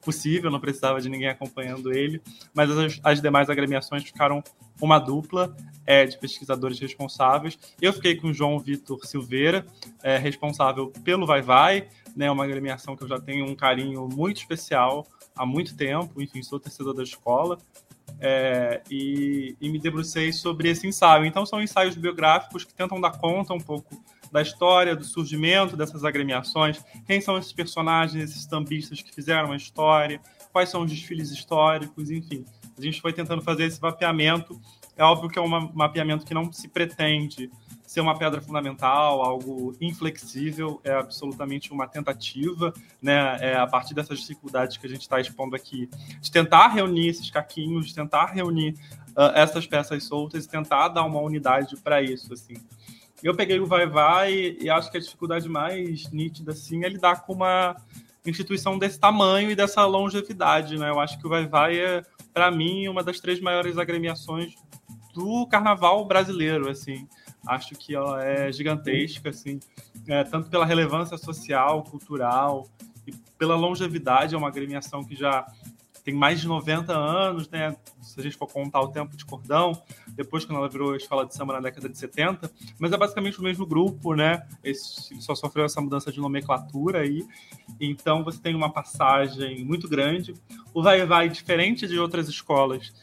possível, 0.05 0.51
não 0.51 0.59
precisava 0.59 1.01
de 1.01 1.09
ninguém 1.09 1.27
acompanhando 1.27 1.91
ele, 1.91 2.21
mas 2.53 2.69
as, 2.69 2.99
as 3.03 3.21
demais 3.21 3.49
agremiações 3.49 4.03
ficaram 4.03 4.43
uma 4.79 4.99
dupla 4.99 5.55
é, 5.85 6.05
de 6.05 6.17
pesquisadores 6.17 6.79
responsáveis. 6.79 7.57
Eu 7.81 7.91
fiquei 7.91 8.15
com 8.15 8.27
o 8.27 8.33
João 8.33 8.59
Vitor 8.59 9.05
Silveira, 9.05 9.65
é, 10.03 10.17
responsável 10.17 10.93
pelo 11.03 11.25
Vai 11.25 11.41
Vai, 11.41 11.87
né, 12.15 12.29
uma 12.29 12.45
agremiação 12.45 12.95
que 12.95 13.03
eu 13.03 13.07
já 13.07 13.19
tenho 13.19 13.45
um 13.45 13.55
carinho 13.55 14.07
muito 14.07 14.37
especial 14.37 15.05
há 15.35 15.45
muito 15.45 15.75
tempo, 15.75 16.21
enfim, 16.21 16.41
sou 16.41 16.59
torcedor 16.59 16.93
da 16.93 17.03
escola, 17.03 17.57
é, 18.19 18.81
e, 18.89 19.55
e, 19.59 19.69
me 19.69 19.79
debrucei 19.79 20.31
sobre 20.31 20.69
esse 20.69 20.87
ensaio. 20.87 21.25
Então, 21.25 21.45
são 21.45 21.61
ensaios 21.61 21.95
biográficos 21.95 22.63
que 22.63 22.73
tentam 22.73 23.01
dar 23.01 23.17
conta 23.17 23.53
um 23.53 23.59
pouco 23.59 24.01
da 24.31 24.41
história, 24.41 24.95
do 24.95 25.03
surgimento 25.03 25.77
dessas 25.77 26.03
agremiações, 26.03 26.83
quem 27.05 27.21
são 27.21 27.37
esses 27.37 27.53
personagens, 27.53 28.31
esses 28.31 28.45
tambistas 28.45 29.01
que 29.01 29.13
fizeram 29.13 29.51
a 29.51 29.55
história, 29.55 30.19
quais 30.51 30.69
são 30.69 30.83
os 30.83 30.91
desfiles 30.91 31.31
históricos, 31.31 32.09
enfim. 32.09 32.45
A 32.77 32.81
gente 32.81 33.01
foi 33.01 33.13
tentando 33.13 33.41
fazer 33.41 33.65
esse 33.65 33.81
mapeamento. 33.81 34.59
É 34.97 35.03
óbvio 35.03 35.29
que 35.29 35.39
é 35.39 35.41
um 35.41 35.47
mapeamento 35.73 36.25
que 36.25 36.33
não 36.33 36.51
se 36.51 36.67
pretende 36.67 37.49
ser 37.85 38.01
uma 38.01 38.17
pedra 38.17 38.41
fundamental, 38.41 39.21
algo 39.21 39.75
inflexível, 39.79 40.81
é 40.83 40.91
absolutamente 40.93 41.71
uma 41.71 41.87
tentativa, 41.87 42.73
né? 43.01 43.37
É 43.39 43.55
a 43.55 43.67
partir 43.67 43.93
dessas 43.93 44.19
dificuldades 44.19 44.77
que 44.77 44.87
a 44.87 44.89
gente 44.89 45.01
está 45.01 45.19
expondo 45.19 45.55
aqui, 45.55 45.89
de 46.19 46.31
tentar 46.31 46.67
reunir 46.69 47.09
esses 47.09 47.29
caquinhos, 47.29 47.87
de 47.87 47.95
tentar 47.95 48.27
reunir 48.27 48.75
uh, 49.11 49.31
essas 49.35 49.67
peças 49.67 50.03
soltas 50.03 50.45
e 50.45 50.49
tentar 50.49 50.89
dar 50.89 51.03
uma 51.03 51.19
unidade 51.19 51.77
para 51.77 52.01
isso, 52.01 52.33
assim. 52.33 52.55
Eu 53.23 53.35
peguei 53.35 53.59
o 53.59 53.65
Vai 53.65 53.87
Vai 53.87 54.57
e 54.59 54.69
acho 54.69 54.91
que 54.91 54.97
a 54.97 55.01
dificuldade 55.01 55.47
mais 55.47 56.11
nítida, 56.11 56.51
assim, 56.51 56.83
é 56.83 56.89
lidar 56.89 57.25
com 57.25 57.33
uma 57.33 57.75
instituição 58.25 58.77
desse 58.77 58.99
tamanho 58.99 59.51
e 59.51 59.55
dessa 59.55 59.85
longevidade, 59.85 60.77
né? 60.77 60.89
Eu 60.89 60.99
acho 60.99 61.17
que 61.19 61.25
o 61.25 61.29
Vai 61.29 61.47
Vai 61.47 61.77
é, 61.77 62.03
para 62.33 62.51
mim, 62.51 62.87
uma 62.87 63.03
das 63.03 63.19
três 63.19 63.39
maiores 63.39 63.77
agremiações 63.77 64.55
do 65.13 65.47
carnaval 65.47 66.05
brasileiro, 66.05 66.69
assim. 66.69 67.07
Acho 67.47 67.75
que 67.75 67.95
ela 67.95 68.23
é 68.23 68.51
gigantesca, 68.51 69.29
assim, 69.29 69.59
é, 70.07 70.23
tanto 70.23 70.49
pela 70.49 70.65
relevância 70.65 71.17
social, 71.17 71.83
cultural 71.83 72.67
e 73.07 73.13
pela 73.37 73.55
longevidade. 73.55 74.35
É 74.35 74.37
uma 74.37 74.47
agremiação 74.47 75.03
que 75.03 75.15
já 75.15 75.45
tem 76.05 76.13
mais 76.13 76.39
de 76.39 76.47
90 76.47 76.93
anos, 76.93 77.49
né? 77.49 77.75
Se 77.99 78.19
a 78.19 78.23
gente 78.23 78.37
for 78.37 78.45
contar 78.45 78.79
o 78.79 78.89
tempo 78.89 79.17
de 79.17 79.25
cordão, 79.25 79.71
depois 80.09 80.45
que 80.45 80.53
ela 80.53 80.69
virou 80.69 80.93
a 80.93 80.97
escola 80.97 81.25
de 81.25 81.33
samba 81.33 81.53
na 81.53 81.59
década 81.59 81.89
de 81.89 81.97
70, 81.97 82.49
mas 82.77 82.91
é 82.91 82.97
basicamente 82.97 83.39
o 83.39 83.43
mesmo 83.43 83.65
grupo, 83.65 84.13
né? 84.13 84.47
Só 85.19 85.33
sofreu 85.33 85.65
essa 85.65 85.81
mudança 85.81 86.11
de 86.11 86.19
nomenclatura 86.19 86.99
aí. 86.99 87.25
Então 87.81 88.23
você 88.23 88.39
tem 88.39 88.53
uma 88.53 88.71
passagem 88.71 89.65
muito 89.65 89.89
grande. 89.89 90.35
O 90.75 90.83
Vai 90.83 91.03
Vai, 91.07 91.27
diferente 91.27 91.87
de 91.87 91.97
outras 91.97 92.29
escolas, 92.29 92.93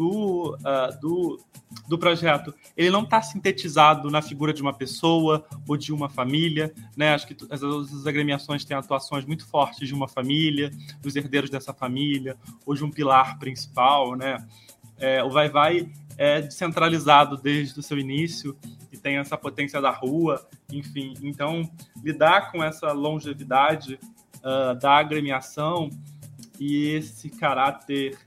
do, 0.00 0.54
uh, 0.54 0.98
do, 0.98 1.38
do 1.86 1.98
projeto, 1.98 2.54
ele 2.74 2.88
não 2.88 3.02
está 3.02 3.20
sintetizado 3.20 4.10
na 4.10 4.22
figura 4.22 4.50
de 4.50 4.62
uma 4.62 4.72
pessoa 4.72 5.44
ou 5.68 5.76
de 5.76 5.92
uma 5.92 6.08
família, 6.08 6.72
né? 6.96 7.12
Acho 7.12 7.26
que 7.26 7.36
as, 7.50 7.62
as 7.62 8.06
agremiações 8.06 8.64
têm 8.64 8.74
atuações 8.74 9.26
muito 9.26 9.46
fortes 9.46 9.86
de 9.86 9.94
uma 9.94 10.08
família, 10.08 10.70
dos 11.02 11.16
herdeiros 11.16 11.50
dessa 11.50 11.74
família, 11.74 12.34
ou 12.64 12.74
de 12.74 12.82
um 12.82 12.90
pilar 12.90 13.38
principal, 13.38 14.16
né? 14.16 14.38
É, 14.98 15.22
o 15.22 15.28
Vai 15.30 15.50
Vai 15.50 15.92
é 16.16 16.40
descentralizado 16.40 17.36
desde 17.36 17.78
o 17.78 17.82
seu 17.82 17.98
início 17.98 18.56
e 18.90 18.96
tem 18.96 19.18
essa 19.18 19.36
potência 19.36 19.82
da 19.82 19.90
rua, 19.90 20.48
enfim. 20.72 21.12
Então, 21.22 21.70
lidar 22.02 22.50
com 22.50 22.64
essa 22.64 22.90
longevidade 22.92 23.98
uh, 24.36 24.78
da 24.78 24.92
agremiação 24.96 25.90
e 26.58 26.88
esse 26.88 27.28
caráter 27.28 28.18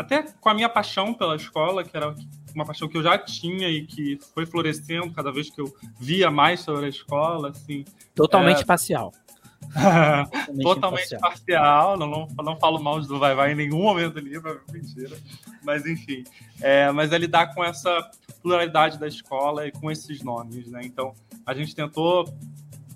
até 0.00 0.22
com 0.40 0.48
a 0.48 0.54
minha 0.54 0.68
paixão 0.68 1.12
pela 1.12 1.36
escola, 1.36 1.84
que 1.84 1.94
era 1.94 2.14
uma 2.54 2.64
paixão 2.64 2.88
que 2.88 2.96
eu 2.96 3.02
já 3.02 3.18
tinha 3.18 3.68
e 3.68 3.86
que 3.86 4.18
foi 4.34 4.46
florescendo 4.46 5.12
cada 5.12 5.30
vez 5.30 5.50
que 5.50 5.60
eu 5.60 5.72
via 5.98 6.30
mais 6.30 6.60
sobre 6.60 6.86
a 6.86 6.88
escola, 6.88 7.50
assim. 7.50 7.84
Totalmente 8.14 8.62
é... 8.62 8.64
parcial. 8.64 9.12
Totalmente, 9.70 10.62
Totalmente 10.62 11.18
parcial, 11.18 11.96
não, 11.98 12.06
não, 12.06 12.26
não 12.42 12.58
falo 12.58 12.82
mal 12.82 12.98
do 12.98 13.18
Vai 13.18 13.34
Vai 13.34 13.52
em 13.52 13.54
nenhum 13.54 13.82
momento 13.82 14.14
do 14.14 14.20
livro, 14.20 14.62
é 14.68 14.72
mentira. 14.72 15.16
Mas 15.62 15.84
enfim, 15.84 16.24
é, 16.62 16.90
mas 16.90 17.12
é 17.12 17.18
lidar 17.18 17.54
com 17.54 17.62
essa 17.62 18.10
pluralidade 18.42 18.98
da 18.98 19.06
escola 19.06 19.66
e 19.66 19.70
com 19.70 19.90
esses 19.90 20.22
nomes, 20.22 20.66
né? 20.70 20.80
Então, 20.82 21.12
a 21.44 21.52
gente 21.52 21.74
tentou 21.74 22.24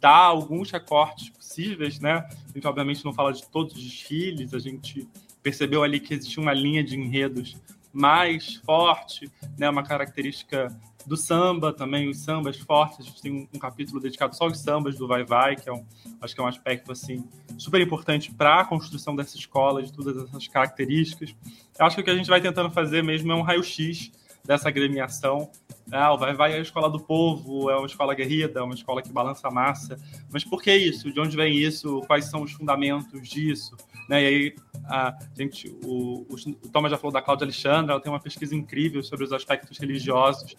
dar 0.01 0.17
alguns 0.17 0.71
recortes 0.71 1.29
possíveis, 1.29 2.01
né? 2.01 2.27
A 2.49 2.53
gente 2.55 2.67
obviamente 2.67 3.05
não 3.05 3.13
fala 3.13 3.31
de 3.31 3.47
todos 3.49 3.77
os 3.77 3.83
desfiles, 3.83 4.55
a 4.55 4.59
gente 4.59 5.07
percebeu 5.45 5.83
ali 5.83 6.01
que 6.01 6.15
existia 6.15 6.43
uma 6.43 6.55
linha 6.55 6.83
de 6.83 6.99
enredos 6.99 7.55
mais 7.93 8.57
forte, 8.57 9.31
né, 9.57 9.69
uma 9.69 9.85
característica 9.85 10.75
do 11.07 11.17
samba 11.19 11.71
também, 11.71 12.09
os 12.09 12.19
sambas 12.19 12.59
fortes. 12.59 13.01
A 13.01 13.03
gente 13.03 13.21
tem 13.21 13.49
um, 13.53 13.59
capítulo 13.59 14.01
dedicado 14.01 14.35
só 14.35 14.45
aos 14.45 14.59
sambas 14.59 14.97
do 14.97 15.07
Vai 15.07 15.23
Vai, 15.23 15.55
que 15.55 15.69
é 15.69 15.73
um, 15.73 15.85
acho 16.21 16.35
que 16.35 16.41
é 16.41 16.45
um 16.45 16.49
aspecto 16.49 16.91
assim 16.91 17.23
super 17.59 17.81
importante 17.81 18.33
para 18.33 18.63
a 18.63 18.65
construção 18.65 19.15
dessa 19.15 19.37
escola, 19.37 19.83
de 19.83 19.93
todas 19.93 20.17
essas 20.17 20.49
características. 20.49 21.37
Eu 21.79 21.87
acho 21.87 21.97
que 21.97 22.03
o 22.03 22.05
que 22.05 22.11
a 22.11 22.17
gente 22.17 22.29
vai 22.29 22.41
tentando 22.41 22.71
fazer 22.71 23.05
mesmo 23.05 23.31
é 23.31 23.35
um 23.35 23.43
raio-x 23.43 24.11
dessa 24.45 24.69
agremiação. 24.69 25.51
Ah, 25.91 26.13
o 26.13 26.19
Vai 26.19 26.35
Vai 26.35 26.53
é 26.53 26.57
a 26.57 26.61
escola 26.61 26.89
do 26.91 27.01
povo, 27.01 27.71
é 27.71 27.77
uma 27.77 27.87
escola 27.87 28.15
guerrida, 28.15 28.61
é 28.61 28.63
uma 28.63 28.75
escola 28.75 29.03
que 29.03 29.13
balança 29.13 29.49
a 29.49 29.51
massa. 29.51 29.97
Mas 30.33 30.45
por 30.45 30.63
que 30.63 30.75
isso? 30.75 31.13
De 31.13 31.21
onde 31.21 31.37
vem 31.37 31.57
isso? 31.57 32.01
Quais 32.07 32.27
são 32.27 32.43
os 32.43 32.53
fundamentos 32.53 33.29
disso? 33.29 33.77
Né? 34.09 34.23
E 34.23 34.27
aí, 34.27 34.55
a 34.87 35.17
gente, 35.37 35.69
o, 35.85 36.27
o, 36.29 36.69
Thomas 36.71 36.91
já 36.91 36.99
falou 36.99 37.13
da 37.13 37.23
Cláudia 37.23 37.45
Alexandra, 37.45 37.93
ela 37.93 38.01
tem 38.01 38.13
uma 38.13 38.21
pesquisa 38.21 38.55
incrível 38.55 39.03
sobre 39.03 39.25
os 39.25 39.33
aspectos 39.33 39.79
religiosos 39.79 40.55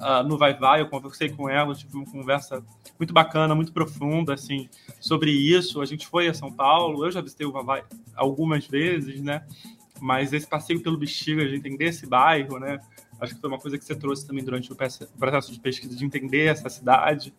uh, 0.00 0.26
no 0.26 0.36
Vai 0.36 0.54
Vai, 0.54 0.80
eu 0.80 0.88
conversei 0.88 1.28
com 1.28 1.48
ela, 1.48 1.74
tive 1.74 1.96
uma 1.96 2.06
conversa 2.06 2.64
muito 2.98 3.12
bacana, 3.12 3.54
muito 3.54 3.72
profunda, 3.72 4.34
assim, 4.34 4.68
sobre 5.00 5.30
isso. 5.30 5.80
A 5.80 5.86
gente 5.86 6.06
foi 6.06 6.28
a 6.28 6.34
São 6.34 6.52
Paulo, 6.52 7.04
eu 7.04 7.10
já 7.10 7.20
visitei 7.20 7.46
o 7.46 7.52
Vai 7.52 7.64
Vai 7.64 7.84
algumas 8.16 8.66
vezes, 8.66 9.20
né? 9.20 9.44
Mas 10.00 10.32
esse 10.32 10.46
passeio 10.46 10.80
pelo 10.80 10.96
Bexiga, 10.96 11.46
de 11.46 11.56
entender 11.56 11.86
esse 11.86 12.06
bairro, 12.06 12.58
né? 12.58 12.80
Acho 13.20 13.34
que 13.34 13.40
foi 13.40 13.50
uma 13.50 13.58
coisa 13.58 13.76
que 13.76 13.84
você 13.84 13.96
trouxe 13.96 14.26
também 14.26 14.44
durante 14.44 14.72
o 14.72 14.76
processo 14.76 15.52
de 15.52 15.60
pesquisa, 15.60 15.96
de 15.96 16.04
entender 16.04 16.46
essa 16.46 16.68
cidade. 16.68 17.34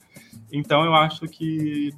Então, 0.52 0.84
eu 0.84 0.94
acho 0.94 1.28
que 1.28 1.94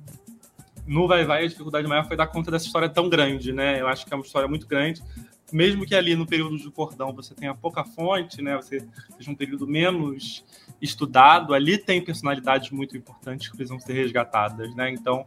no 0.85 1.07
Vai 1.07 1.25
Vai 1.25 1.45
a 1.45 1.47
dificuldade 1.47 1.87
maior 1.87 2.07
foi 2.07 2.17
dar 2.17 2.27
conta 2.27 2.51
dessa 2.51 2.65
história 2.65 2.89
tão 2.89 3.09
grande, 3.09 3.51
né? 3.51 3.79
Eu 3.81 3.87
acho 3.87 4.05
que 4.05 4.13
é 4.13 4.15
uma 4.15 4.25
história 4.25 4.47
muito 4.47 4.67
grande. 4.67 5.01
Mesmo 5.51 5.85
que 5.85 5.93
ali 5.93 6.15
no 6.15 6.25
período 6.25 6.57
de 6.57 6.69
cordão 6.71 7.13
você 7.13 7.33
tenha 7.33 7.53
pouca 7.53 7.83
fonte, 7.83 8.41
né? 8.41 8.55
Você 8.55 8.87
seja 9.17 9.29
um 9.31 9.35
período 9.35 9.67
menos 9.67 10.43
estudado, 10.81 11.53
ali 11.53 11.77
tem 11.77 12.01
personalidades 12.01 12.71
muito 12.71 12.97
importantes 12.97 13.49
que 13.49 13.55
precisam 13.55 13.79
ser 13.79 13.93
resgatadas, 13.93 14.73
né? 14.75 14.89
Então, 14.91 15.25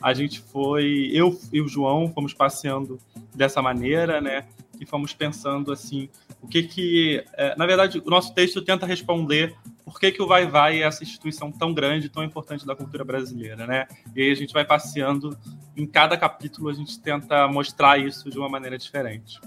a 0.00 0.12
gente 0.12 0.40
foi, 0.40 1.10
eu 1.12 1.38
e 1.52 1.60
o 1.60 1.68
João 1.68 2.12
fomos 2.12 2.34
passeando 2.34 2.98
dessa 3.34 3.62
maneira, 3.62 4.20
né? 4.20 4.46
E 4.80 4.84
fomos 4.84 5.12
pensando 5.14 5.72
assim, 5.72 6.08
o 6.46 6.48
que 6.48 6.62
que, 6.62 7.24
é, 7.32 7.56
na 7.56 7.66
verdade, 7.66 7.98
o 7.98 8.08
nosso 8.08 8.32
texto 8.32 8.62
tenta 8.62 8.86
responder 8.86 9.56
por 9.84 9.98
que, 9.98 10.12
que 10.12 10.22
o 10.22 10.28
Vai 10.28 10.46
Vai 10.46 10.80
é 10.80 10.86
essa 10.86 11.02
instituição 11.02 11.50
tão 11.50 11.74
grande, 11.74 12.08
tão 12.08 12.22
importante 12.22 12.64
da 12.64 12.76
cultura 12.76 13.04
brasileira, 13.04 13.66
né? 13.66 13.88
E 14.14 14.22
aí 14.22 14.30
a 14.30 14.34
gente 14.34 14.52
vai 14.52 14.64
passeando, 14.64 15.36
em 15.76 15.84
cada 15.84 16.16
capítulo 16.16 16.68
a 16.68 16.72
gente 16.72 17.00
tenta 17.00 17.48
mostrar 17.48 17.98
isso 17.98 18.30
de 18.30 18.38
uma 18.38 18.48
maneira 18.48 18.78
diferente. 18.78 19.40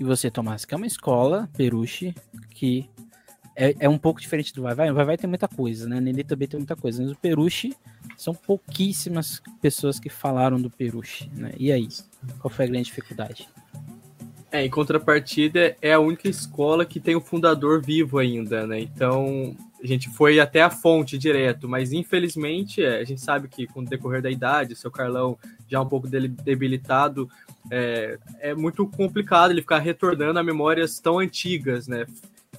E 0.00 0.04
você, 0.04 0.30
Tomás, 0.30 0.64
que 0.64 0.72
é 0.72 0.76
uma 0.78 0.86
escola, 0.86 1.48
Peruche, 1.54 2.14
que 2.50 2.88
é, 3.54 3.76
é 3.80 3.88
um 3.88 3.98
pouco 3.98 4.18
diferente 4.18 4.54
do 4.54 4.62
Vai 4.62 4.74
Vai. 4.74 4.90
O 4.90 4.94
Vai 4.94 5.04
Vai 5.04 5.18
tem 5.18 5.28
muita 5.28 5.46
coisa, 5.46 5.86
né? 5.86 6.00
Nenê 6.00 6.24
também 6.24 6.48
tem 6.48 6.58
muita 6.58 6.74
coisa. 6.74 7.02
Mas 7.02 7.12
o 7.12 7.16
Peruche, 7.16 7.76
são 8.16 8.34
pouquíssimas 8.34 9.42
pessoas 9.60 9.98
que 9.98 10.08
falaram 10.08 10.60
do 10.60 10.70
Peruche, 10.70 11.28
né? 11.34 11.52
E 11.58 11.70
aí, 11.70 11.88
qual 12.38 12.52
foi 12.52 12.64
a 12.64 12.68
grande 12.68 12.86
dificuldade? 12.86 13.48
É, 14.54 14.64
em 14.64 14.70
contrapartida, 14.70 15.76
é 15.82 15.92
a 15.92 15.98
única 15.98 16.28
escola 16.28 16.84
que 16.84 17.00
tem 17.00 17.16
o 17.16 17.20
fundador 17.20 17.82
vivo 17.82 18.18
ainda, 18.18 18.64
né? 18.68 18.78
Então, 18.78 19.56
a 19.82 19.84
gente 19.84 20.08
foi 20.10 20.38
até 20.38 20.62
a 20.62 20.70
fonte 20.70 21.18
direto, 21.18 21.68
mas 21.68 21.92
infelizmente, 21.92 22.80
é, 22.80 23.00
a 23.00 23.04
gente 23.04 23.20
sabe 23.20 23.48
que 23.48 23.66
com 23.66 23.80
o 23.80 23.84
decorrer 23.84 24.22
da 24.22 24.30
idade, 24.30 24.76
seu 24.76 24.92
Carlão 24.92 25.36
já 25.68 25.80
um 25.80 25.88
pouco 25.88 26.06
debilitado, 26.06 27.28
é, 27.68 28.16
é 28.38 28.54
muito 28.54 28.86
complicado 28.86 29.50
ele 29.50 29.60
ficar 29.60 29.80
retornando 29.80 30.38
a 30.38 30.44
memórias 30.44 31.00
tão 31.00 31.18
antigas, 31.18 31.88
né? 31.88 32.06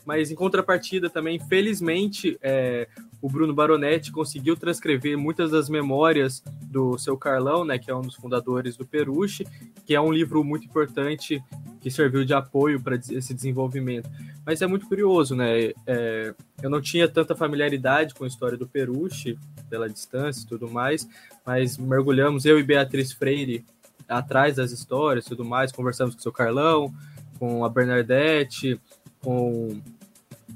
Mas 0.06 0.30
em 0.30 0.36
contrapartida 0.36 1.10
também, 1.10 1.40
felizmente, 1.40 2.38
é, 2.42 2.90
o 3.26 3.28
Bruno 3.28 3.56
Baronetti 3.56 4.12
conseguiu 4.12 4.56
transcrever 4.56 5.18
muitas 5.18 5.50
das 5.50 5.68
memórias 5.68 6.44
do 6.62 6.96
seu 7.00 7.18
Carlão, 7.18 7.66
né, 7.66 7.80
que 7.80 7.90
é 7.90 7.96
um 7.96 8.02
dos 8.02 8.14
fundadores 8.14 8.78
do 8.78 8.86
Peruche, 8.86 9.48
que 9.84 9.96
é 9.96 10.00
um 10.00 10.14
livro 10.14 10.44
muito 10.44 10.68
importante 10.68 11.44
que 11.82 11.90
serviu 11.90 12.24
de 12.24 12.36
apoio 12.36 12.80
para 12.80 12.98
esse 12.98 13.34
desenvolvimento. 13.34 14.08
Mas 14.46 14.62
é 14.62 14.68
muito 14.68 14.88
curioso, 14.88 15.36
né? 15.36 15.72
É, 15.88 16.36
eu 16.62 16.70
não 16.70 16.80
tinha 16.80 17.08
tanta 17.08 17.36
familiaridade 17.36 18.14
com 18.14 18.26
a 18.26 18.28
história 18.28 18.60
do 18.60 18.68
Peruche, 18.68 19.40
pela 19.72 19.90
distância 19.90 20.44
e 20.44 20.48
tudo 20.48 20.70
mais, 20.70 21.10
mas 21.44 21.80
mergulhamos, 21.80 22.46
eu 22.46 22.60
e 22.60 22.64
Beatriz 22.64 23.12
Freire, 23.12 23.66
atrás 24.08 24.58
das 24.58 24.72
histórias 24.72 25.26
e 25.26 25.30
tudo 25.30 25.44
mais, 25.44 25.72
conversamos 25.72 26.14
com 26.14 26.20
o 26.20 26.24
seu 26.24 26.32
Carlão, 26.32 26.94
com 27.40 27.66
a 27.66 27.70
Bernadette, 27.70 28.80
com 29.20 29.82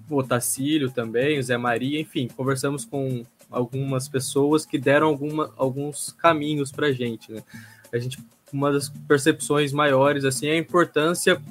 o 0.09 0.17
Otacílio 0.17 0.89
também, 0.91 1.39
o 1.39 1.43
Zé 1.43 1.57
Maria, 1.57 1.99
enfim, 1.99 2.27
conversamos 2.27 2.85
com 2.85 3.23
algumas 3.49 4.07
pessoas 4.07 4.65
que 4.65 4.77
deram 4.77 5.07
alguma, 5.07 5.53
alguns 5.57 6.11
caminhos 6.11 6.71
para 6.71 6.87
a 6.87 6.91
gente, 6.91 7.31
né? 7.31 7.43
A 7.91 7.97
gente, 7.97 8.19
uma 8.53 8.71
das 8.71 8.89
percepções 9.07 9.73
maiores, 9.73 10.23
assim, 10.23 10.47
é 10.47 10.51
a 10.51 10.57
importância 10.57 11.41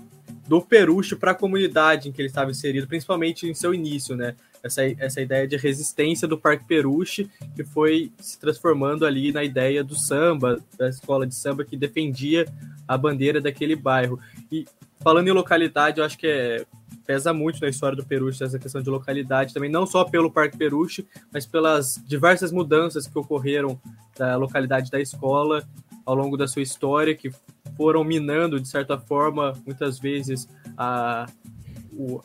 do 0.46 0.60
Peruche 0.60 1.16
para 1.16 1.32
a 1.32 1.34
comunidade 1.34 2.08
em 2.08 2.12
que 2.12 2.20
ele 2.20 2.28
estava 2.28 2.50
inserido, 2.50 2.86
principalmente 2.86 3.46
em 3.48 3.54
seu 3.54 3.74
início, 3.74 4.16
né? 4.16 4.34
essa, 4.62 4.82
essa 4.98 5.20
ideia 5.20 5.46
de 5.46 5.56
resistência 5.56 6.26
do 6.26 6.38
Parque 6.38 6.64
Peruche, 6.64 7.30
que 7.54 7.64
foi 7.64 8.12
se 8.18 8.38
transformando 8.38 9.06
ali 9.06 9.32
na 9.32 9.44
ideia 9.44 9.82
do 9.84 9.96
samba, 9.96 10.58
da 10.76 10.88
escola 10.88 11.26
de 11.26 11.34
samba 11.34 11.64
que 11.64 11.76
defendia 11.76 12.46
a 12.86 12.96
bandeira 12.96 13.40
daquele 13.40 13.76
bairro. 13.76 14.18
E 14.50 14.66
falando 15.00 15.28
em 15.28 15.32
localidade, 15.32 15.98
eu 15.98 16.04
acho 16.04 16.18
que 16.18 16.26
é, 16.26 16.66
pesa 17.08 17.32
muito 17.32 17.58
na 17.62 17.70
história 17.70 17.96
do 17.96 18.04
Peruche 18.04 18.44
essa 18.44 18.58
questão 18.58 18.82
de 18.82 18.90
localidade 18.90 19.54
também, 19.54 19.70
não 19.70 19.86
só 19.86 20.04
pelo 20.04 20.30
Parque 20.30 20.58
Peruche, 20.58 21.08
mas 21.32 21.46
pelas 21.46 21.98
diversas 22.06 22.52
mudanças 22.52 23.06
que 23.06 23.18
ocorreram 23.18 23.80
da 24.14 24.36
localidade 24.36 24.90
da 24.90 25.00
escola 25.00 25.66
ao 26.04 26.14
longo 26.14 26.36
da 26.36 26.46
sua 26.46 26.60
história, 26.60 27.14
que 27.14 27.30
foram 27.78 28.04
minando, 28.04 28.60
de 28.60 28.68
certa 28.68 28.98
forma, 28.98 29.54
muitas 29.64 29.98
vezes, 29.98 30.46
a, 30.76 31.26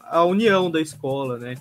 a 0.02 0.26
união 0.26 0.70
da 0.70 0.82
escola, 0.82 1.38
né? 1.38 1.56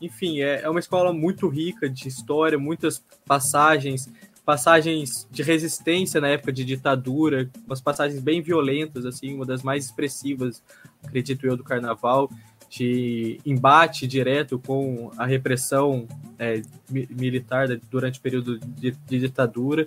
Enfim, 0.00 0.40
é, 0.40 0.62
é 0.62 0.68
uma 0.68 0.80
escola 0.80 1.12
muito 1.12 1.46
rica 1.46 1.88
de 1.88 2.08
história, 2.08 2.58
muitas 2.58 3.04
passagens, 3.24 4.10
passagens 4.44 5.28
de 5.30 5.44
resistência 5.44 6.20
na 6.20 6.28
época 6.28 6.52
de 6.52 6.64
ditadura, 6.64 7.48
umas 7.64 7.80
passagens 7.80 8.20
bem 8.20 8.42
violentas, 8.42 9.06
assim, 9.06 9.32
uma 9.32 9.46
das 9.46 9.62
mais 9.62 9.84
expressivas, 9.84 10.60
acredito 11.04 11.46
eu, 11.46 11.56
do 11.56 11.62
carnaval, 11.62 12.28
de 12.76 13.40
embate 13.46 14.06
direto 14.06 14.58
com 14.58 15.10
a 15.16 15.24
repressão 15.24 16.06
é, 16.38 16.60
militar 16.90 17.68
durante 17.90 18.18
o 18.18 18.22
período 18.22 18.58
de, 18.58 18.90
de 18.90 19.18
ditadura 19.20 19.86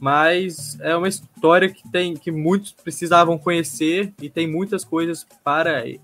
mas 0.00 0.78
é 0.80 0.94
uma 0.96 1.08
história 1.08 1.68
que 1.68 1.88
tem 1.90 2.14
que 2.14 2.30
muitos 2.30 2.72
precisavam 2.72 3.38
conhecer 3.38 4.12
e 4.20 4.28
tem 4.28 4.46
muitas 4.46 4.84
coisas 4.84 5.26
para 5.42 5.86
ir, 5.86 6.00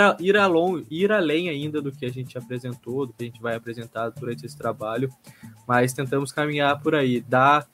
a, 0.00 0.16
ir, 0.20 0.36
a 0.36 0.46
long, 0.46 0.82
ir 0.90 1.10
além 1.10 1.48
ainda 1.48 1.80
do 1.82 1.92
que 1.92 2.04
a 2.04 2.10
gente 2.10 2.38
apresentou, 2.38 3.06
do 3.06 3.12
que 3.12 3.24
a 3.24 3.26
gente 3.26 3.40
vai 3.40 3.54
apresentar 3.54 4.10
durante 4.10 4.46
esse 4.46 4.56
trabalho, 4.56 5.10
mas 5.66 5.92
tentamos 5.92 6.32
caminhar 6.32 6.80
por 6.80 6.94
aí, 6.94 7.20
dar 7.20 7.66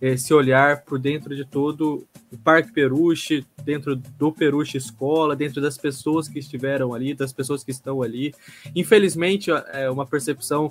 esse 0.00 0.32
olhar 0.34 0.82
por 0.82 0.98
dentro 0.98 1.34
de 1.34 1.44
todo 1.44 2.06
o 2.30 2.36
Parque 2.36 2.72
Peruche, 2.72 3.46
dentro 3.64 3.96
do 3.96 4.32
Peruche 4.32 4.76
Escola, 4.76 5.34
dentro 5.34 5.60
das 5.60 5.78
pessoas 5.78 6.28
que 6.28 6.38
estiveram 6.38 6.92
ali, 6.92 7.14
das 7.14 7.32
pessoas 7.32 7.64
que 7.64 7.70
estão 7.70 8.02
ali. 8.02 8.34
Infelizmente, 8.74 9.50
é 9.50 9.90
uma 9.90 10.06
percepção 10.06 10.70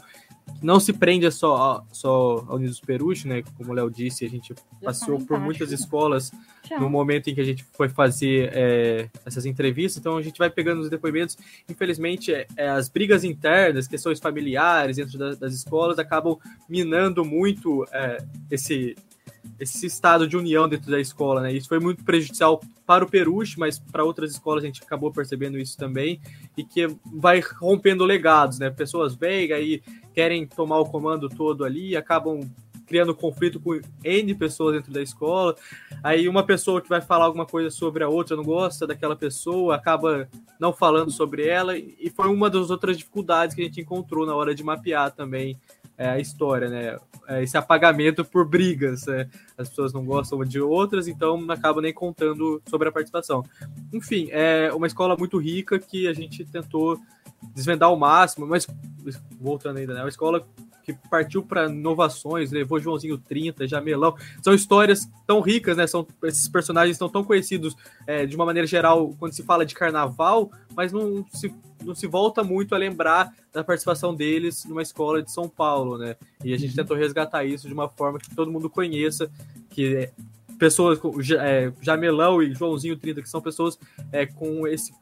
não 0.62 0.80
se 0.80 0.94
prende 0.94 1.30
só, 1.32 1.86
só 1.92 2.46
ao 2.48 2.56
Unidos 2.56 2.80
Peruche, 2.80 3.28
né? 3.28 3.44
Como 3.58 3.72
o 3.72 3.74
Léo 3.74 3.90
disse, 3.90 4.26
a 4.26 4.30
gente 4.30 4.54
passou 4.84 5.20
por 5.24 5.40
muitas 5.40 5.72
escolas 5.72 6.32
no 6.80 6.90
momento 6.90 7.30
em 7.30 7.36
que 7.36 7.42
a 7.42 7.44
gente 7.44 7.64
foi 7.74 7.90
fazer 7.90 8.50
é, 8.54 9.10
essas 9.26 9.46
entrevistas, 9.46 10.00
então 10.00 10.18
a 10.18 10.22
gente 10.22 10.38
vai 10.38 10.50
pegando 10.50 10.82
os 10.82 10.90
depoimentos. 10.90 11.38
Infelizmente, 11.70 12.34
é, 12.34 12.48
é 12.58 12.70
as 12.70 12.90
brigas 12.90 13.24
internas, 13.24 13.88
questões 13.88 14.20
familiares 14.20 14.98
dentro 14.98 15.18
da, 15.18 15.36
das 15.36 15.54
escolas 15.54 16.00
acabam 16.00 16.38
minando 16.68 17.24
muito 17.24 17.86
é, 17.92 18.18
esse, 18.50 18.96
esse 19.60 19.86
estado 19.86 20.28
de 20.28 20.36
união 20.36 20.68
dentro 20.68 20.92
da 20.92 21.00
escola, 21.00 21.42
né? 21.42 21.54
Isso 21.54 21.68
foi 21.68 21.80
muito 21.80 22.04
prejudicial 22.04 22.62
para 22.86 23.04
o 23.04 23.10
Peruche, 23.10 23.58
mas 23.58 23.80
para 23.80 24.04
outras 24.04 24.32
escolas 24.32 24.64
a 24.64 24.68
gente 24.68 24.84
acabou 24.84 25.12
percebendo 25.12 25.58
isso 25.58 25.78
também, 25.78 26.20
e 26.58 26.64
que 26.64 26.88
vai 27.06 27.40
rompendo 27.40 28.04
legados, 28.04 28.60
né? 28.60 28.70
Pessoas 28.70 29.16
vêm 29.16 29.52
aí 29.52 29.82
querem 30.14 30.46
tomar 30.48 30.80
o 30.80 30.86
comando 30.86 31.28
todo 31.28 31.66
ali, 31.66 31.96
acabam 31.96 32.40
criando 32.86 33.16
conflito 33.16 33.60
com 33.60 33.80
N 34.04 34.36
pessoas 34.36 34.76
dentro 34.76 34.94
da 34.94 35.02
escola. 35.02 35.56
Aí 36.04 36.30
uma 36.30 36.44
pessoa 36.44 36.82
que 36.82 36.88
vai 36.88 37.02
falar 37.02 37.26
alguma 37.26 37.46
coisa 37.46 37.70
sobre 37.70 38.04
a 38.04 38.10
outra 38.10 38.38
não 38.38 38.44
gosta 38.44 38.86
daquela 38.86 39.16
pessoa, 39.16 39.76
acaba 39.76 40.30
não 40.60 40.72
falando 40.72 41.12
sobre 41.12 41.48
ela, 41.48 41.78
e 41.78 42.12
foi 42.16 42.30
uma 42.30 42.50
das 42.50 42.70
outras 42.70 42.98
dificuldades 42.98 43.56
que 43.56 43.62
a 43.62 43.66
gente 43.66 43.82
encontrou 43.82 44.26
na 44.26 44.36
hora 44.36 44.54
de 44.54 44.64
mapear 44.64 45.12
também 45.12 45.58
é, 45.98 46.10
a 46.10 46.20
história, 46.20 46.70
né? 46.70 46.98
É, 47.28 47.44
esse 47.44 47.58
apagamento 47.58 48.24
por 48.24 48.48
brigas. 48.48 49.06
Né? 49.06 49.28
As 49.58 49.70
pessoas 49.70 49.94
não 49.94 50.06
gostam 50.06 50.44
de 50.44 50.60
outras, 50.60 51.08
então 51.08 51.40
não 51.40 51.54
acabam 51.54 51.82
nem 51.82 51.94
contando 51.94 52.62
sobre 52.68 52.90
a 52.90 52.92
participação. 52.92 53.44
Enfim, 53.94 54.28
é 54.32 54.72
uma 54.74 54.88
escola 54.88 55.16
muito 55.18 55.38
rica 55.38 55.80
que 55.80 56.08
a 56.08 56.14
gente 56.14 56.46
tentou 56.46 57.00
desvendar 57.54 57.90
ao 57.90 57.98
máximo, 57.98 58.46
mas 58.46 58.68
voltando 59.40 59.78
ainda, 59.78 59.94
né? 59.94 60.02
Uma 60.02 60.10
escola 60.10 60.46
que 60.86 60.94
partiu 61.10 61.42
para 61.42 61.66
inovações, 61.66 62.52
levou 62.52 62.80
Joãozinho 62.80 63.18
30, 63.18 63.68
Jamelão. 63.68 64.16
São 64.42 64.54
histórias 64.54 65.10
tão 65.26 65.42
ricas, 65.42 65.76
né? 65.76 65.88
São, 65.88 66.06
esses 66.24 66.48
personagens 66.48 66.96
estão 66.96 67.10
tão 67.10 67.24
conhecidos 67.24 67.76
é, 68.06 68.26
de 68.26 68.36
uma 68.36 68.46
maneira 68.46 68.68
geral 68.68 69.14
quando 69.18 69.34
se 69.34 69.44
fala 69.44 69.66
de 69.66 69.74
carnaval, 69.74 70.52
mas 70.76 70.94
não 70.94 71.26
se, 71.34 71.54
não 71.84 71.96
se 71.96 72.06
volta 72.06 72.44
muito 72.44 72.76
a 72.76 72.78
lembrar 72.78 73.34
da 73.52 73.64
participação 73.64 74.14
deles 74.14 74.64
numa 74.66 74.82
escola 74.82 75.24
de 75.24 75.32
São 75.32 75.50
Paulo, 75.50 75.98
né? 75.98 76.16
E 76.44 76.54
a 76.54 76.58
gente 76.58 76.72
uhum. 76.72 76.76
tentou 76.76 76.96
resgatar 76.96 77.44
isso 77.46 77.68
de 77.68 77.74
uma 77.74 77.90
forma 77.90 78.20
que 78.20 78.34
todo 78.36 78.52
mundo 78.52 78.70
conheça, 78.70 79.30
que 79.70 79.96
é, 79.96 80.12
pessoas, 80.58 81.00
é, 81.32 81.72
Jamelão 81.82 82.42
e 82.42 82.54
Joãozinho 82.54 82.98
30, 82.98 83.22
que 83.22 83.30
são 83.30 83.42
pessoas 83.42 83.80
é, 84.12 84.26
com 84.26 84.68
esse 84.68 84.94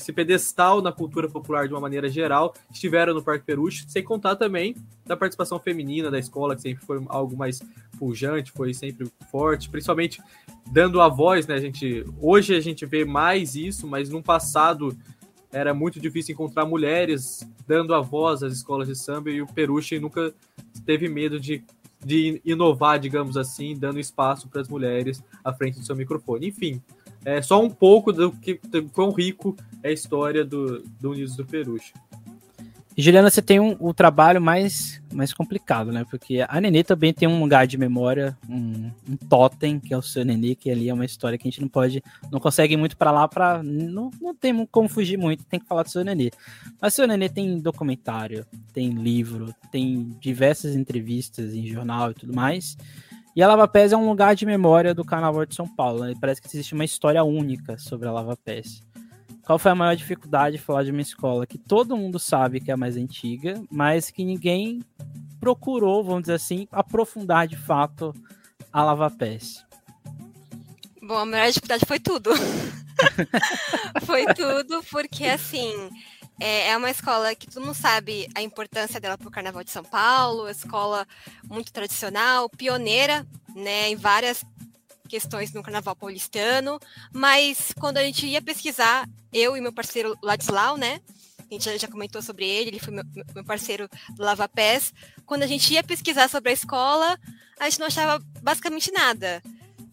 esse 0.00 0.12
pedestal 0.12 0.80
na 0.80 0.92
cultura 0.92 1.28
popular 1.28 1.66
de 1.66 1.74
uma 1.74 1.80
maneira 1.80 2.08
geral, 2.08 2.54
estiveram 2.70 3.12
no 3.12 3.22
Parque 3.22 3.44
Peruche, 3.44 3.84
sem 3.88 4.02
contar 4.02 4.36
também 4.36 4.74
da 5.04 5.16
participação 5.16 5.58
feminina 5.58 6.10
da 6.10 6.18
escola, 6.18 6.54
que 6.54 6.62
sempre 6.62 6.84
foi 6.84 7.02
algo 7.08 7.36
mais 7.36 7.60
pujante, 7.98 8.52
foi 8.52 8.72
sempre 8.72 9.10
forte, 9.30 9.68
principalmente 9.68 10.22
dando 10.70 11.00
a 11.00 11.08
voz, 11.08 11.46
né? 11.46 11.54
A 11.54 11.60
gente, 11.60 12.04
hoje 12.20 12.54
a 12.54 12.60
gente 12.60 12.86
vê 12.86 13.04
mais 13.04 13.54
isso, 13.54 13.86
mas 13.86 14.08
no 14.08 14.22
passado 14.22 14.96
era 15.52 15.74
muito 15.74 16.00
difícil 16.00 16.32
encontrar 16.32 16.64
mulheres 16.64 17.46
dando 17.66 17.94
a 17.94 18.00
voz 18.00 18.42
às 18.42 18.52
escolas 18.52 18.88
de 18.88 18.94
samba 18.94 19.30
e 19.30 19.42
o 19.42 19.46
Peruche 19.46 19.98
nunca 19.98 20.32
teve 20.86 21.08
medo 21.08 21.40
de, 21.40 21.64
de 22.04 22.40
inovar, 22.44 22.98
digamos 22.98 23.36
assim, 23.36 23.76
dando 23.76 24.00
espaço 24.00 24.48
para 24.48 24.60
as 24.60 24.68
mulheres 24.68 25.22
à 25.44 25.52
frente 25.52 25.78
do 25.78 25.84
seu 25.84 25.94
microfone. 25.94 26.48
Enfim, 26.48 26.82
é 27.24 27.42
só 27.42 27.62
um 27.62 27.68
pouco 27.68 28.12
do 28.12 28.32
que 28.32 28.58
do 28.68 28.84
quão 28.88 29.10
rico 29.10 29.56
é 29.82 29.88
a 29.90 29.92
história 29.92 30.44
do, 30.44 30.82
do 31.00 31.10
Unidos 31.10 31.36
do 31.36 31.44
Peruche. 31.44 31.92
Juliana, 33.00 33.30
você 33.30 33.40
tem 33.40 33.60
um, 33.60 33.76
o 33.78 33.94
trabalho 33.94 34.40
mais, 34.40 35.00
mais 35.12 35.32
complicado, 35.32 35.92
né? 35.92 36.04
Porque 36.10 36.44
a 36.48 36.60
Nenê 36.60 36.82
também 36.82 37.12
tem 37.12 37.28
um 37.28 37.40
lugar 37.40 37.66
de 37.66 37.78
memória, 37.78 38.36
um, 38.48 38.90
um 39.08 39.16
totem, 39.28 39.78
que 39.78 39.94
é 39.94 39.96
o 39.96 40.02
seu 40.02 40.24
Nenê, 40.24 40.54
que 40.54 40.70
ali 40.70 40.88
é 40.88 40.94
uma 40.94 41.04
história 41.04 41.38
que 41.38 41.46
a 41.46 41.50
gente 41.50 41.60
não 41.60 41.68
pode, 41.68 42.02
não 42.32 42.40
consegue 42.40 42.74
ir 42.74 42.76
muito 42.76 42.96
para 42.96 43.12
lá, 43.12 43.28
para 43.28 43.62
não, 43.62 44.10
não 44.20 44.34
tem 44.34 44.66
como 44.66 44.88
fugir 44.88 45.16
muito, 45.16 45.44
tem 45.44 45.60
que 45.60 45.66
falar 45.66 45.84
do 45.84 45.90
seu 45.90 46.04
Nenê. 46.04 46.30
Mas 46.80 46.94
seu 46.94 47.06
Nenê 47.06 47.28
tem 47.28 47.60
documentário, 47.60 48.44
tem 48.72 48.90
livro, 48.90 49.54
tem 49.70 50.16
diversas 50.20 50.74
entrevistas 50.74 51.54
em 51.54 51.66
jornal 51.66 52.10
e 52.10 52.14
tudo 52.14 52.34
mais. 52.34 52.76
E 53.36 53.42
a 53.42 53.46
Lava 53.46 53.68
Pés 53.68 53.92
é 53.92 53.96
um 53.96 54.08
lugar 54.08 54.34
de 54.34 54.44
memória 54.44 54.92
do 54.92 55.04
Carnaval 55.04 55.46
de 55.46 55.54
São 55.54 55.68
Paulo. 55.68 56.04
Né? 56.04 56.14
Parece 56.20 56.42
que 56.42 56.48
existe 56.48 56.74
uma 56.74 56.84
história 56.84 57.22
única 57.22 57.78
sobre 57.78 58.08
a 58.08 58.12
Lava 58.12 58.36
Pés. 58.36 58.82
Qual 59.44 59.58
foi 59.58 59.72
a 59.72 59.74
maior 59.74 59.96
dificuldade 59.96 60.56
de 60.56 60.62
falar 60.62 60.84
de 60.84 60.90
uma 60.90 61.00
escola 61.00 61.46
que 61.46 61.58
todo 61.58 61.96
mundo 61.96 62.18
sabe 62.18 62.60
que 62.60 62.70
é 62.70 62.74
a 62.74 62.76
mais 62.76 62.96
antiga, 62.96 63.62
mas 63.70 64.10
que 64.10 64.24
ninguém 64.24 64.80
procurou, 65.40 66.04
vamos 66.04 66.22
dizer 66.22 66.34
assim, 66.34 66.68
aprofundar 66.70 67.48
de 67.48 67.56
fato 67.56 68.14
a 68.72 68.84
Lava 68.84 69.10
Pés? 69.10 69.64
Bom, 71.02 71.16
a 71.16 71.26
maior 71.26 71.48
dificuldade 71.48 71.84
foi 71.86 71.98
tudo. 71.98 72.30
foi 74.04 74.26
tudo, 74.34 74.84
porque 74.90 75.24
assim, 75.24 75.72
é, 76.38 76.68
é 76.68 76.76
uma 76.76 76.90
escola 76.90 77.34
que 77.34 77.46
tu 77.46 77.60
não 77.60 77.74
sabe 77.74 78.28
a 78.34 78.42
importância 78.42 79.00
dela 79.00 79.18
para 79.18 79.28
o 79.28 79.30
Carnaval 79.30 79.64
de 79.64 79.70
São 79.70 79.84
Paulo, 79.84 80.48
escola 80.48 81.06
muito 81.48 81.72
tradicional, 81.72 82.48
pioneira, 82.48 83.26
né, 83.54 83.90
em 83.90 83.96
várias 83.96 84.44
questões 85.10 85.52
no 85.52 85.62
Carnaval 85.62 85.96
paulistano, 85.96 86.78
mas 87.12 87.74
quando 87.78 87.98
a 87.98 88.02
gente 88.04 88.26
ia 88.26 88.40
pesquisar, 88.40 89.08
eu 89.32 89.56
e 89.56 89.60
meu 89.60 89.72
parceiro 89.72 90.16
Ladislau, 90.22 90.76
né, 90.76 91.00
a 91.50 91.54
gente 91.54 91.78
já, 91.78 91.88
comentou 91.88 92.22
sobre 92.22 92.48
ele, 92.48 92.70
ele 92.70 92.78
foi 92.78 92.94
meu, 92.94 93.04
meu 93.34 93.44
parceiro 93.44 93.88
do 94.14 94.22
Lava 94.22 94.48
Pés, 94.48 94.94
quando 95.26 95.42
a 95.42 95.46
gente 95.48 95.74
ia 95.74 95.82
pesquisar 95.82 96.28
sobre 96.28 96.50
a 96.50 96.54
escola, 96.54 97.18
a 97.58 97.68
gente 97.68 97.80
não 97.80 97.88
achava 97.88 98.24
basicamente 98.40 98.92
nada. 98.92 99.42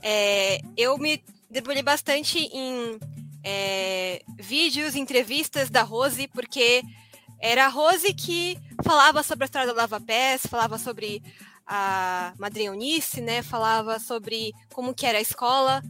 É, 0.03 0.61
eu 0.77 0.95
me 0.99 1.23
debulhei 1.49 1.81
bastante 1.81 2.37
em 2.37 2.99
é, 3.43 4.21
vídeos, 4.37 4.95
entrevistas 4.95 5.71
da 5.71 5.81
Rose, 5.81 6.27
porque 6.27 6.83
era 7.39 7.65
a 7.65 7.69
Rose 7.69 8.13
que 8.13 8.59
falava 8.83 9.23
sobre 9.23 9.45
a 9.45 9.47
história 9.47 9.67
da 9.67 9.81
Lava 9.81 9.99
Pés, 9.99 10.45
falava 10.45 10.77
sobre 10.77 11.23
a 11.67 12.33
Madrinha 12.37 12.69
Eunice, 12.69 13.21
né? 13.21 13.43
Falava 13.43 13.99
sobre 13.99 14.53
como 14.73 14.93
que 14.93 15.05
era 15.05 15.17
a 15.17 15.21
escola 15.21 15.83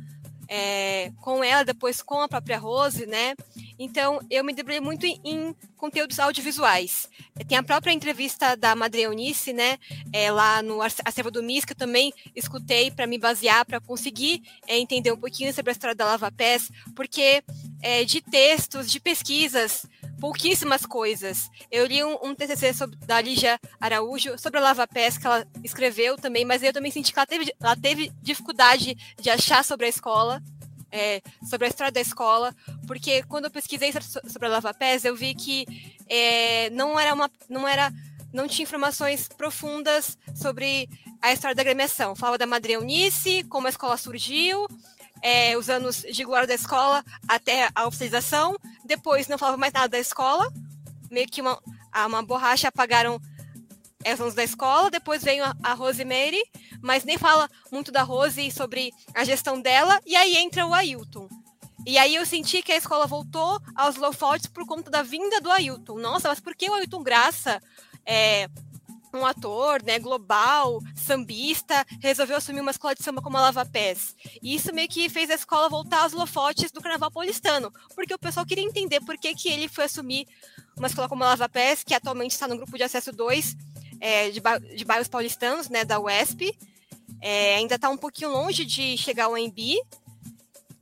é, 0.48 1.12
com 1.22 1.44
ela, 1.44 1.64
depois 1.64 2.02
com 2.02 2.22
a 2.22 2.28
própria 2.28 2.58
Rose, 2.58 3.06
né? 3.06 3.36
Então, 3.78 4.20
eu 4.30 4.44
me 4.44 4.54
debrucei 4.54 4.80
muito 4.80 5.06
em, 5.06 5.20
em, 5.24 5.56
conteúdos 5.76 6.20
audiovisuais. 6.20 7.10
Tem 7.48 7.58
a 7.58 7.64
própria 7.64 7.92
entrevista 7.92 8.56
da 8.56 8.76
Madre 8.76 9.02
Eunice, 9.02 9.54
né? 9.54 9.78
É, 10.12 10.32
lá 10.32 10.62
no 10.62 10.82
acervo 10.82 11.30
do 11.30 11.44
MIS, 11.44 11.66
que 11.66 11.74
eu 11.74 11.78
também 11.78 12.14
escutei 12.36 12.90
para 12.90 13.06
me 13.06 13.18
basear, 13.18 13.66
para 13.66 13.80
conseguir 13.80 14.42
é, 14.66 14.78
entender 14.80 15.12
um 15.12 15.18
pouquinho 15.18 15.54
sobre 15.54 15.72
a 15.72 15.74
história 15.74 15.96
da 15.96 16.06
Lava 16.06 16.32
Pés, 16.32 16.72
porque 16.96 17.44
é, 17.82 18.04
de 18.04 18.22
textos, 18.22 18.90
de 18.90 19.00
pesquisas, 19.00 19.86
pouquíssimas 20.20 20.86
coisas. 20.86 21.50
Eu 21.72 21.86
li 21.86 22.04
um, 22.04 22.18
um 22.24 22.36
TCC 22.36 22.74
sobre, 22.74 22.98
da 22.98 23.22
Lígia 23.22 23.60
Araújo 23.80 24.38
sobre 24.38 24.60
a 24.60 24.64
Lava 24.64 24.88
Pés, 24.88 25.18
que 25.18 25.26
ela 25.26 25.46
escreveu 25.64 26.18
também, 26.18 26.46
mas 26.46 26.64
eu 26.64 26.74
também 26.74 26.92
senti 26.92 27.14
que 27.14 27.20
ela 27.20 27.26
teve, 27.26 27.54
ela 27.60 27.76
teve 27.76 28.12
dificuldade 28.22 28.96
de 29.20 29.30
achar 29.30 29.64
sobre 29.64 29.86
a 29.86 29.90
escola, 29.90 30.42
é, 30.92 31.22
sobre 31.50 31.68
a 31.68 31.70
história 31.70 31.92
da 31.92 32.02
escola, 32.02 32.56
porque 32.86 33.24
quando 33.24 33.46
eu 33.46 33.52
pesquisei 33.52 33.92
sobre 33.92 34.48
a 34.48 34.52
Lava 34.52 34.74
Pés, 34.74 35.06
eu 35.06 35.16
vi 35.16 35.36
que 35.36 35.66
é, 36.10 36.70
não 36.72 37.00
era 37.00 37.14
uma. 37.14 37.30
Não 37.50 37.68
era 37.68 37.92
não 38.34 38.48
tinha 38.48 38.64
informações 38.64 39.28
profundas 39.30 40.18
sobre 40.36 40.90
a 41.22 41.32
história 41.32 41.56
da 41.56 41.62
agremiação. 41.62 42.16
Falava 42.16 42.38
da 42.38 42.46
Madre 42.46 42.74
Eunice, 42.74 43.44
como 43.50 43.68
a 43.68 43.70
escola 43.70 43.98
surgiu, 43.98 44.68
é, 45.22 45.58
os 45.58 45.70
anos 45.70 46.02
de 46.02 46.24
glória 46.24 46.48
da 46.48 46.54
escola 46.54 47.04
até 47.28 47.70
a 47.74 47.88
oficialização. 47.88 48.56
Depois 48.86 49.28
não 49.28 49.38
falava 49.38 49.58
mais 49.58 49.74
nada 49.74 49.90
da 49.90 50.00
escola, 50.00 50.52
meio 51.10 51.28
que 51.28 51.42
uma, 51.42 51.60
uma 52.06 52.24
borracha 52.24 52.68
apagaram 52.68 53.20
os 54.06 54.22
anos 54.22 54.34
da 54.34 54.44
escola. 54.44 54.92
Depois 54.92 55.24
veio 55.24 55.44
a, 55.44 55.56
a 55.64 55.74
Rosemary, 55.74 56.42
mas 56.82 57.04
nem 57.04 57.18
fala 57.18 57.50
muito 57.72 57.92
da 57.92 58.04
Rose 58.04 58.52
sobre 58.52 58.92
a 59.14 59.24
gestão 59.24 59.62
dela. 59.62 60.00
E 60.06 60.16
aí 60.16 60.38
entra 60.38 60.66
o 60.66 60.74
Ailton. 60.74 61.28
E 61.86 61.98
aí 61.98 62.16
eu 62.16 62.26
senti 62.26 62.62
que 62.62 62.74
a 62.74 62.78
escola 62.78 63.08
voltou 63.08 63.62
aos 63.74 63.96
low 63.96 64.12
por 64.54 64.66
conta 64.66 64.92
da 64.92 65.04
vinda 65.04 65.40
do 65.40 65.50
Ailton. 65.50 65.98
Nossa, 65.98 66.28
mas 66.28 66.40
por 66.40 66.54
que 66.54 66.70
o 66.70 66.74
Ailton 66.74 67.02
Graça 67.02 67.62
é, 68.06 68.50
um 69.18 69.26
ator, 69.26 69.84
né, 69.84 70.00
global, 70.00 70.80
sambista, 70.96 71.86
resolveu 72.00 72.38
assumir 72.38 72.62
uma 72.62 72.72
escola 72.72 72.96
de 72.96 73.04
samba 73.04 73.22
como 73.22 73.38
a 73.38 73.42
Lava 73.42 73.66
Pés. 73.66 74.16
E 74.42 74.56
isso 74.56 74.74
meio 74.74 74.88
que 74.88 75.10
fez 75.10 75.30
a 75.30 75.36
escola 75.36 75.70
voltar 75.70 76.04
aos 76.04 76.14
lofotes 76.14 76.72
do 76.72 76.82
carnaval 76.82 77.12
paulistano, 77.12 77.72
porque 77.96 78.14
o 78.14 78.20
pessoal 78.20 78.46
queria 78.46 78.64
entender 78.64 79.02
por 79.02 79.18
que, 79.18 79.34
que 79.34 79.50
ele 79.50 79.68
foi 79.68 79.86
assumir 79.86 80.28
uma 80.78 80.88
escola 80.88 81.10
como 81.10 81.24
a 81.24 81.28
Lava 81.28 81.50
Pés, 81.50 81.84
que 81.84 81.94
atualmente 81.94 82.32
está 82.32 82.48
no 82.48 82.58
grupo 82.58 82.78
de 82.78 82.84
acesso 82.84 83.12
2 83.12 83.56
é, 84.00 84.30
de, 84.30 84.40
ba 84.40 84.58
de 84.58 84.86
bairros 84.86 85.08
paulistanos, 85.08 85.70
né, 85.70 85.84
da 85.84 86.00
UESP. 86.00 86.58
É, 87.22 87.56
ainda 87.56 87.76
está 87.76 87.90
um 87.90 87.98
pouquinho 87.98 88.32
longe 88.32 88.64
de 88.64 88.98
chegar 88.98 89.26
ao 89.26 89.36
AMB. 89.36 89.58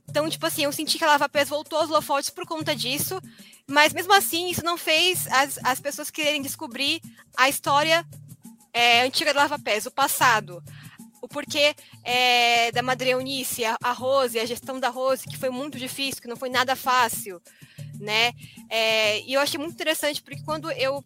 Então, 0.08 0.28
tipo 0.28 0.46
assim, 0.46 0.64
eu 0.64 0.72
senti 0.72 0.98
que 0.98 1.04
a 1.04 1.08
Lava 1.08 1.28
Pés 1.28 1.48
voltou 1.48 1.78
aos 1.78 1.90
lofotes 1.90 2.30
por 2.30 2.46
conta 2.46 2.74
disso. 2.74 3.20
Mas 3.68 3.92
mesmo 3.92 4.12
assim, 4.12 4.48
isso 4.48 4.64
não 4.64 4.78
fez 4.78 5.26
as, 5.26 5.58
as 5.62 5.80
pessoas 5.80 6.10
quererem 6.10 6.40
descobrir 6.40 7.00
a 7.36 7.48
história 7.48 8.06
é, 8.76 9.00
antiga 9.00 9.32
da 9.32 9.40
Lava 9.40 9.58
Pés, 9.58 9.86
o 9.86 9.90
passado. 9.90 10.62
O 11.22 11.26
porquê 11.26 11.74
é, 12.04 12.70
da 12.72 12.82
Madre 12.82 13.08
Eunice, 13.08 13.64
a, 13.64 13.74
a 13.82 13.90
Rose, 13.90 14.38
a 14.38 14.44
gestão 14.44 14.78
da 14.78 14.90
Rose, 14.90 15.26
que 15.26 15.38
foi 15.38 15.48
muito 15.48 15.78
difícil, 15.78 16.20
que 16.20 16.28
não 16.28 16.36
foi 16.36 16.50
nada 16.50 16.76
fácil, 16.76 17.40
né? 17.98 18.32
É, 18.68 19.22
e 19.22 19.32
eu 19.32 19.40
achei 19.40 19.58
muito 19.58 19.72
interessante, 19.72 20.22
porque 20.22 20.42
quando 20.44 20.70
eu 20.72 21.02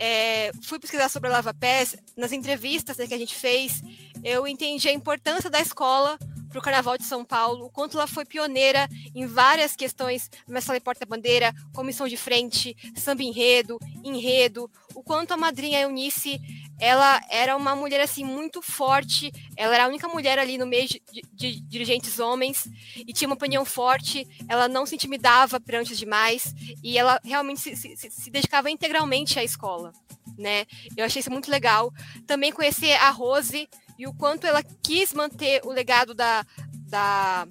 é, 0.00 0.50
fui 0.64 0.80
pesquisar 0.80 1.08
sobre 1.08 1.30
a 1.30 1.34
Lava 1.34 1.54
Pés, 1.54 1.96
nas 2.16 2.32
entrevistas 2.32 2.96
né, 2.96 3.06
que 3.06 3.14
a 3.14 3.18
gente 3.18 3.36
fez, 3.36 3.82
eu 4.24 4.44
entendi 4.44 4.88
a 4.88 4.92
importância 4.92 5.48
da 5.48 5.60
escola 5.60 6.18
para 6.48 6.58
o 6.58 6.62
Carnaval 6.62 6.96
de 6.96 7.04
São 7.04 7.24
Paulo, 7.24 7.66
o 7.66 7.70
quanto 7.70 7.96
ela 7.96 8.06
foi 8.06 8.24
pioneira 8.24 8.88
em 9.14 9.26
várias 9.26 9.76
questões, 9.76 10.30
Mestre 10.48 10.80
Porta-Bandeira, 10.80 11.54
comissão 11.72 12.08
de 12.08 12.16
frente, 12.16 12.74
samba 12.96 13.22
enredo, 13.22 13.78
enredo, 14.02 14.70
o 14.94 15.02
quanto 15.02 15.32
a 15.32 15.36
madrinha 15.36 15.80
Eunice, 15.80 16.40
ela 16.78 17.20
era 17.30 17.56
uma 17.56 17.74
mulher 17.74 18.00
assim 18.00 18.24
muito 18.24 18.60
forte, 18.60 19.32
ela 19.56 19.74
era 19.74 19.84
a 19.84 19.88
única 19.88 20.08
mulher 20.08 20.38
ali 20.38 20.58
no 20.58 20.66
meio 20.66 20.86
de, 20.86 21.02
de, 21.32 21.60
dirigentes 21.60 22.18
homens 22.18 22.68
e 22.96 23.12
tinha 23.12 23.28
uma 23.28 23.34
opinião 23.34 23.64
forte, 23.64 24.26
ela 24.48 24.68
não 24.68 24.84
se 24.84 24.94
intimidava 24.94 25.58
perante 25.58 25.92
os 25.92 25.98
demais 25.98 26.54
e 26.82 26.98
ela 26.98 27.20
realmente 27.24 27.60
se, 27.60 27.76
se, 27.76 28.10
se 28.10 28.30
dedicava 28.30 28.70
integralmente 28.70 29.38
à 29.38 29.44
escola, 29.44 29.92
né? 30.38 30.66
Eu 30.96 31.04
achei 31.04 31.20
isso 31.20 31.30
muito 31.30 31.50
legal. 31.50 31.92
Também 32.26 32.52
conhecer 32.52 32.92
a 32.92 33.10
Rose, 33.10 33.68
e 33.98 34.06
o 34.06 34.14
quanto 34.14 34.46
ela 34.46 34.62
quis 34.82 35.12
manter 35.12 35.62
o 35.64 35.72
legado 35.72 36.14
da, 36.14 36.44
da, 36.88 37.48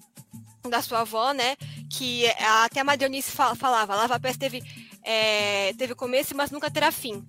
da 0.70 0.82
sua 0.82 1.02
avó, 1.02 1.32
né? 1.32 1.56
Que 1.90 2.28
até 2.64 2.80
a 2.80 2.84
Madonice 2.84 3.32
falava, 3.32 3.96
Lava 3.96 4.20
Pés 4.20 4.38
teve, 4.38 4.64
é, 5.04 5.74
teve 5.74 5.96
começo, 5.96 6.36
mas 6.36 6.52
nunca 6.52 6.70
terá 6.70 6.92
fim. 6.92 7.26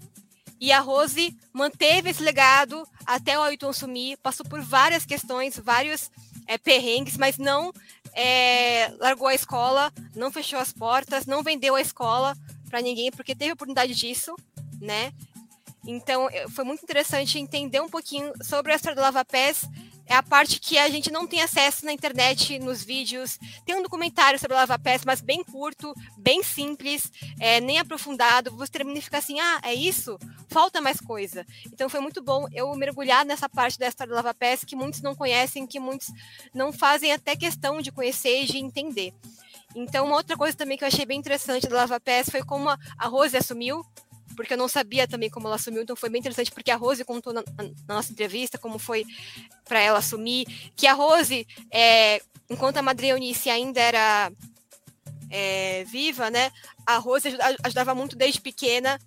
E 0.61 0.72
a 0.72 0.80
Rose 0.80 1.36
manteve 1.52 2.11
esse 2.11 2.22
legado 2.22 2.86
até 3.04 3.38
o 3.38 3.42
Ailton 3.42 3.72
sumir, 3.72 4.16
passou 4.18 4.46
por 4.46 4.61
várias 4.61 5.04
questões, 5.04 5.59
vários 5.59 6.11
é, 6.46 6.57
perrengues, 6.57 7.16
mas 7.16 7.36
não 7.36 7.72
é, 8.12 8.92
largou 8.98 9.28
a 9.28 9.34
escola, 9.34 9.92
não 10.14 10.32
fechou 10.32 10.59
as 10.59 10.72
portas, 10.72 11.26
não 11.26 11.42
vendeu 11.42 11.74
a 11.74 11.80
escola 11.80 12.36
para 12.70 12.80
ninguém, 12.80 13.11
porque 13.11 13.34
teve 13.34 13.52
oportunidade 13.52 13.94
disso, 13.94 14.34
né? 14.80 15.12
Então, 15.86 16.28
foi 16.50 16.64
muito 16.64 16.82
interessante 16.82 17.38
entender 17.38 17.80
um 17.80 17.88
pouquinho 17.88 18.32
sobre 18.42 18.72
a 18.72 18.76
história 18.76 18.96
do 18.96 19.02
Lava 19.02 19.24
Pés. 19.24 19.64
É 20.07 20.14
a 20.14 20.22
parte 20.22 20.61
que 20.61 20.78
a 20.78 20.88
gente 20.88 21.11
não 21.11 21.26
tem 21.26 21.42
acesso 21.42 21.84
na 21.84 21.92
internet, 21.92 22.59
nos 22.59 22.82
vídeos. 22.82 23.38
Tem 23.64 23.74
um 23.74 23.82
documentário 23.82 24.38
sobre 24.38 24.57
Lava 24.57 24.78
Pés, 24.78 25.04
mas 25.04 25.20
bem 25.20 25.42
curto, 25.42 25.92
bem 26.16 26.42
simples, 26.42 27.11
é, 27.40 27.61
nem 27.61 27.78
aprofundado. 27.78 28.50
Você 28.57 28.70
termina 28.72 28.98
e 28.98 29.02
fica 29.02 29.18
assim, 29.18 29.40
ah, 29.40 29.61
é 29.62 29.74
isso? 29.74 30.18
Falta 30.48 30.80
mais 30.80 31.00
coisa. 31.00 31.44
Então, 31.66 31.88
foi 31.88 32.00
muito 32.00 32.22
bom 32.22 32.46
eu 32.52 32.72
mergulhar 32.74 33.24
nessa 33.24 33.48
parte 33.48 33.78
da 33.78 33.88
história 33.88 34.12
do 34.12 34.16
Lava 34.16 34.32
Pés 34.32 34.62
que 34.64 34.76
muitos 34.76 35.02
não 35.02 35.14
conhecem, 35.14 35.66
que 35.66 35.80
muitos 35.80 36.09
não 36.54 36.72
fazem 36.72 37.12
até 37.12 37.34
questão 37.34 37.80
de 37.82 37.90
conhecer 37.90 38.42
e 38.42 38.46
de 38.46 38.59
entender. 38.59 39.12
Então, 39.74 40.07
uma 40.07 40.16
outra 40.16 40.36
coisa 40.36 40.57
também 40.57 40.78
que 40.78 40.84
eu 40.84 40.88
achei 40.88 41.04
bem 41.04 41.18
interessante 41.18 41.66
do 41.66 41.74
Lava 41.74 42.00
Pés 42.00 42.30
foi 42.30 42.42
como 42.42 42.70
a 42.70 43.07
Rose 43.07 43.36
assumiu 43.36 43.84
porque 44.37 44.53
eu 44.53 44.59
não 44.59 44.68
sabia 44.68 45.09
também 45.09 45.30
como 45.30 45.47
ela 45.47 45.57
assumiu, 45.57 45.82
então 45.82 45.97
foi 45.97 46.09
bem 46.09 46.20
interessante, 46.20 46.53
porque 46.53 46.70
a 46.70 46.76
Rose 46.76 47.05
contou 47.05 47.32
na, 47.32 47.43
na 47.89 47.95
nossa 47.95 48.12
entrevista 48.12 48.59
como 48.59 48.78
foi 48.78 49.05
para 49.64 49.80
ela 49.80 49.99
assumir, 49.99 50.47
que 50.76 50.87
a 50.87 50.93
Rose, 50.93 51.47
é, 51.72 52.20
enquanto 52.49 52.76
a 52.76 52.82
Madre 52.82 53.09
Eunice 53.09 53.51
ainda 53.51 53.80
era 53.80 54.30
é, 55.30 55.84
viva, 55.84 56.30
né, 56.30 56.53
a 56.84 56.99
Rose 56.99 57.28
ajudava 57.64 57.95
muito 57.95 58.14
desde 58.14 58.41
pequena, 58.41 59.01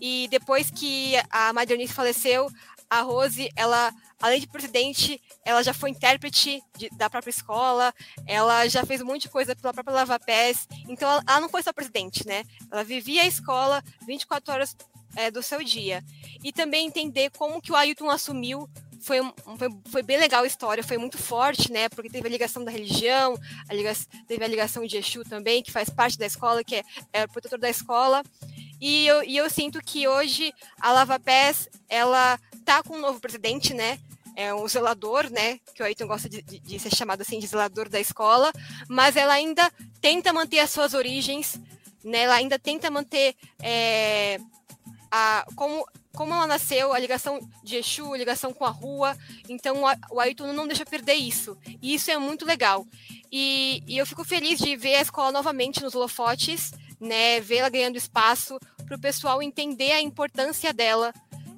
e 0.00 0.26
depois 0.30 0.68
que 0.70 1.14
a 1.30 1.52
Madre 1.52 1.74
Eunice 1.74 1.94
faleceu, 1.94 2.50
a 2.92 3.00
Rose, 3.00 3.50
ela, 3.56 3.90
além 4.20 4.38
de 4.38 4.46
presidente, 4.46 5.18
ela 5.46 5.62
já 5.62 5.72
foi 5.72 5.88
intérprete 5.88 6.62
de, 6.76 6.90
da 6.90 7.08
própria 7.08 7.30
escola, 7.30 7.90
ela 8.26 8.68
já 8.68 8.84
fez 8.84 9.00
um 9.00 9.06
monte 9.06 9.22
de 9.22 9.30
coisa 9.30 9.56
pela 9.56 9.72
própria 9.72 9.94
Lava 9.94 10.20
Pés, 10.20 10.68
então 10.86 11.10
ela, 11.10 11.24
ela, 11.26 11.40
não 11.40 11.48
foi 11.48 11.62
só 11.62 11.72
presidente, 11.72 12.26
né? 12.26 12.44
Ela 12.70 12.84
vivia 12.84 13.22
a 13.22 13.26
escola 13.26 13.82
24 14.06 14.52
horas 14.52 14.76
é, 15.16 15.30
do 15.30 15.42
seu 15.42 15.64
dia. 15.64 16.04
E 16.44 16.52
também 16.52 16.86
entender 16.86 17.30
como 17.30 17.62
que 17.62 17.72
o 17.72 17.76
Ailton 17.76 18.10
assumiu 18.10 18.68
foi, 19.00 19.18
foi, 19.58 19.68
foi, 19.86 20.02
bem 20.02 20.18
legal 20.18 20.44
a 20.44 20.46
história, 20.46 20.84
foi 20.84 20.98
muito 20.98 21.18
forte, 21.18 21.72
né? 21.72 21.88
Porque 21.88 22.10
teve 22.10 22.28
a 22.28 22.30
ligação 22.30 22.62
da 22.62 22.70
religião, 22.70 23.36
a 23.68 23.74
ligação, 23.74 24.06
teve 24.28 24.44
a 24.44 24.46
ligação 24.46 24.86
de 24.86 24.96
Exu 24.98 25.24
também, 25.24 25.62
que 25.62 25.72
faz 25.72 25.90
parte 25.90 26.18
da 26.18 26.26
escola, 26.26 26.62
que 26.62 26.76
é, 26.76 26.82
é 27.12 27.24
o 27.24 27.28
protetor 27.28 27.58
da 27.58 27.68
escola. 27.68 28.22
E 28.82 29.06
eu, 29.06 29.22
e 29.22 29.36
eu 29.36 29.48
sinto 29.48 29.80
que 29.80 30.08
hoje 30.08 30.52
a 30.80 30.90
Lava 30.90 31.16
Pés, 31.20 31.68
ela 31.88 32.36
tá 32.64 32.82
com 32.82 32.96
um 32.96 33.00
novo 33.00 33.20
presidente, 33.20 33.72
né? 33.72 33.96
É 34.34 34.52
um 34.52 34.66
zelador, 34.66 35.30
né? 35.30 35.60
Que 35.72 35.84
o 35.84 35.86
Ayrton 35.86 36.08
gosta 36.08 36.28
de, 36.28 36.42
de, 36.42 36.58
de, 36.58 36.80
ser 36.80 36.92
chamado 36.92 37.20
assim 37.20 37.38
de 37.38 37.46
zelador 37.46 37.88
da 37.88 38.00
escola, 38.00 38.50
mas 38.88 39.14
ela 39.14 39.34
ainda 39.34 39.70
tenta 40.00 40.32
manter 40.32 40.58
as 40.58 40.70
suas 40.70 40.94
origens, 40.94 41.60
né? 42.02 42.22
Ela 42.22 42.34
ainda 42.34 42.58
tenta 42.58 42.90
manter 42.90 43.36
é, 43.62 44.40
a, 45.12 45.46
como, 45.54 45.86
como 46.12 46.34
ela 46.34 46.48
nasceu, 46.48 46.92
a 46.92 46.98
ligação 46.98 47.38
de 47.62 47.76
Exu, 47.76 48.12
a 48.12 48.18
ligação 48.18 48.52
com 48.52 48.64
a 48.64 48.70
rua. 48.70 49.16
Então 49.48 49.84
o 50.10 50.18
Ayrton 50.18 50.52
não 50.52 50.66
deixa 50.66 50.84
perder 50.84 51.14
isso. 51.14 51.56
E 51.80 51.94
isso 51.94 52.10
é 52.10 52.18
muito 52.18 52.44
legal. 52.44 52.84
E, 53.30 53.80
e 53.86 53.96
eu 53.96 54.04
fico 54.04 54.24
feliz 54.24 54.58
de 54.58 54.74
ver 54.74 54.96
a 54.96 55.02
escola 55.02 55.30
novamente 55.30 55.80
nos 55.80 55.94
holofotes, 55.94 56.72
né? 57.02 57.40
Vê-la 57.40 57.68
ganhando 57.68 57.96
espaço 57.96 58.58
para 58.86 58.96
o 58.96 59.00
pessoal 59.00 59.42
entender 59.42 59.92
a 59.92 60.00
importância 60.00 60.72
dela 60.72 61.12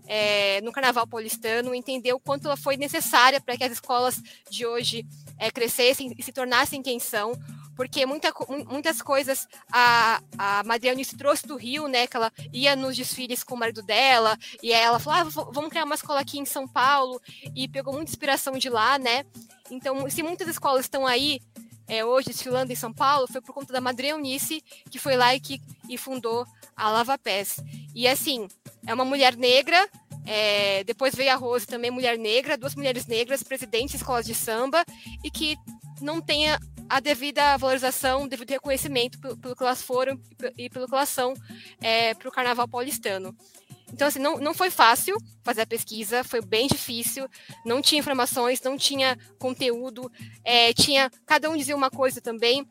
é, 0.06 0.60
no 0.62 0.72
Carnaval 0.72 1.06
Paulistano, 1.06 1.74
entender 1.74 2.12
o 2.12 2.20
quanto 2.20 2.46
ela 2.46 2.56
foi 2.56 2.76
necessária 2.76 3.40
para 3.40 3.56
que 3.56 3.64
as 3.64 3.72
escolas 3.72 4.20
de 4.50 4.66
hoje 4.66 5.06
é, 5.38 5.50
crescessem 5.50 6.14
e 6.16 6.22
se 6.22 6.32
tornassem 6.32 6.82
quem 6.82 6.98
são, 6.98 7.32
porque 7.74 8.06
muita, 8.06 8.32
muitas 8.68 9.02
coisas 9.02 9.48
a, 9.72 10.22
a 10.38 10.62
Madriane 10.64 11.04
se 11.04 11.16
trouxe 11.16 11.46
do 11.46 11.56
Rio, 11.56 11.88
né? 11.88 12.06
Que 12.06 12.16
ela 12.16 12.32
ia 12.52 12.76
nos 12.76 12.96
desfiles 12.96 13.42
com 13.42 13.54
o 13.54 13.58
marido 13.58 13.82
dela, 13.82 14.38
e 14.62 14.72
ela 14.72 14.98
falou: 14.98 15.20
ah, 15.20 15.48
vamos 15.52 15.70
criar 15.70 15.84
uma 15.84 15.94
escola 15.94 16.20
aqui 16.20 16.38
em 16.38 16.44
São 16.44 16.68
Paulo, 16.68 17.20
e 17.54 17.66
pegou 17.68 17.92
muita 17.92 18.10
inspiração 18.10 18.56
de 18.56 18.68
lá, 18.68 18.98
né? 18.98 19.24
Então, 19.70 20.08
se 20.08 20.22
muitas 20.22 20.48
escolas 20.48 20.84
estão 20.84 21.06
aí 21.06 21.40
é, 21.88 22.04
hoje 22.04 22.28
desfilando 22.28 22.72
em 22.72 22.76
São 22.76 22.92
Paulo, 22.92 23.26
foi 23.30 23.40
por 23.40 23.54
conta 23.54 23.72
da 23.72 23.80
Madre 23.80 24.08
Eunice, 24.08 24.62
que 24.90 24.98
foi 24.98 25.16
lá 25.16 25.34
e 25.34 25.40
que 25.40 25.60
e 25.88 25.98
fundou 25.98 26.46
a 26.76 26.90
Lava 26.90 27.18
Pés. 27.18 27.60
E 27.94 28.08
assim, 28.08 28.48
é 28.86 28.94
uma 28.94 29.04
mulher 29.04 29.36
negra, 29.36 29.88
é, 30.26 30.82
depois 30.84 31.14
veio 31.14 31.32
a 31.32 31.36
Rose, 31.36 31.66
também 31.66 31.90
mulher 31.90 32.18
negra, 32.18 32.56
duas 32.56 32.74
mulheres 32.74 33.06
negras, 33.06 33.42
presidentes 33.42 33.90
de 33.90 33.96
escolas 33.98 34.24
de 34.24 34.34
samba, 34.34 34.84
e 35.22 35.30
que 35.30 35.56
não 36.00 36.20
tenha 36.20 36.58
a 36.88 37.00
devida 37.00 37.56
valorização, 37.56 38.24
o 38.24 38.28
devido 38.28 38.50
reconhecimento 38.50 39.18
pelo, 39.18 39.36
pelo 39.36 39.56
que 39.56 39.62
elas 39.62 39.82
foram 39.82 40.18
e 40.56 40.68
pelo 40.68 40.86
que 40.86 40.94
elas 40.94 41.08
são 41.08 41.34
é, 41.80 42.14
para 42.14 42.28
o 42.28 42.32
carnaval 42.32 42.68
paulistano. 42.68 43.36
Então, 43.94 44.08
assim, 44.08 44.18
não, 44.18 44.38
não 44.38 44.52
foi 44.52 44.70
fácil 44.70 45.16
fazer 45.44 45.62
a 45.62 45.66
pesquisa, 45.66 46.24
foi 46.24 46.40
bem 46.40 46.66
difícil, 46.66 47.28
não 47.64 47.80
tinha 47.80 48.00
informações, 48.00 48.60
não 48.60 48.76
tinha 48.76 49.16
conteúdo, 49.38 50.10
é, 50.42 50.72
tinha. 50.72 51.08
Cada 51.24 51.48
um 51.48 51.56
dizia 51.56 51.76
uma 51.76 51.90
coisa 51.90 52.20
também. 52.20 52.66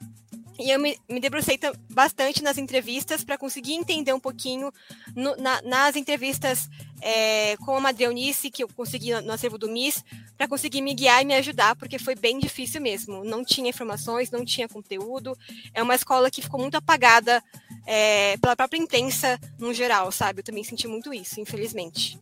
E 0.60 0.70
eu 0.70 0.80
me, 0.80 0.98
me 1.10 1.20
debrucei 1.20 1.60
bastante 1.90 2.44
nas 2.44 2.58
entrevistas 2.58 3.24
para 3.24 3.38
conseguir 3.38 3.74
entender 3.74 4.14
um 4.14 4.20
pouquinho 4.20 4.72
no, 5.16 5.36
na, 5.36 5.62
nas 5.64 5.96
entrevistas 5.96 6.70
é, 7.02 7.58
com 7.58 7.76
a 7.76 7.80
Madre 7.80 8.04
Eunice, 8.04 8.52
que 8.52 8.64
eu 8.64 8.68
consegui 8.68 9.14
no 9.22 9.32
acervo 9.32 9.58
do 9.58 9.68
MIS, 9.68 10.04
para 10.38 10.48
conseguir 10.48 10.82
me 10.82 10.94
guiar 10.94 11.22
e 11.22 11.26
me 11.26 11.34
ajudar, 11.36 11.76
porque 11.76 11.98
foi 11.98 12.16
bem 12.16 12.40
difícil 12.40 12.80
mesmo. 12.82 13.24
Não 13.24 13.44
tinha 13.44 13.70
informações, 13.70 14.30
não 14.30 14.46
tinha 14.46 14.70
conteúdo. 14.70 15.38
É 15.74 15.82
uma 15.82 15.96
escola 15.96 16.30
que 16.30 16.42
ficou 16.42 16.60
muito 16.60 16.76
apagada 16.76 17.44
é, 17.86 18.38
pela 18.38 18.56
própria 18.56 18.80
imprensa 18.80 19.40
no 19.60 19.74
geral, 19.74 20.12
sabe? 20.12 20.40
Eu 20.40 20.44
também 20.44 20.64
senti 20.64 20.88
muito 20.88 21.14
isso, 21.14 21.42
infelizmente. 21.42 22.20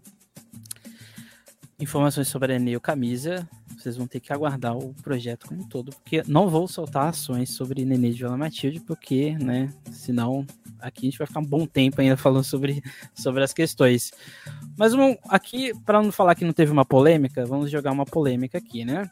Informações 1.80 2.28
sobre 2.28 2.54
a 2.54 2.56
Enel 2.56 2.80
Camisa, 2.80 3.48
vocês 3.82 3.98
vão 3.98 4.08
ter 4.08 4.20
que 4.20 4.32
aguardar 4.32 4.78
o 4.78 4.94
projeto 4.96 5.48
como 5.48 5.62
um 5.62 5.68
todo, 5.68 5.92
porque 5.92 6.24
não 6.28 6.50
vou 6.50 6.68
soltar 6.68 7.10
ações 7.10 7.50
sobre 7.50 7.84
Nenê 7.84 8.12
de 8.12 8.20
Vila 8.20 8.38
Matilde, 8.38 8.80
porque, 8.80 9.36
né, 9.40 9.74
senão 9.92 10.46
aqui 10.80 11.08
a 11.08 11.10
gente 11.10 11.18
vai 11.18 11.28
ficar 11.28 11.40
um 11.40 11.46
bom 11.46 11.66
tempo 11.66 12.02
ainda 12.02 12.18
falando 12.18 12.44
sobre, 12.44 12.84
sobre 13.14 13.44
as 13.44 13.54
questões. 13.54 14.12
Mas 14.78 14.94
um, 14.94 15.16
aqui, 15.30 15.74
para 15.86 16.02
não 16.02 16.12
falar 16.12 16.36
que 16.36 16.46
não 16.46 16.54
teve 16.54 16.72
uma 16.72 16.86
polêmica, 16.86 17.46
vamos 17.46 17.70
jogar 17.70 17.92
uma 17.92 18.06
polêmica 18.06 18.58
aqui, 18.58 18.84
né? 18.84 19.10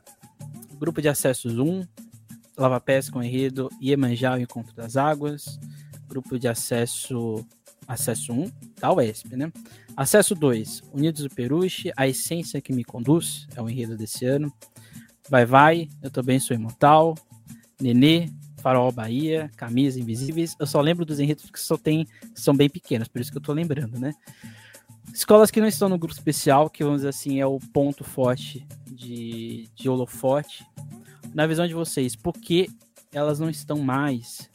Grupo 0.80 1.02
de 1.02 1.10
acessos 1.10 1.58
1, 1.58 1.84
Lava 2.58 2.80
Pés 2.80 3.10
com 3.10 3.24
enredo 3.24 3.70
Iemanjá, 3.82 4.36
o 4.36 4.40
Encontro 4.40 4.76
das 4.76 4.98
Águas. 4.98 5.60
Grupo 6.08 6.40
de 6.40 6.48
acesso, 6.48 7.46
acesso 7.90 8.32
1, 8.32 8.52
da 8.80 8.94
UESP, 8.94 9.36
né? 9.36 9.52
Acesso 9.98 10.36
2, 10.36 10.84
Unidos 10.94 11.24
do 11.24 11.30
Peruche, 11.30 11.92
A 11.98 12.08
Essência 12.08 12.62
que 12.62 12.72
Me 12.72 12.84
Conduz, 12.84 13.48
é 13.56 13.62
o 13.62 13.68
enredo 13.68 13.98
desse 13.98 14.26
ano. 14.26 14.54
Vai 15.28 15.44
Vai, 15.44 15.90
Eu 16.02 16.12
Também 16.12 16.40
Sou 16.40 16.56
Imortal, 16.56 17.16
Nenê, 17.82 18.30
Farol 18.62 18.92
Bahia, 18.92 19.50
Camisas 19.58 20.00
Invisíveis. 20.00 20.56
Eu 20.60 20.68
só 20.68 20.80
lembro 20.80 21.04
dos 21.04 21.20
enredos 21.20 21.50
que 21.50 21.60
só 21.60 21.76
tem, 21.78 22.08
são 22.36 22.56
bem 22.56 22.70
pequenos, 22.70 23.08
por 23.08 23.20
isso 23.20 23.32
que 23.32 23.38
eu 23.38 23.42
tô 23.42 23.54
lembrando, 23.54 24.00
né? 24.00 24.14
Escolas 25.12 25.50
que 25.50 25.60
não 25.60 25.68
estão 25.68 25.90
no 25.90 25.98
grupo 25.98 26.14
especial, 26.14 26.70
que 26.70 26.84
vamos 26.84 27.00
dizer 27.00 27.10
assim, 27.10 27.40
é 27.40 27.46
o 27.46 27.60
ponto 27.74 28.04
forte 28.04 28.68
de, 28.86 29.68
de 29.74 29.90
holofote. 29.90 30.64
Na 31.34 31.48
visão 31.48 31.68
de 31.68 31.74
vocês, 31.74 32.16
por 32.16 32.34
que 32.34 32.70
elas 33.12 33.40
não 33.40 33.50
estão 33.50 33.80
mais 33.80 34.48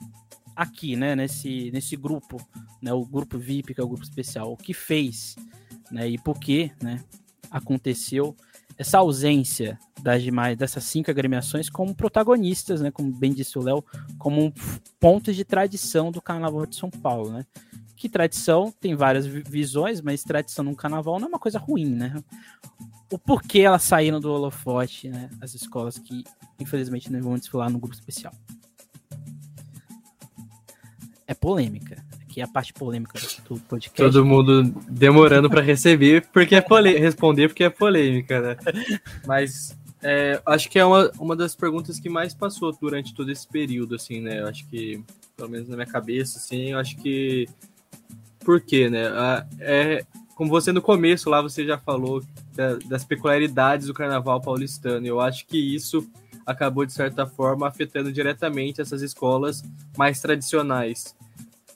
aqui, 0.55 0.97
né, 0.97 1.15
nesse, 1.17 1.71
nesse 1.73 1.97
grupo, 1.97 2.41
né, 2.81 2.93
o 2.93 3.05
grupo 3.05 3.39
VIP, 3.39 3.75
que 3.75 3.81
é 3.81 3.85
o 3.85 3.89
grupo 3.89 4.05
especial, 4.05 4.53
o 4.53 4.57
que 4.57 4.73
fez, 4.73 5.37
né, 5.91 6.09
e 6.09 6.19
por 6.19 6.39
que, 6.39 6.71
né, 6.83 7.03
aconteceu 7.51 8.37
essa 8.77 8.99
ausência 8.99 9.79
das 10.03 10.23
demais 10.23 10.57
dessas 10.57 10.85
cinco 10.85 11.11
agremiações 11.11 11.71
como 11.71 11.95
protagonistas, 11.95 12.81
né, 12.81 12.91
como 12.91 13.13
bem 13.13 13.33
disse 13.33 13.59
o 13.59 13.63
Léo, 13.63 13.85
como 14.19 14.53
pontos 14.99 15.37
de 15.37 15.45
tradição 15.45 16.11
do 16.11 16.21
Carnaval 16.21 16.67
de 16.67 16.77
São 16.77 16.91
Paulo, 16.91 17.31
né? 17.31 17.47
Que 17.97 18.09
tradição 18.09 18.73
tem 18.81 18.95
várias 18.95 19.25
visões, 19.25 20.01
mas 20.01 20.25
tradição 20.25 20.65
num 20.65 20.75
carnaval 20.75 21.19
não 21.19 21.27
é 21.27 21.29
uma 21.29 21.39
coisa 21.39 21.59
ruim, 21.59 21.87
né? 21.87 22.23
O 23.11 23.19
porquê 23.19 23.61
elas 23.61 23.85
saíram 23.85 24.21
do 24.21 24.31
holofote, 24.31 25.09
né? 25.09 25.31
As 25.41 25.55
escolas 25.55 25.97
que 25.97 26.25
infelizmente 26.59 27.11
não 27.11 27.23
vão 27.23 27.39
desfilar 27.39 27.71
no 27.71 27.79
grupo 27.79 27.95
especial 27.95 28.35
é 31.27 31.35
polêmica. 31.35 32.05
Aqui 32.23 32.41
é 32.41 32.45
a 32.45 32.49
parte 32.49 32.73
polêmica 32.73 33.19
do 33.49 33.59
podcast. 33.61 33.97
Todo 33.97 34.25
mundo 34.25 34.63
demorando 34.89 35.49
para 35.49 35.61
receber 35.61 36.27
porque 36.33 36.55
é 36.55 36.61
pole... 36.61 36.99
responder 36.99 37.49
porque 37.49 37.65
é 37.65 37.71
polêmica, 37.71 38.41
né? 38.41 38.57
Mas 39.27 39.77
é, 40.03 40.41
acho 40.45 40.69
que 40.69 40.79
é 40.79 40.85
uma, 40.85 41.11
uma 41.19 41.35
das 41.35 41.55
perguntas 41.55 41.99
que 41.99 42.11
mais 42.11 42.35
passou 42.35 42.71
durante 42.79 43.15
todo 43.15 43.33
esse 43.33 43.49
período, 43.49 43.95
assim, 43.95 44.21
né? 44.21 44.41
Eu 44.41 44.49
acho 44.49 44.67
que, 44.69 45.03
pelo 45.35 45.49
menos 45.49 45.67
na 45.67 45.77
minha 45.77 45.87
cabeça, 45.87 46.39
assim, 46.39 46.73
eu 46.73 46.79
acho 46.79 46.97
que. 46.97 47.49
Por 48.41 48.61
quê, 48.61 48.91
né? 48.91 49.05
É, 49.59 50.05
como 50.35 50.51
você 50.51 50.73
no 50.73 50.83
começo 50.83 51.31
lá, 51.31 51.41
você 51.41 51.65
já 51.65 51.79
falou 51.79 52.23
da, 52.55 52.75
das 52.87 53.03
peculiaridades 53.03 53.87
do 53.87 53.95
carnaval 53.95 54.41
paulistano. 54.43 55.07
Eu 55.07 55.21
acho 55.21 55.47
que 55.47 55.57
isso 55.57 56.07
acabou, 56.47 56.85
de 56.85 56.93
certa 56.93 57.27
forma, 57.27 57.67
afetando 57.67 58.13
diretamente 58.13 58.81
essas 58.81 59.03
escolas 59.03 59.63
mais 59.97 60.21
tradicionais. 60.21 61.17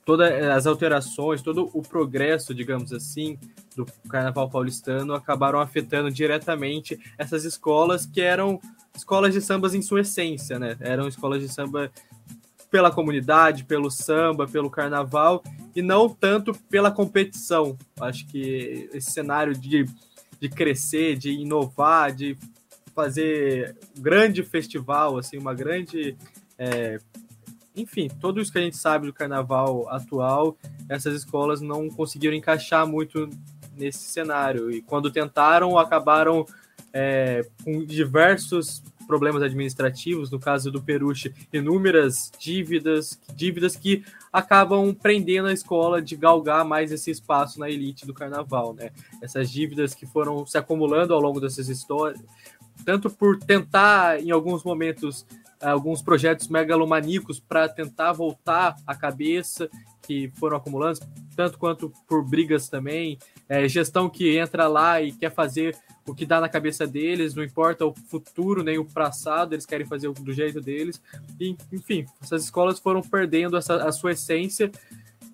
Todas 0.05 0.33
as 0.49 0.67
alterações, 0.67 1.43
todo 1.43 1.71
o 1.75 1.83
progresso, 1.83 2.55
digamos 2.55 2.93
assim, 2.93 3.39
do 3.77 3.87
carnaval 4.09 4.49
paulistano 4.49 5.15
acabaram 5.15 5.61
afetando 5.61 6.11
diretamente 6.11 6.99
essas 7.19 7.45
escolas 7.45 8.07
que 8.07 8.21
eram 8.21 8.59
escolas 8.97 9.35
de 9.35 9.41
sambas 9.41 9.75
em 9.75 9.83
sua 9.83 10.01
essência, 10.01 10.59
né? 10.59 10.77
Eram 10.81 11.07
escolas 11.07 11.41
de 11.41 11.49
samba 11.49 11.91
pela 12.71 12.91
comunidade, 12.91 13.65
pelo 13.65 13.91
samba, 13.91 14.47
pelo 14.47 14.71
carnaval 14.71 15.43
e 15.75 15.83
não 15.83 16.09
tanto 16.09 16.53
pela 16.69 16.91
competição. 16.91 17.77
Acho 18.01 18.27
que 18.27 18.89
esse 18.93 19.11
cenário 19.11 19.55
de, 19.55 19.87
de 20.41 20.49
crescer, 20.49 21.17
de 21.17 21.31
inovar, 21.31 22.13
de 22.13 22.37
fazer 22.99 23.77
um 23.97 24.03
grande 24.03 24.43
festival, 24.43 25.19
assim, 25.19 25.39
uma 25.39 25.55
grande. 25.55 26.17
É, 26.59 26.99
enfim, 27.77 28.09
tudo 28.21 28.41
isso 28.41 28.51
que 28.51 28.59
a 28.59 28.63
gente 28.63 28.77
sabe 28.77 29.07
do 29.07 29.13
carnaval 29.13 29.89
atual, 29.89 30.57
essas 30.89 31.15
escolas 31.15 31.61
não 31.61 31.89
conseguiram 31.89 32.35
encaixar 32.35 32.85
muito 32.89 33.31
nesse 33.77 34.01
cenário. 34.01 34.69
E 34.69 34.83
quando 34.83 35.13
tentaram, 35.13 35.79
acabaram 35.79 36.45
é, 36.93 37.47
com 37.63 37.85
diversos 37.85 38.83
problemas 39.09 39.43
administrativos, 39.43 40.31
no 40.31 40.39
caso 40.39 40.71
do 40.71 40.83
Peruche, 40.83 41.33
inúmeras 41.51 42.31
dívidas, 42.39 43.19
dívidas 43.35 43.75
que 43.75 44.05
acabam 44.31 44.95
prendendo 44.95 45.49
a 45.49 45.53
escola 45.53 46.03
de 46.03 46.15
galgar 46.15 46.63
mais 46.63 46.93
esse 46.93 47.11
espaço 47.11 47.59
na 47.59 47.71
elite 47.71 48.07
do 48.07 48.13
carnaval, 48.13 48.75
né? 48.75 48.91
Essas 49.23 49.51
dívidas 49.51 49.95
que 49.95 50.05
foram 50.05 50.45
se 50.45 50.59
acumulando 50.59 51.15
ao 51.15 51.21
longo 51.21 51.41
dessas 51.41 51.71
histórias, 51.71 52.21
tanto 52.89 53.11
por 53.11 53.39
tentar, 53.39 54.19
em 54.19 54.31
alguns 54.31 54.65
momentos, 54.65 55.27
alguns 55.61 56.01
projetos 56.01 56.49
megalomaníacos 56.49 57.39
para 57.39 57.69
tentar 57.69 58.13
voltar 58.15 58.77
a 58.87 58.95
cabeça 58.95 59.69
que 60.01 60.33
foram 60.39 60.57
acumulando, 60.57 60.99
tanto 61.37 61.59
quanto 61.59 61.93
por 62.09 62.25
brigas 62.25 62.71
também, 62.71 63.19
é, 63.47 63.69
gestão 63.69 64.09
que 64.09 64.39
entra 64.39 64.67
lá 64.69 65.03
e 65.03 65.13
quer 65.13 65.31
fazer 65.31 65.77
o 66.07 66.15
que 66.15 66.25
dá 66.25 66.41
na 66.41 66.49
cabeça 66.49 66.87
deles, 66.87 67.35
não 67.35 67.45
importa 67.45 67.85
o 67.85 67.93
futuro 67.93 68.63
nem 68.63 68.79
o 68.79 68.87
passado, 68.87 69.53
eles 69.53 69.67
querem 69.67 69.87
fazer 69.87 70.11
do 70.11 70.33
jeito 70.33 70.59
deles. 70.59 70.99
E, 71.39 71.55
enfim, 71.71 72.07
essas 72.23 72.45
escolas 72.45 72.79
foram 72.79 73.03
perdendo 73.03 73.59
essa, 73.59 73.85
a 73.85 73.93
sua 73.93 74.13
essência, 74.13 74.73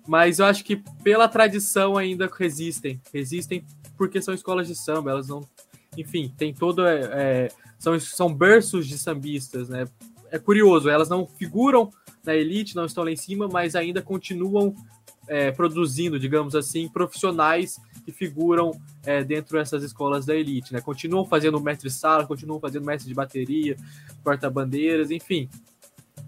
mas 0.05 0.39
eu 0.39 0.45
acho 0.45 0.61
que 0.65 0.75
pela 1.01 1.29
tradição 1.29 1.97
ainda 1.97 2.29
resistem. 2.37 2.99
Resistem 3.13 3.65
porque 3.97 4.21
são 4.21 4.33
escolas 4.33 4.67
de 4.67 4.75
samba, 4.75 5.11
elas 5.11 5.29
não 5.29 5.39
enfim, 5.97 6.33
tem 6.37 6.53
todo. 6.53 6.85
É, 6.85 6.99
é, 7.11 7.47
são, 7.77 7.99
são 7.99 8.33
berços 8.33 8.87
de 8.87 8.97
sambistas, 8.97 9.69
né? 9.69 9.85
É 10.31 10.39
curioso, 10.39 10.89
elas 10.89 11.07
não 11.07 11.25
figuram 11.25 11.91
na 12.23 12.35
elite, 12.35 12.75
não 12.75 12.85
estão 12.85 13.03
lá 13.03 13.11
em 13.11 13.15
cima, 13.15 13.47
mas 13.47 13.75
ainda 13.75 14.01
continuam 14.01 14.75
é, 15.27 15.51
produzindo, 15.51 16.19
digamos 16.19 16.55
assim, 16.55 16.87
profissionais 16.87 17.79
que 18.03 18.11
figuram 18.11 18.71
é, 19.03 19.23
dentro 19.23 19.57
dessas 19.57 19.83
escolas 19.83 20.25
da 20.25 20.35
elite, 20.35 20.73
né? 20.73 20.81
Continuam 20.81 21.25
fazendo 21.25 21.59
mestre-sala, 21.59 22.25
continuam 22.25 22.59
fazendo 22.59 22.85
mestre 22.85 23.07
de 23.07 23.15
bateria, 23.15 23.75
porta-bandeiras, 24.23 25.11
enfim. 25.11 25.49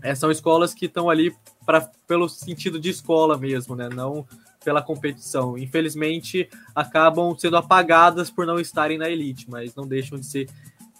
É, 0.01 0.13
são 0.15 0.30
escolas 0.32 0.74
que 0.74 0.86
estão 0.86 1.09
ali 1.09 1.36
pra, 1.65 1.82
pelo 2.07 2.28
sentido 2.30 2.80
de 2.80 2.89
escola 2.89 3.38
mesmo, 3.38 3.76
né? 3.76 3.89
Não 3.89 4.26
pela 4.68 4.82
competição. 4.82 5.57
Infelizmente, 5.57 6.49
acabam 6.76 7.34
sendo 7.39 7.55
apagadas 7.55 8.30
por 8.30 8.45
não 8.45 8.59
estarem 8.59 8.97
na 8.97 9.09
elite, 9.09 9.49
mas 9.49 9.74
não 9.74 9.88
deixam 9.88 10.20
de 10.20 10.26
ser, 10.26 10.49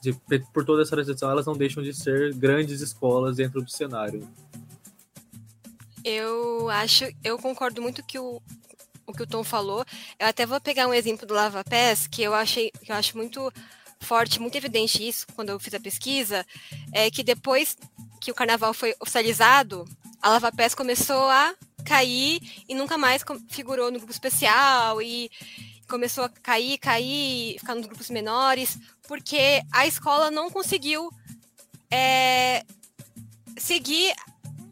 de, 0.02 0.14
por 0.54 0.64
toda 0.64 0.84
essa 0.84 0.92
tradição, 0.92 1.30
elas 1.30 1.46
não 1.46 1.54
deixam 1.54 1.84
de 1.84 1.94
ser 1.94 2.34
grandes 2.34 2.80
escolas 2.80 3.36
dentro 3.36 3.62
do 3.62 3.70
cenário. 3.70 4.26
Eu 6.02 6.70
acho, 6.70 7.14
eu 7.22 7.38
concordo 7.38 7.82
muito 7.82 8.02
que 8.06 8.18
o, 8.18 8.42
o 9.06 9.12
que 9.12 9.24
o 9.24 9.28
Tom 9.28 9.44
falou. 9.44 9.84
Eu 10.18 10.28
até 10.28 10.46
vou 10.46 10.62
pegar 10.62 10.88
um 10.88 10.94
exemplo 10.94 11.28
do 11.28 11.34
Lava 11.34 11.62
Pés, 11.66 12.08
que 12.08 12.22
eu 12.22 12.34
achei, 12.34 12.72
que 12.72 12.90
eu 12.90 12.96
acho 12.96 13.18
muito 13.18 13.52
forte, 14.00 14.40
muito 14.40 14.56
evidente 14.56 15.06
isso 15.06 15.28
quando 15.36 15.50
eu 15.50 15.60
fiz 15.60 15.74
a 15.74 15.80
pesquisa, 15.80 16.46
é 16.94 17.12
que 17.12 17.22
depois 17.22 17.76
que 18.22 18.32
o 18.32 18.34
carnaval 18.34 18.74
foi 18.74 18.96
oficializado, 19.02 19.84
a 20.22 20.30
Lava 20.30 20.52
Pés 20.52 20.76
começou 20.76 21.30
a 21.30 21.54
cair 21.86 22.40
e 22.68 22.76
nunca 22.76 22.98
mais 22.98 23.24
figurou 23.50 23.92
no 23.92 23.98
grupo 23.98 24.12
especial 24.12 25.02
e 25.02 25.32
começou 25.88 26.26
a 26.26 26.30
cair, 26.30 26.78
cair, 26.78 27.58
ficar 27.60 27.76
nos 27.76 27.86
grupos 27.86 28.10
menores, 28.10 28.78
porque 29.08 29.62
a 29.72 29.88
escola 29.88 30.30
não 30.30 30.50
conseguiu 30.50 31.10
é, 31.90 32.64
seguir 33.58 34.14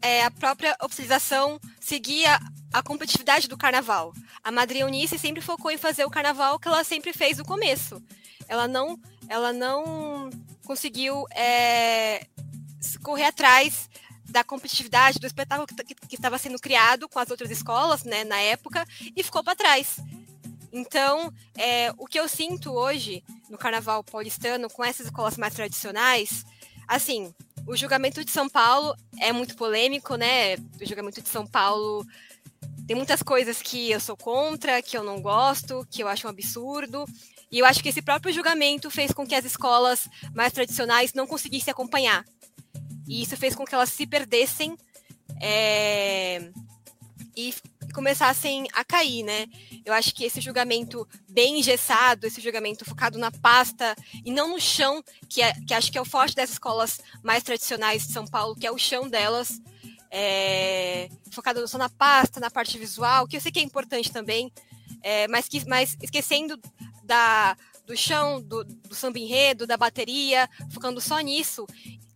é, 0.02 0.24
a 0.24 0.30
própria 0.30 0.76
oficialização, 0.82 1.58
seguir 1.80 2.26
a, 2.26 2.38
a 2.72 2.82
competitividade 2.82 3.48
do 3.48 3.56
carnaval. 3.56 4.12
A 4.44 4.52
Madre 4.52 4.80
Eunice 4.80 5.18
sempre 5.18 5.40
focou 5.40 5.70
em 5.70 5.78
fazer 5.78 6.04
o 6.04 6.10
carnaval 6.10 6.58
que 6.58 6.68
ela 6.68 6.84
sempre 6.84 7.12
fez 7.12 7.38
no 7.38 7.44
começo. 7.44 8.02
Ela 8.46 8.68
não, 8.68 8.98
ela 9.28 9.52
não 9.52 10.28
conseguiu 10.64 11.24
é, 11.34 12.26
correr 13.02 13.24
atrás 13.24 13.88
da 14.36 14.44
competitividade 14.44 15.18
do 15.18 15.26
espetáculo 15.26 15.66
que, 15.66 16.14
estava 16.14 16.36
sendo 16.36 16.58
criado 16.58 17.08
com 17.08 17.18
as 17.18 17.30
outras 17.30 17.50
escolas, 17.50 18.04
né, 18.04 18.22
na 18.22 18.38
época, 18.38 18.84
e 19.16 19.22
ficou 19.22 19.42
para 19.42 19.56
trás. 19.56 19.96
Então, 20.70 21.32
é, 21.56 21.90
o 21.96 22.04
que 22.04 22.20
eu 22.20 22.28
sinto 22.28 22.70
hoje 22.70 23.24
no 23.48 23.56
Carnaval 23.56 24.04
paulistano 24.04 24.68
com 24.68 24.84
essas 24.84 25.06
escolas 25.06 25.38
mais 25.38 25.54
tradicionais, 25.54 26.44
assim, 26.86 27.32
o 27.66 27.74
julgamento 27.74 28.22
de 28.22 28.30
São 28.30 28.46
Paulo 28.46 28.94
é 29.18 29.32
muito 29.32 29.56
polêmico, 29.56 30.16
né? 30.16 30.56
O 30.78 30.84
julgamento 30.86 31.22
de 31.22 31.30
São 31.30 31.46
Paulo 31.46 32.06
tem 32.86 32.94
muitas 32.94 33.22
coisas 33.22 33.62
que 33.62 33.90
eu 33.90 34.00
sou 34.00 34.18
contra, 34.18 34.82
que 34.82 34.98
eu 34.98 35.02
não 35.02 35.18
gosto, 35.22 35.86
que 35.90 36.02
eu 36.02 36.08
acho 36.08 36.26
um 36.26 36.30
absurdo. 36.30 37.06
E 37.50 37.60
eu 37.60 37.64
acho 37.64 37.82
que 37.82 37.88
esse 37.88 38.02
próprio 38.02 38.34
julgamento 38.34 38.90
fez 38.90 39.12
com 39.12 39.26
que 39.26 39.34
as 39.34 39.46
escolas 39.46 40.06
mais 40.34 40.52
tradicionais 40.52 41.14
não 41.14 41.26
conseguissem 41.26 41.72
acompanhar. 41.72 42.22
E 43.06 43.22
isso 43.22 43.36
fez 43.36 43.54
com 43.54 43.64
que 43.64 43.74
elas 43.74 43.90
se 43.90 44.06
perdessem 44.06 44.76
é, 45.40 46.50
e 47.36 47.54
começassem 47.92 48.66
a 48.72 48.84
cair, 48.84 49.22
né? 49.22 49.46
Eu 49.84 49.92
acho 49.92 50.14
que 50.14 50.24
esse 50.24 50.40
julgamento 50.40 51.06
bem 51.28 51.60
engessado, 51.60 52.26
esse 52.26 52.40
julgamento 52.40 52.84
focado 52.84 53.18
na 53.18 53.30
pasta 53.30 53.96
e 54.24 54.30
não 54.30 54.50
no 54.50 54.60
chão, 54.60 55.02
que, 55.28 55.42
é, 55.42 55.52
que 55.66 55.72
acho 55.72 55.90
que 55.90 55.98
é 55.98 56.00
o 56.00 56.04
forte 56.04 56.34
das 56.34 56.50
escolas 56.50 57.00
mais 57.22 57.42
tradicionais 57.42 58.06
de 58.06 58.12
São 58.12 58.26
Paulo, 58.26 58.56
que 58.56 58.66
é 58.66 58.70
o 58.70 58.78
chão 58.78 59.08
delas, 59.08 59.60
é, 60.10 61.08
focado 61.30 61.66
só 61.68 61.78
na 61.78 61.88
pasta, 61.88 62.40
na 62.40 62.50
parte 62.50 62.78
visual, 62.78 63.26
que 63.26 63.36
eu 63.36 63.40
sei 63.40 63.52
que 63.52 63.58
é 63.58 63.62
importante 63.62 64.10
também, 64.12 64.52
é, 65.02 65.28
mas, 65.28 65.48
que, 65.48 65.66
mas 65.68 65.96
esquecendo 66.02 66.58
da, 67.04 67.56
do 67.86 67.96
chão, 67.96 68.42
do, 68.42 68.64
do 68.64 68.94
samba 68.94 69.18
enredo, 69.18 69.66
da 69.66 69.76
bateria, 69.76 70.48
focando 70.72 71.00
só 71.00 71.20
nisso, 71.20 71.66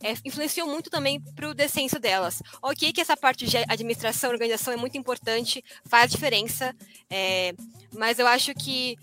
é, 0.03 0.15
influenciou 0.25 0.67
muito 0.67 0.91
também 0.91 1.21
para 1.21 1.49
o 1.49 1.55
descenso 1.55 1.99
delas. 1.99 2.43
Ok 2.61 2.93
que 2.93 3.01
essa 3.01 3.17
parte 3.17 3.47
de 3.47 3.57
administração, 3.69 4.31
organização 4.31 4.75
é 4.75 4.77
muito 4.77 4.99
importante, 4.99 5.65
faz 5.85 6.11
diferença, 6.11 6.75
é, 7.09 7.55
mas 7.93 8.19
eu 8.19 8.27
acho 8.27 8.53
que 8.55 8.99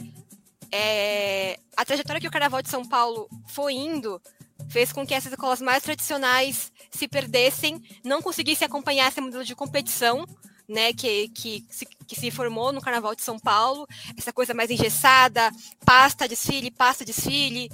é, 0.71 1.59
a 1.75 1.85
trajetória 1.85 2.19
que 2.19 2.27
o 2.27 2.31
Carnaval 2.31 2.61
de 2.61 2.69
São 2.69 2.83
Paulo 2.85 3.29
foi 3.47 3.73
indo 3.73 4.21
fez 4.69 4.91
com 4.91 5.05
que 5.05 5.13
essas 5.13 5.31
escolas 5.31 5.61
mais 5.61 5.83
tradicionais 5.83 6.73
se 6.91 7.07
perdessem, 7.07 7.81
não 8.03 8.21
conseguissem 8.21 8.65
acompanhar 8.65 9.07
esse 9.07 9.21
modelo 9.21 9.45
de 9.45 9.55
competição, 9.55 10.25
né, 10.67 10.91
que, 10.91 11.29
que, 11.29 11.65
se, 11.69 11.87
que 12.07 12.15
se 12.15 12.31
formou 12.31 12.71
no 12.71 12.81
Carnaval 12.81 13.13
de 13.13 13.21
São 13.21 13.37
Paulo, 13.37 13.87
essa 14.17 14.31
coisa 14.31 14.53
mais 14.53 14.71
engessada, 14.71 15.51
pasta, 15.85 16.27
desfile, 16.27 16.71
pasta, 16.71 17.03
desfile, 17.03 17.69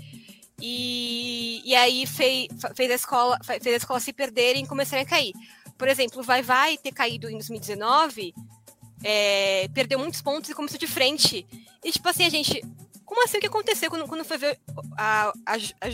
e, 0.61 1.61
e 1.65 1.75
aí 1.75 2.05
fez, 2.05 2.47
fez, 2.75 2.91
a 2.91 2.95
escola, 2.95 3.39
fez 3.43 3.67
a 3.67 3.77
escola 3.77 3.99
se 3.99 4.13
perderem 4.13 4.63
e 4.63 4.67
começarem 4.67 5.03
a 5.03 5.07
cair. 5.07 5.33
Por 5.77 5.87
exemplo, 5.87 6.19
o 6.19 6.23
Vai 6.23 6.41
Vai 6.41 6.77
ter 6.77 6.91
caído 6.91 7.29
em 7.29 7.33
2019, 7.33 8.33
é, 9.03 9.67
perdeu 9.73 9.99
muitos 9.99 10.21
pontos 10.21 10.49
e 10.49 10.53
começou 10.53 10.79
de 10.79 10.87
frente. 10.87 11.45
E 11.83 11.91
tipo 11.91 12.07
assim, 12.07 12.25
a 12.25 12.29
gente. 12.29 12.63
Como 13.05 13.23
assim 13.25 13.37
o 13.37 13.41
que 13.41 13.47
aconteceu 13.47 13.89
quando, 13.89 14.07
quando 14.07 14.23
foi 14.23 14.37
ver 14.37 14.59
a, 14.97 15.33
a, 15.45 15.53
a 15.81 15.89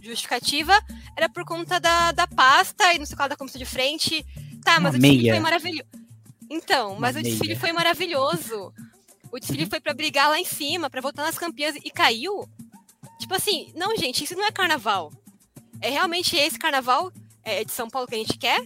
justificativa? 0.00 0.78
Era 1.16 1.28
por 1.28 1.44
conta 1.44 1.80
da, 1.80 2.12
da 2.12 2.26
pasta 2.26 2.92
e 2.92 2.98
no 2.98 3.06
seu 3.06 3.16
caso 3.16 3.30
da 3.30 3.36
começou 3.36 3.58
de 3.58 3.64
frente. 3.64 4.24
Tá, 4.62 4.78
mas 4.78 4.94
Uma 4.94 4.98
o 4.98 5.00
desfile 5.00 5.22
meia. 5.22 5.32
foi 5.32 5.40
maravilhoso. 5.40 6.01
Então, 6.50 6.96
mas 6.98 7.16
Uma 7.16 7.20
o 7.20 7.22
desfile 7.22 7.56
foi 7.56 7.72
maravilhoso. 7.72 8.72
O 9.30 9.38
desfile 9.38 9.66
foi 9.66 9.80
para 9.80 9.94
brigar 9.94 10.28
lá 10.28 10.38
em 10.38 10.44
cima, 10.44 10.90
para 10.90 11.00
voltar 11.00 11.22
nas 11.22 11.38
campeãs 11.38 11.76
e 11.76 11.90
caiu. 11.90 12.48
Tipo 13.18 13.34
assim, 13.34 13.72
não, 13.74 13.96
gente, 13.96 14.24
isso 14.24 14.34
não 14.34 14.44
é 14.44 14.52
carnaval. 14.52 15.12
É 15.80 15.88
realmente 15.88 16.36
esse 16.36 16.58
carnaval 16.58 17.12
é, 17.44 17.64
de 17.64 17.72
São 17.72 17.88
Paulo 17.88 18.06
que 18.06 18.14
a 18.14 18.18
gente 18.18 18.36
quer? 18.36 18.62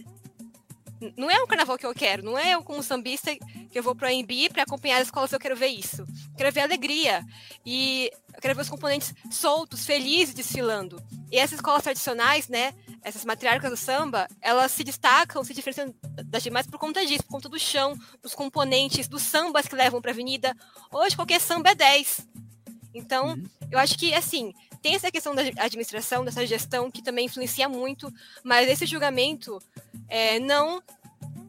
Não 1.15 1.29
é 1.29 1.41
um 1.41 1.47
carnaval 1.47 1.77
que 1.77 1.85
eu 1.85 1.93
quero, 1.93 2.23
não 2.23 2.37
é 2.37 2.55
eu 2.55 2.63
como 2.63 2.81
sambista 2.81 3.35
que 3.35 3.77
eu 3.77 3.83
vou 3.83 3.95
pro 3.95 4.07
AMB 4.07 4.49
para 4.51 4.63
acompanhar 4.63 4.97
as 4.97 5.07
escolas 5.07 5.31
eu 5.31 5.39
quero 5.39 5.55
ver 5.55 5.67
isso. 5.67 6.01
Eu 6.01 6.37
quero 6.37 6.51
ver 6.51 6.61
alegria. 6.61 7.23
E 7.65 8.11
eu 8.33 8.41
quero 8.41 8.55
ver 8.55 8.61
os 8.61 8.69
componentes 8.69 9.13
soltos, 9.29 9.85
felizes 9.85 10.33
desfilando. 10.33 11.01
E 11.31 11.37
essas 11.37 11.59
escolas 11.59 11.83
tradicionais, 11.83 12.47
né, 12.47 12.73
essas 13.07 13.23
matriarcas 13.23 13.71
do 13.71 13.77
samba, 13.77 14.27
elas 14.41 14.71
se 14.73 14.83
destacam, 14.83 15.41
se 15.41 15.53
diferenciam 15.53 15.95
das 16.25 16.43
demais 16.43 16.67
por 16.67 16.77
conta 16.77 17.05
disso, 17.05 17.23
por 17.23 17.31
conta 17.31 17.47
do 17.47 17.57
chão, 17.57 17.97
dos 18.21 18.35
componentes, 18.35 19.07
dos 19.07 19.21
sambas 19.21 19.65
que 19.65 19.75
levam 19.75 20.01
para 20.01 20.11
a 20.11 20.13
avenida. 20.13 20.53
Hoje 20.91 21.15
qualquer 21.15 21.39
samba 21.39 21.69
é 21.69 21.75
10. 21.75 22.27
Então, 22.93 23.29
uhum. 23.29 23.43
eu 23.71 23.79
acho 23.79 23.97
que, 23.97 24.13
assim, 24.13 24.53
tem 24.81 24.95
essa 24.95 25.09
questão 25.09 25.33
da 25.33 25.41
administração, 25.41 26.25
dessa 26.25 26.45
gestão, 26.45 26.91
que 26.91 27.01
também 27.01 27.27
influencia 27.27 27.69
muito, 27.69 28.13
mas 28.43 28.67
esse 28.67 28.85
julgamento 28.85 29.57
é, 30.09 30.39
não, 30.39 30.81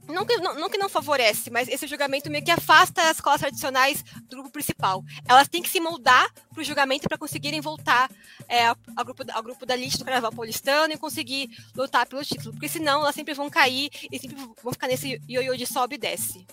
não, 0.09 0.25
que, 0.25 0.37
não, 0.39 0.55
não 0.55 0.71
que 0.71 0.79
não 0.79 0.89
favorece, 0.89 1.51
mas 1.51 1.69
esse 1.69 1.87
julgamento 1.87 2.31
meio 2.31 2.45
que 2.45 2.51
afasta 2.51 3.03
as 3.03 3.19
escolas 3.19 3.41
tradicionais 3.41 4.03
do 4.29 4.37
grupo 4.37 4.51
principal. 4.51 5.05
Elas 5.29 5.49
têm 5.49 5.63
que 5.63 5.69
se 5.69 5.81
moldar 5.81 6.33
para 6.53 6.61
o 6.61 6.65
julgamento 6.65 7.09
para 7.09 7.19
conseguirem 7.19 7.61
voltar 7.61 8.11
é, 8.49 8.67
ao, 8.67 9.05
grupo, 9.05 9.23
ao 9.33 9.43
grupo 9.43 9.67
da 9.67 9.77
lista 9.77 9.99
do 9.99 10.05
Carnaval 10.05 10.33
Paulistano 10.33 10.93
e 10.93 10.99
conseguir 10.99 11.51
lutar 11.75 12.07
pelo 12.07 12.25
título, 12.25 12.53
porque 12.53 12.69
senão 12.69 13.03
elas 13.03 13.15
sempre 13.15 13.35
vão 13.35 13.51
cair 13.51 13.91
e 14.11 14.19
sempre 14.19 14.37
vão 14.63 14.73
ficar 14.73 14.89
nesse 14.89 15.21
ioiô 15.29 15.57
de 15.57 15.67
sobe 15.67 15.97
e 15.97 15.99
desce. 15.99 16.47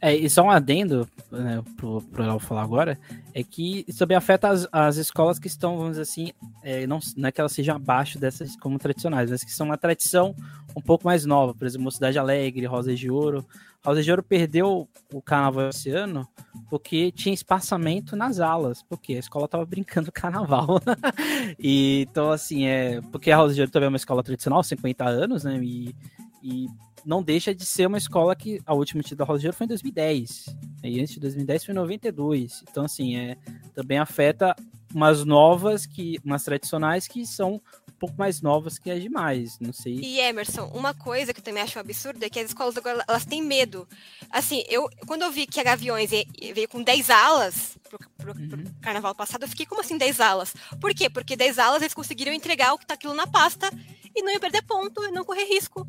É, 0.00 0.14
e 0.14 0.28
só 0.28 0.42
um 0.42 0.50
adendo, 0.50 1.08
né, 1.30 1.62
pro 1.76 2.02
Léo 2.16 2.38
falar 2.38 2.62
agora, 2.62 2.98
é 3.32 3.42
que 3.42 3.84
isso 3.88 3.98
também 3.98 4.16
afeta 4.16 4.48
as, 4.48 4.68
as 4.70 4.96
escolas 4.96 5.38
que 5.38 5.46
estão, 5.46 5.76
vamos 5.76 5.92
dizer 5.92 6.02
assim, 6.02 6.32
é, 6.62 6.86
não, 6.86 6.98
não 7.16 7.28
é 7.28 7.32
que 7.32 7.40
elas 7.40 7.52
sejam 7.52 7.76
abaixo 7.76 8.18
dessas 8.18 8.54
como 8.56 8.78
tradicionais, 8.78 9.30
mas 9.30 9.42
que 9.42 9.52
são 9.52 9.66
uma 9.66 9.78
tradição 9.78 10.34
um 10.76 10.80
pouco 10.80 11.06
mais 11.06 11.24
nova, 11.24 11.54
por 11.54 11.66
exemplo, 11.66 11.84
Mocidade 11.84 12.18
Alegre, 12.18 12.66
Rosa 12.66 12.94
de 12.94 13.10
Ouro. 13.10 13.46
Rosa 13.84 14.02
de 14.02 14.10
Ouro 14.10 14.22
perdeu 14.22 14.88
o 15.12 15.22
carnaval 15.22 15.68
esse 15.68 15.90
ano 15.90 16.28
porque 16.68 17.12
tinha 17.12 17.34
espaçamento 17.34 18.16
nas 18.16 18.40
alas, 18.40 18.82
porque 18.82 19.14
a 19.14 19.18
escola 19.18 19.46
tava 19.46 19.64
brincando 19.64 20.10
carnaval. 20.10 20.80
e, 21.58 22.06
então, 22.10 22.30
assim, 22.30 22.66
é. 22.66 23.00
Porque 23.12 23.30
a 23.30 23.36
Rosa 23.36 23.54
de 23.54 23.60
Ouro 23.60 23.70
também 23.70 23.86
é 23.86 23.88
uma 23.90 23.96
escola 23.96 24.22
tradicional, 24.22 24.62
50 24.62 25.04
anos, 25.04 25.44
né? 25.44 25.60
E, 25.62 25.94
e 26.42 26.66
não 27.04 27.22
deixa 27.22 27.54
de 27.54 27.64
ser 27.64 27.86
uma 27.86 27.98
escola 27.98 28.34
que 28.34 28.60
a 28.64 28.74
última 28.74 29.02
título 29.02 29.18
da 29.18 29.24
Rosa 29.24 29.40
de 29.40 29.46
Ouro 29.46 29.56
foi 29.56 29.64
em 29.66 29.68
2010. 29.68 30.56
E 30.82 31.00
antes 31.00 31.14
de 31.14 31.20
2010 31.20 31.64
foi 31.64 31.72
em 31.72 31.76
92. 31.76 32.64
Então, 32.68 32.84
assim, 32.84 33.16
é, 33.16 33.36
também 33.74 33.98
afeta 33.98 34.54
umas 34.94 35.24
novas, 35.24 35.84
que, 35.86 36.18
umas 36.24 36.44
tradicionais 36.44 37.08
que 37.08 37.26
são 37.26 37.54
um 37.54 37.92
pouco 37.98 38.16
mais 38.16 38.40
novas 38.40 38.78
que 38.78 38.90
as 38.90 39.02
demais, 39.02 39.58
não 39.58 39.72
sei. 39.72 39.94
E 39.94 40.20
Emerson, 40.20 40.70
uma 40.74 40.94
coisa 40.94 41.34
que 41.34 41.40
eu 41.40 41.44
também 41.44 41.62
acho 41.62 41.78
absurda 41.78 42.24
é 42.24 42.30
que 42.30 42.38
as 42.38 42.46
escolas 42.46 42.76
agora 42.76 43.04
elas 43.06 43.24
têm 43.24 43.42
medo. 43.42 43.88
Assim, 44.30 44.62
eu 44.68 44.88
quando 45.06 45.22
eu 45.22 45.32
vi 45.32 45.46
que 45.46 45.60
a 45.60 45.64
Gaviões 45.64 46.10
veio 46.10 46.68
com 46.68 46.82
10 46.82 47.10
alas 47.10 47.76
pro, 47.88 47.98
pro, 48.16 48.32
uhum. 48.32 48.48
pro 48.48 48.74
carnaval 48.80 49.14
passado, 49.14 49.42
eu 49.42 49.48
fiquei 49.48 49.66
como 49.66 49.80
assim 49.80 49.98
10 49.98 50.20
alas? 50.20 50.54
Por 50.80 50.94
quê? 50.94 51.10
Porque 51.10 51.36
10 51.36 51.58
alas 51.58 51.82
eles 51.82 51.94
conseguiram 51.94 52.32
entregar 52.32 52.72
o 52.72 52.78
que 52.78 52.86
tá 52.86 52.94
aquilo 52.94 53.14
na 53.14 53.26
pasta 53.26 53.70
e 54.14 54.22
não 54.22 54.32
ia 54.32 54.40
perder 54.40 54.62
ponto, 54.62 55.02
e 55.04 55.10
não 55.10 55.24
correr 55.24 55.44
risco. 55.44 55.86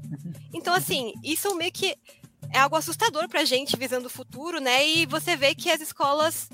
Então, 0.51 0.73
assim, 0.73 1.13
isso 1.23 1.53
meio 1.55 1.71
que 1.71 1.95
é 2.51 2.59
algo 2.59 2.75
assustador 2.75 3.27
para 3.27 3.41
a 3.41 3.45
gente 3.45 3.77
visando 3.77 4.07
o 4.07 4.09
futuro, 4.09 4.59
né? 4.59 4.87
E 4.87 5.05
você 5.05 5.35
vê 5.35 5.53
que 5.53 5.69
as 5.69 5.81
escolas 5.81 6.49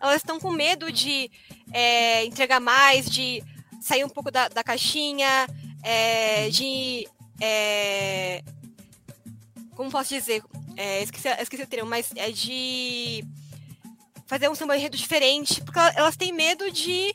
elas 0.00 0.16
estão 0.16 0.38
com 0.38 0.50
medo 0.50 0.90
de 0.90 1.30
é, 1.72 2.24
entregar 2.24 2.60
mais, 2.60 3.08
de 3.08 3.42
sair 3.80 4.04
um 4.04 4.08
pouco 4.08 4.30
da, 4.30 4.48
da 4.48 4.62
caixinha, 4.64 5.46
é, 5.82 6.48
de. 6.50 7.06
É, 7.40 8.42
como 9.74 9.90
posso 9.90 10.14
dizer? 10.14 10.42
É, 10.76 11.02
esqueci, 11.02 11.28
esqueci 11.28 11.62
o 11.62 11.66
termo, 11.66 11.88
mas 11.88 12.10
é 12.16 12.30
de 12.30 13.24
fazer 14.26 14.48
um 14.48 14.54
samba 14.54 14.76
enredo 14.76 14.96
diferente, 14.96 15.62
porque 15.62 15.78
elas 15.78 16.16
têm 16.16 16.32
medo 16.32 16.70
de 16.70 17.14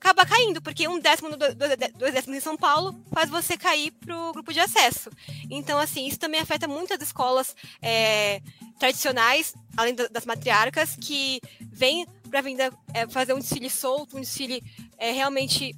acaba 0.00 0.24
caindo, 0.24 0.62
porque 0.62 0.86
um 0.86 0.98
décimo, 0.98 1.30
dois 1.36 2.14
décimos 2.14 2.38
em 2.38 2.40
São 2.40 2.56
Paulo 2.56 2.94
faz 3.12 3.28
você 3.28 3.58
cair 3.58 3.90
pro 3.90 4.32
grupo 4.32 4.52
de 4.52 4.60
acesso. 4.60 5.10
Então, 5.50 5.78
assim, 5.78 6.06
isso 6.06 6.18
também 6.18 6.40
afeta 6.40 6.68
muitas 6.68 7.00
escolas 7.02 7.54
é, 7.82 8.40
tradicionais, 8.78 9.54
além 9.76 9.94
das 9.94 10.24
matriarcas, 10.24 10.96
que 10.96 11.40
vêm 11.60 12.06
para 12.30 12.40
vinda 12.40 12.70
é, 12.94 13.06
fazer 13.08 13.32
um 13.32 13.38
desfile 13.38 13.70
solto, 13.70 14.16
um 14.16 14.20
desfile 14.20 14.62
é, 14.96 15.10
realmente 15.12 15.74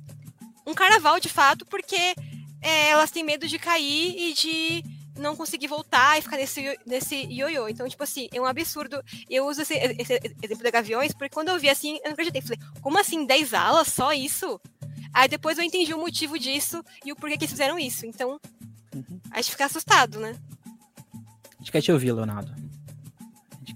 um 0.67 0.75
carnaval 0.75 1.19
de 1.19 1.29
fato, 1.29 1.65
porque 1.67 2.15
é, 2.61 2.91
elas 2.91 3.11
têm 3.11 3.25
medo 3.25 3.47
de 3.49 3.59
cair 3.59 4.15
e 4.17 4.35
de 4.35 4.85
não 5.17 5.37
conseguir 5.37 5.67
voltar 5.67 6.19
e 6.19 6.23
ficar 6.23 6.37
nesse, 6.37 6.79
nesse 6.87 7.17
ioiô. 7.27 7.69
Então, 7.69 7.89
tipo 7.89 8.03
assim, 8.03 8.29
é 8.33 8.41
um 8.41 8.47
absurdo. 8.47 9.03
Eu 9.29 9.47
uso 9.47 9.63
esse, 9.63 9.75
esse 9.75 10.21
exemplo 10.43 10.63
da 10.63 10.71
Gaviões, 10.71 11.13
porque 11.13 11.31
quando 11.31 11.49
eu 11.49 11.59
vi 11.59 11.69
assim, 11.69 11.97
eu 11.97 12.07
não 12.07 12.13
acreditei. 12.13 12.43
Falei, 12.43 12.59
como 12.81 12.99
assim, 12.99 13.27
10 13.27 13.55
alas, 13.55 13.89
só 13.89 14.13
isso? 14.13 14.61
Aí 15.13 15.29
depois 15.29 15.59
eu 15.59 15.65
entendi 15.65 15.93
o 15.93 15.99
motivo 15.99 16.39
disso 16.39 16.83
e 17.05 17.13
o 17.13 17.17
porquê 17.17 17.37
que 17.37 17.45
eles 17.45 17.53
fizeram 17.53 17.79
isso. 17.79 18.07
Então, 18.07 18.41
Uhum. 18.95 19.21
A 19.31 19.37
gente 19.37 19.51
fica 19.53 19.67
assustado, 19.67 20.19
né? 20.19 20.37
A 21.15 21.59
gente 21.59 21.73
quer 21.73 21.83
te 21.83 21.93
ouvir, 21.93 22.13
Leonardo. 22.13 22.53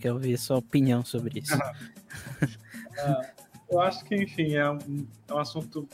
A 0.04 0.06
gente 0.06 0.06
quer 0.06 0.12
ouvir 0.12 0.38
sua 0.38 0.58
opinião 0.58 1.04
sobre 1.04 1.40
isso. 1.40 1.56
é, 2.98 3.30
eu 3.70 3.80
acho 3.80 4.04
que, 4.04 4.14
enfim, 4.14 4.54
é 4.54 4.70
um, 4.70 5.06
é 5.28 5.34
um 5.34 5.38
assunto 5.38 5.88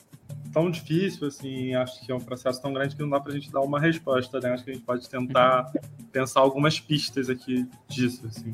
tão 0.52 0.70
difícil, 0.70 1.28
assim, 1.28 1.74
acho 1.74 2.04
que 2.04 2.10
é 2.10 2.14
um 2.14 2.20
processo 2.20 2.60
tão 2.60 2.72
grande 2.72 2.96
que 2.96 3.02
não 3.02 3.10
dá 3.10 3.20
para 3.20 3.32
a 3.32 3.34
gente 3.34 3.50
dar 3.50 3.60
uma 3.60 3.78
resposta, 3.78 4.40
né? 4.40 4.52
Acho 4.52 4.64
que 4.64 4.70
a 4.70 4.74
gente 4.74 4.84
pode 4.84 5.08
tentar 5.08 5.70
pensar 6.10 6.40
algumas 6.40 6.80
pistas 6.80 7.30
aqui 7.30 7.66
disso, 7.88 8.26
assim. 8.26 8.52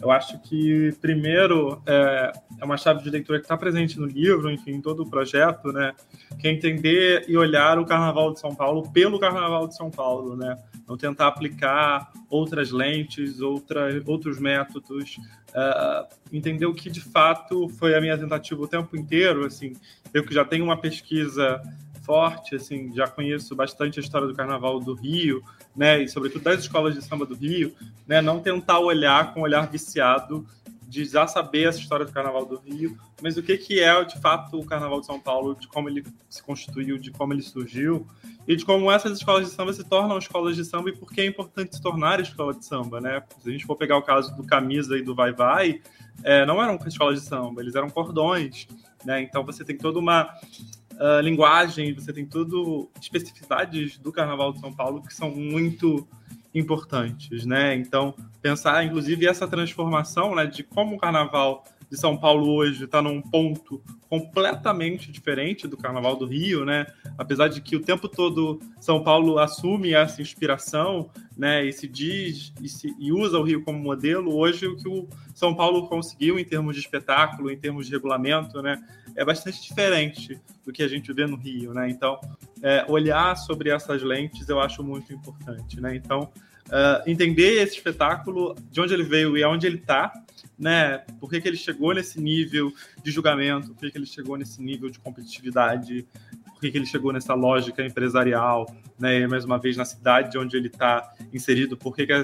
Eu 0.00 0.10
acho 0.10 0.38
que, 0.40 0.92
primeiro, 1.00 1.80
é, 1.86 2.32
é 2.60 2.64
uma 2.64 2.76
chave 2.76 3.02
de 3.02 3.08
leitura 3.08 3.38
que 3.38 3.44
está 3.44 3.56
presente 3.56 3.98
no 3.98 4.06
livro, 4.06 4.50
enfim, 4.50 4.72
em 4.72 4.80
todo 4.80 5.04
o 5.04 5.08
projeto, 5.08 5.72
né? 5.72 5.94
Que 6.38 6.48
é 6.48 6.52
entender 6.52 7.24
e 7.28 7.36
olhar 7.36 7.78
o 7.78 7.86
Carnaval 7.86 8.32
de 8.32 8.40
São 8.40 8.54
Paulo 8.54 8.90
pelo 8.90 9.18
Carnaval 9.18 9.68
de 9.68 9.76
São 9.76 9.90
Paulo, 9.90 10.36
né? 10.36 10.58
Não 10.86 10.96
tentar 10.96 11.28
aplicar 11.28 12.12
outras 12.28 12.70
lentes, 12.70 13.40
outra, 13.40 14.02
outros 14.06 14.38
métodos, 14.38 15.16
uh, 15.50 16.14
entender 16.32 16.66
o 16.66 16.74
que 16.74 16.90
de 16.90 17.00
fato 17.00 17.68
foi 17.68 17.94
a 17.94 18.00
minha 18.00 18.18
tentativa 18.18 18.60
o 18.60 18.68
tempo 18.68 18.96
inteiro, 18.96 19.44
assim, 19.44 19.74
eu 20.12 20.24
que 20.24 20.34
já 20.34 20.44
tenho 20.44 20.64
uma 20.64 20.76
pesquisa 20.76 21.62
forte, 22.02 22.56
assim, 22.56 22.92
já 22.94 23.06
conheço 23.06 23.54
bastante 23.54 24.00
a 24.00 24.02
história 24.02 24.26
do 24.26 24.34
Carnaval 24.34 24.80
do 24.80 24.94
Rio, 24.94 25.42
né, 25.74 26.02
e 26.02 26.08
sobretudo 26.08 26.42
das 26.42 26.60
escolas 26.60 26.94
de 26.94 27.02
samba 27.02 27.24
do 27.24 27.34
Rio, 27.34 27.74
né, 28.06 28.20
não 28.20 28.40
tentar 28.40 28.80
olhar 28.80 29.32
com 29.32 29.40
um 29.40 29.44
olhar 29.44 29.70
viciado 29.70 30.44
de 30.92 31.06
já 31.06 31.26
saber 31.26 31.68
essa 31.68 31.78
história 31.78 32.04
do 32.04 32.12
Carnaval 32.12 32.44
do 32.44 32.58
Rio, 32.58 32.98
mas 33.22 33.38
o 33.38 33.42
que 33.42 33.56
que 33.56 33.80
é 33.80 34.04
de 34.04 34.20
fato 34.20 34.60
o 34.60 34.66
Carnaval 34.66 35.00
de 35.00 35.06
São 35.06 35.18
Paulo, 35.18 35.54
de 35.58 35.66
como 35.66 35.88
ele 35.88 36.04
se 36.28 36.42
constituiu, 36.42 36.98
de 36.98 37.10
como 37.10 37.32
ele 37.32 37.40
surgiu 37.40 38.06
e 38.46 38.54
de 38.54 38.62
como 38.62 38.92
essas 38.92 39.16
escolas 39.16 39.48
de 39.48 39.54
samba 39.54 39.72
se 39.72 39.82
tornam 39.84 40.18
escolas 40.18 40.54
de 40.54 40.66
samba 40.66 40.90
e 40.90 40.92
por 40.94 41.10
que 41.10 41.22
é 41.22 41.24
importante 41.24 41.76
se 41.76 41.80
tornar 41.80 42.20
escola 42.20 42.52
de 42.52 42.62
samba, 42.66 43.00
né? 43.00 43.22
Se 43.40 43.48
a 43.48 43.52
gente 43.52 43.64
for 43.64 43.74
pegar 43.74 43.96
o 43.96 44.02
caso 44.02 44.36
do 44.36 44.44
Camisa 44.44 44.98
e 44.98 45.02
do 45.02 45.14
Vai 45.14 45.32
Vai, 45.32 45.80
é, 46.22 46.44
não 46.44 46.62
eram 46.62 46.78
escolas 46.86 47.22
de 47.22 47.26
samba, 47.26 47.62
eles 47.62 47.74
eram 47.74 47.88
cordões, 47.88 48.68
né? 49.02 49.22
Então 49.22 49.42
você 49.46 49.64
tem 49.64 49.78
toda 49.78 49.98
uma 49.98 50.24
uh, 50.24 51.20
linguagem, 51.22 51.94
você 51.94 52.12
tem 52.12 52.26
tudo 52.26 52.90
especificidades 53.00 53.96
do 53.96 54.12
Carnaval 54.12 54.52
de 54.52 54.60
São 54.60 54.74
Paulo 54.74 55.02
que 55.02 55.14
são 55.14 55.30
muito 55.30 56.06
importantes, 56.54 57.46
né? 57.46 57.74
Então 57.74 58.14
pensar, 58.40 58.84
inclusive, 58.84 59.26
essa 59.26 59.46
transformação, 59.46 60.34
né, 60.34 60.46
de 60.46 60.62
como 60.62 60.96
o 60.96 60.98
Carnaval 60.98 61.64
de 61.92 61.98
São 61.98 62.16
Paulo 62.16 62.50
hoje 62.54 62.84
está 62.84 63.02
num 63.02 63.20
ponto 63.20 63.82
completamente 64.08 65.12
diferente 65.12 65.68
do 65.68 65.76
Carnaval 65.76 66.16
do 66.16 66.24
Rio, 66.24 66.64
né? 66.64 66.86
Apesar 67.18 67.48
de 67.48 67.60
que 67.60 67.76
o 67.76 67.82
tempo 67.82 68.08
todo 68.08 68.58
São 68.80 69.04
Paulo 69.04 69.38
assume 69.38 69.92
essa 69.92 70.22
inspiração, 70.22 71.10
né? 71.36 71.66
E 71.66 71.72
se 71.72 71.86
diz 71.86 72.52
e, 72.62 72.68
se, 72.68 72.94
e 72.98 73.12
usa 73.12 73.38
o 73.38 73.42
Rio 73.42 73.62
como 73.62 73.78
modelo. 73.78 74.34
Hoje 74.34 74.66
o 74.66 74.76
que 74.76 74.88
o 74.88 75.06
São 75.34 75.54
Paulo 75.54 75.86
conseguiu 75.86 76.38
em 76.38 76.44
termos 76.46 76.74
de 76.74 76.80
espetáculo, 76.80 77.50
em 77.50 77.58
termos 77.58 77.86
de 77.86 77.92
regulamento, 77.92 78.62
né? 78.62 78.82
É 79.14 79.22
bastante 79.22 79.62
diferente 79.62 80.40
do 80.64 80.72
que 80.72 80.82
a 80.82 80.88
gente 80.88 81.12
vê 81.12 81.26
no 81.26 81.36
Rio, 81.36 81.74
né? 81.74 81.90
Então 81.90 82.18
é, 82.62 82.84
olhar 82.88 83.36
sobre 83.36 83.70
essas 83.70 84.02
lentes 84.02 84.48
eu 84.48 84.60
acho 84.60 84.82
muito 84.82 85.12
importante, 85.12 85.80
né? 85.80 85.96
Então 85.96 86.30
uh, 86.68 87.02
entender 87.06 87.62
esse 87.62 87.76
espetáculo, 87.76 88.54
de 88.70 88.80
onde 88.80 88.94
ele 88.94 89.02
veio 89.02 89.36
e 89.36 89.42
aonde 89.42 89.66
ele 89.66 89.78
está, 89.78 90.12
né? 90.58 90.98
Por 91.18 91.28
que, 91.28 91.40
que 91.40 91.48
ele 91.48 91.56
chegou 91.56 91.92
nesse 91.92 92.20
nível 92.20 92.72
de 93.02 93.10
julgamento? 93.10 93.74
Por 93.74 93.80
que, 93.80 93.90
que 93.90 93.98
ele 93.98 94.06
chegou 94.06 94.36
nesse 94.36 94.62
nível 94.62 94.88
de 94.88 94.98
competitividade? 94.98 96.06
Por 96.52 96.60
que, 96.60 96.70
que 96.70 96.78
ele 96.78 96.86
chegou 96.86 97.12
nessa 97.12 97.34
lógica 97.34 97.84
empresarial? 97.84 98.72
Né? 98.98 99.20
E, 99.20 99.26
mais 99.26 99.44
uma 99.44 99.58
vez, 99.58 99.76
na 99.76 99.84
cidade 99.84 100.38
onde 100.38 100.56
ele 100.56 100.68
está 100.68 101.12
inserido? 101.32 101.76
Por 101.76 101.96
que, 101.96 102.06
que 102.06 102.12
a, 102.12 102.22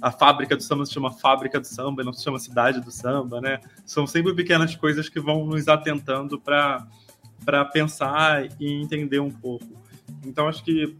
a, 0.00 0.12
fábrica 0.12 0.56
do 0.56 0.62
samba 0.62 0.86
se 0.86 0.92
chama 0.92 1.10
fábrica 1.10 1.58
do 1.58 1.66
samba 1.66 2.04
não 2.04 2.12
se 2.12 2.22
chama 2.22 2.38
cidade 2.38 2.80
do 2.80 2.90
samba? 2.90 3.40
Né? 3.40 3.58
São 3.84 4.06
sempre 4.06 4.32
pequenas 4.34 4.76
coisas 4.76 5.08
que 5.08 5.18
vão 5.18 5.44
nos 5.44 5.66
atentando 5.66 6.40
para 6.40 6.86
pensar 7.72 8.48
e 8.60 8.72
entender 8.82 9.20
um 9.20 9.30
pouco. 9.30 9.66
Então, 10.24 10.48
acho 10.48 10.62
que 10.64 10.96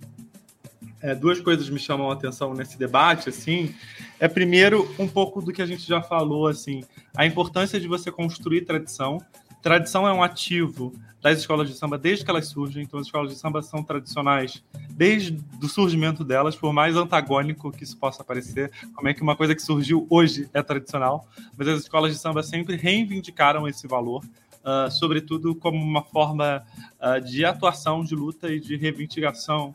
é, 1.00 1.14
duas 1.14 1.40
coisas 1.40 1.68
me 1.68 1.78
chamam 1.78 2.10
a 2.10 2.14
atenção 2.14 2.54
nesse 2.54 2.78
debate, 2.78 3.28
assim, 3.28 3.74
é 4.20 4.28
primeiro 4.28 4.88
um 4.98 5.08
pouco 5.08 5.42
do 5.42 5.52
que 5.52 5.60
a 5.60 5.66
gente 5.66 5.86
já 5.86 6.00
falou, 6.00 6.46
assim, 6.46 6.84
a 7.16 7.26
importância 7.26 7.80
de 7.80 7.88
você 7.88 8.10
construir 8.10 8.62
tradição. 8.62 9.18
Tradição 9.60 10.06
é 10.06 10.12
um 10.12 10.22
ativo 10.22 10.92
das 11.20 11.38
escolas 11.38 11.68
de 11.68 11.76
samba 11.76 11.96
desde 11.96 12.24
que 12.24 12.30
elas 12.30 12.48
surgem, 12.48 12.82
então 12.82 12.98
as 12.98 13.06
escolas 13.06 13.32
de 13.32 13.38
samba 13.38 13.62
são 13.62 13.82
tradicionais 13.82 14.62
desde 14.90 15.38
o 15.62 15.68
surgimento 15.68 16.24
delas, 16.24 16.56
por 16.56 16.72
mais 16.72 16.96
antagônico 16.96 17.70
que 17.70 17.84
isso 17.84 17.96
possa 17.96 18.24
parecer, 18.24 18.70
como 18.94 19.08
é 19.08 19.14
que 19.14 19.22
uma 19.22 19.36
coisa 19.36 19.54
que 19.54 19.62
surgiu 19.62 20.06
hoje 20.10 20.48
é 20.52 20.62
tradicional, 20.62 21.26
mas 21.56 21.68
as 21.68 21.80
escolas 21.80 22.12
de 22.12 22.18
samba 22.18 22.42
sempre 22.42 22.76
reivindicaram 22.76 23.68
esse 23.68 23.86
valor, 23.86 24.24
uh, 24.64 24.90
sobretudo 24.90 25.54
como 25.54 25.78
uma 25.78 26.02
forma 26.02 26.64
uh, 27.00 27.20
de 27.20 27.44
atuação, 27.44 28.04
de 28.04 28.14
luta 28.14 28.48
e 28.52 28.60
de 28.60 28.76
reivindicação 28.76 29.72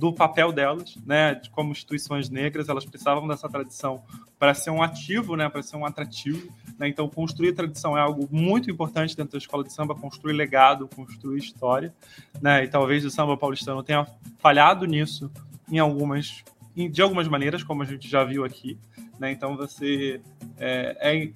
do 0.00 0.12
papel 0.12 0.50
delas, 0.50 0.96
né, 1.04 1.34
de 1.34 1.50
como 1.50 1.72
instituições 1.72 2.30
negras, 2.30 2.70
elas 2.70 2.86
precisavam 2.86 3.28
dessa 3.28 3.48
tradição 3.48 4.02
para 4.38 4.54
ser 4.54 4.70
um 4.70 4.82
ativo, 4.82 5.36
né, 5.36 5.46
para 5.50 5.62
ser 5.62 5.76
um 5.76 5.84
atrativo. 5.84 6.50
Né? 6.78 6.88
Então, 6.88 7.06
construir 7.06 7.52
tradição 7.52 7.96
é 7.96 8.00
algo 8.00 8.26
muito 8.30 8.70
importante 8.70 9.14
dentro 9.14 9.32
da 9.32 9.38
escola 9.38 9.62
de 9.62 9.70
samba, 9.70 9.94
construir 9.94 10.32
legado, 10.32 10.88
construir 10.88 11.38
história. 11.38 11.92
Né? 12.40 12.64
E 12.64 12.68
talvez 12.68 13.04
o 13.04 13.10
samba 13.10 13.36
paulistano 13.36 13.82
tenha 13.82 14.06
falhado 14.38 14.86
nisso 14.86 15.30
em 15.70 15.78
algumas, 15.78 16.42
de 16.74 17.02
algumas 17.02 17.28
maneiras, 17.28 17.62
como 17.62 17.82
a 17.82 17.86
gente 17.86 18.08
já 18.08 18.24
viu 18.24 18.44
aqui. 18.44 18.78
Né? 19.18 19.32
Então, 19.32 19.56
você 19.56 20.20
é, 20.58 20.96
é 21.00 21.30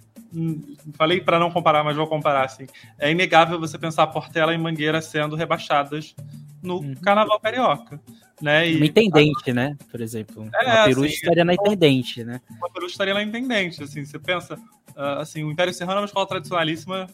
falei 0.94 1.20
para 1.20 1.38
não 1.38 1.50
comparar, 1.50 1.84
mas 1.84 1.96
vou 1.96 2.06
comparar 2.06 2.44
assim. 2.44 2.66
É 2.98 3.10
inegável 3.10 3.58
você 3.58 3.78
pensar 3.78 4.06
Portela 4.08 4.54
e 4.54 4.58
Mangueira 4.58 5.00
sendo 5.00 5.36
rebaixadas 5.36 6.14
no 6.62 6.78
uhum. 6.78 6.94
Carnaval 6.96 7.38
Carioca. 7.40 8.00
Né? 8.40 8.70
E, 8.70 8.76
uma 8.76 8.86
intendente, 8.86 9.50
a... 9.50 9.54
né? 9.54 9.76
Por 9.90 10.00
exemplo. 10.00 10.48
É, 10.54 10.66
uma 10.66 10.84
assim, 10.84 11.04
estaria 11.06 11.44
na 11.44 11.54
intendente, 11.54 12.24
né? 12.24 12.40
Uma 12.58 12.70
peruche 12.70 12.92
estaria 12.92 13.14
na 13.14 13.22
intendente, 13.22 13.82
assim, 13.82 14.04
você 14.04 14.18
pensa, 14.18 14.56
uh, 14.96 15.20
assim, 15.20 15.44
o 15.44 15.52
Império 15.52 15.72
Serrano 15.72 15.98
é 15.98 16.00
uma 16.00 16.06
escola 16.06 16.26
tradicionalíssima, 16.26 17.06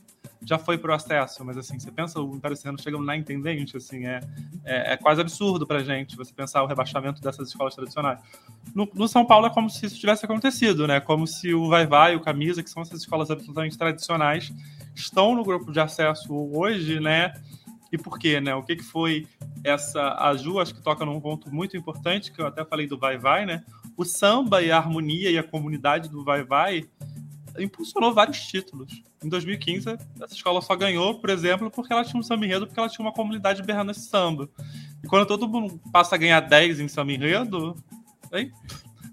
já 0.43 0.59
foi 0.59 0.79
pro 0.79 0.93
acesso, 0.93 1.45
mas 1.45 1.57
assim, 1.57 1.79
você 1.79 1.91
pensa 1.91 2.21
o 2.21 2.35
Império 2.35 2.57
chegando 2.79 3.05
na 3.05 3.17
intendente, 3.17 3.77
assim, 3.77 4.07
é, 4.07 4.21
é, 4.65 4.93
é, 4.95 4.97
quase 4.97 5.21
absurdo 5.21 5.67
pra 5.67 5.83
gente 5.83 6.17
você 6.17 6.33
pensar 6.33 6.63
o 6.63 6.67
rebaixamento 6.67 7.21
dessas 7.21 7.49
escolas 7.49 7.75
tradicionais. 7.75 8.19
No, 8.75 8.89
no, 8.95 9.07
São 9.07 9.25
Paulo 9.25 9.47
é 9.47 9.51
como 9.51 9.69
se 9.69 9.87
isso 9.87 9.99
tivesse 9.99 10.25
acontecido, 10.25 10.87
né? 10.87 11.01
Como 11.01 11.27
se 11.27 11.53
o 11.53 11.69
Vai 11.69 11.87
Vai, 11.87 12.17
o 12.17 12.21
Camisa, 12.21 12.63
que 12.63 12.71
são 12.71 12.83
essas 12.83 13.01
escolas 13.01 13.31
absolutamente 13.31 13.77
tradicionais, 13.77 14.53
estão 14.95 15.35
no 15.35 15.45
grupo 15.45 15.71
de 15.71 15.81
acesso 15.81 16.33
hoje, 16.53 17.01
né? 17.01 17.33
e 17.93 17.99
por 17.99 18.19
quê, 18.19 18.41
né? 18.41 18.55
O 18.55 18.63
que, 18.63 18.77
que 18.77 18.85
foi 18.85 19.27
essa. 19.65 20.15
A 20.15 20.37
Ju, 20.37 20.61
acho 20.61 20.75
que 20.75 20.83
toca 20.83 21.05
num 21.05 21.21
ponto 21.21 21.53
muito 21.53 21.77
importante, 21.77 22.31
que 22.31 22.41
eu 22.41 22.47
até 22.47 22.65
falei 22.65 22.87
do 22.87 22.99
Vai 22.99 23.19
Vai, 23.19 23.45
né? 23.45 23.65
O 23.97 24.05
samba 24.05 24.63
e 24.63 24.71
a 24.71 24.77
harmonia 24.77 25.31
e 25.31 25.37
a 25.37 25.43
comunidade 25.43 26.09
do 26.09 26.25
Vai 26.25 26.45
Vai 26.45 26.89
impulsionou 27.59 28.13
vários 28.13 28.41
títulos. 28.41 29.03
Em 29.23 29.29
2015, 29.29 29.89
essa 30.21 30.35
escola 30.35 30.61
só 30.61 30.75
ganhou, 30.77 31.19
por 31.21 31.31
exemplo, 31.31 31.71
porque 31.71 31.93
ela 31.93 32.05
tinha 32.05 32.19
um 32.19 32.23
samba 32.23 32.45
enredo, 32.45 32.67
porque 32.67 32.79
ela 32.79 32.89
tinha 32.89 33.05
uma 33.05 33.13
comunidade 33.13 33.63
berrando 33.63 33.91
esse 33.91 34.07
samba. 34.09 34.49
E 35.03 35.07
quando 35.07 35.27
todo 35.27 35.49
mundo 35.49 35.81
passa 35.93 36.15
a 36.15 36.19
ganhar 36.19 36.41
10 36.41 36.81
em 36.81 36.89
samba 36.89 37.13
enredo, 37.13 37.77
hein? 38.33 38.53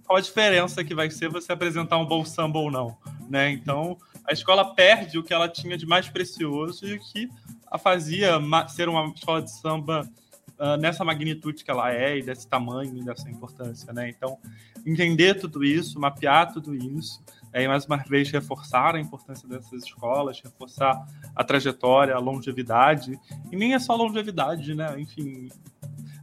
qual 0.06 0.18
a 0.18 0.22
diferença 0.22 0.84
que 0.84 0.96
vai 0.96 1.10
ser 1.10 1.30
você 1.30 1.52
apresentar 1.52 1.98
um 1.98 2.06
bom 2.06 2.24
samba 2.24 2.60
ou 2.60 2.72
não? 2.72 2.98
Né? 3.30 3.52
Então, 3.52 3.98
a 4.26 4.32
escola 4.32 4.74
perde 4.74 5.18
o 5.18 5.24
que 5.24 5.34
ela 5.34 5.50
tinha 5.50 5.78
de 5.78 5.86
mais 5.86 6.08
precioso 6.08 6.88
e 6.88 6.98
que 6.98 7.30
a 7.70 7.78
fazia 7.78 8.40
ser 8.70 8.88
uma 8.88 9.08
escola 9.14 9.42
de 9.42 9.52
samba 9.52 10.10
uh, 10.58 10.78
nessa 10.78 11.04
magnitude 11.04 11.64
que 11.64 11.70
ela 11.70 11.94
é 11.94 12.18
e 12.18 12.24
desse 12.24 12.48
tamanho 12.48 12.98
e 12.98 13.04
dessa 13.04 13.30
importância, 13.30 13.92
né? 13.92 14.10
Então, 14.10 14.38
entender 14.86 15.36
tudo 15.36 15.64
isso, 15.64 16.00
mapear 16.00 16.54
tudo 16.54 16.74
isso, 16.74 17.22
e 17.64 17.68
mais 17.68 17.86
uma 17.86 17.98
vez 17.98 18.30
reforçar 18.32 18.96
a 18.96 19.00
importância 19.00 19.48
dessas 19.48 19.84
escolas, 19.84 20.42
reforçar 20.42 21.06
a 21.36 21.44
trajetória, 21.44 22.16
a 22.16 22.20
longevidade, 22.20 23.20
e 23.52 23.56
nem 23.56 23.74
é 23.74 23.80
só 23.80 23.96
longevidade, 23.96 24.74
né? 24.76 25.00
Enfim, 25.00 25.50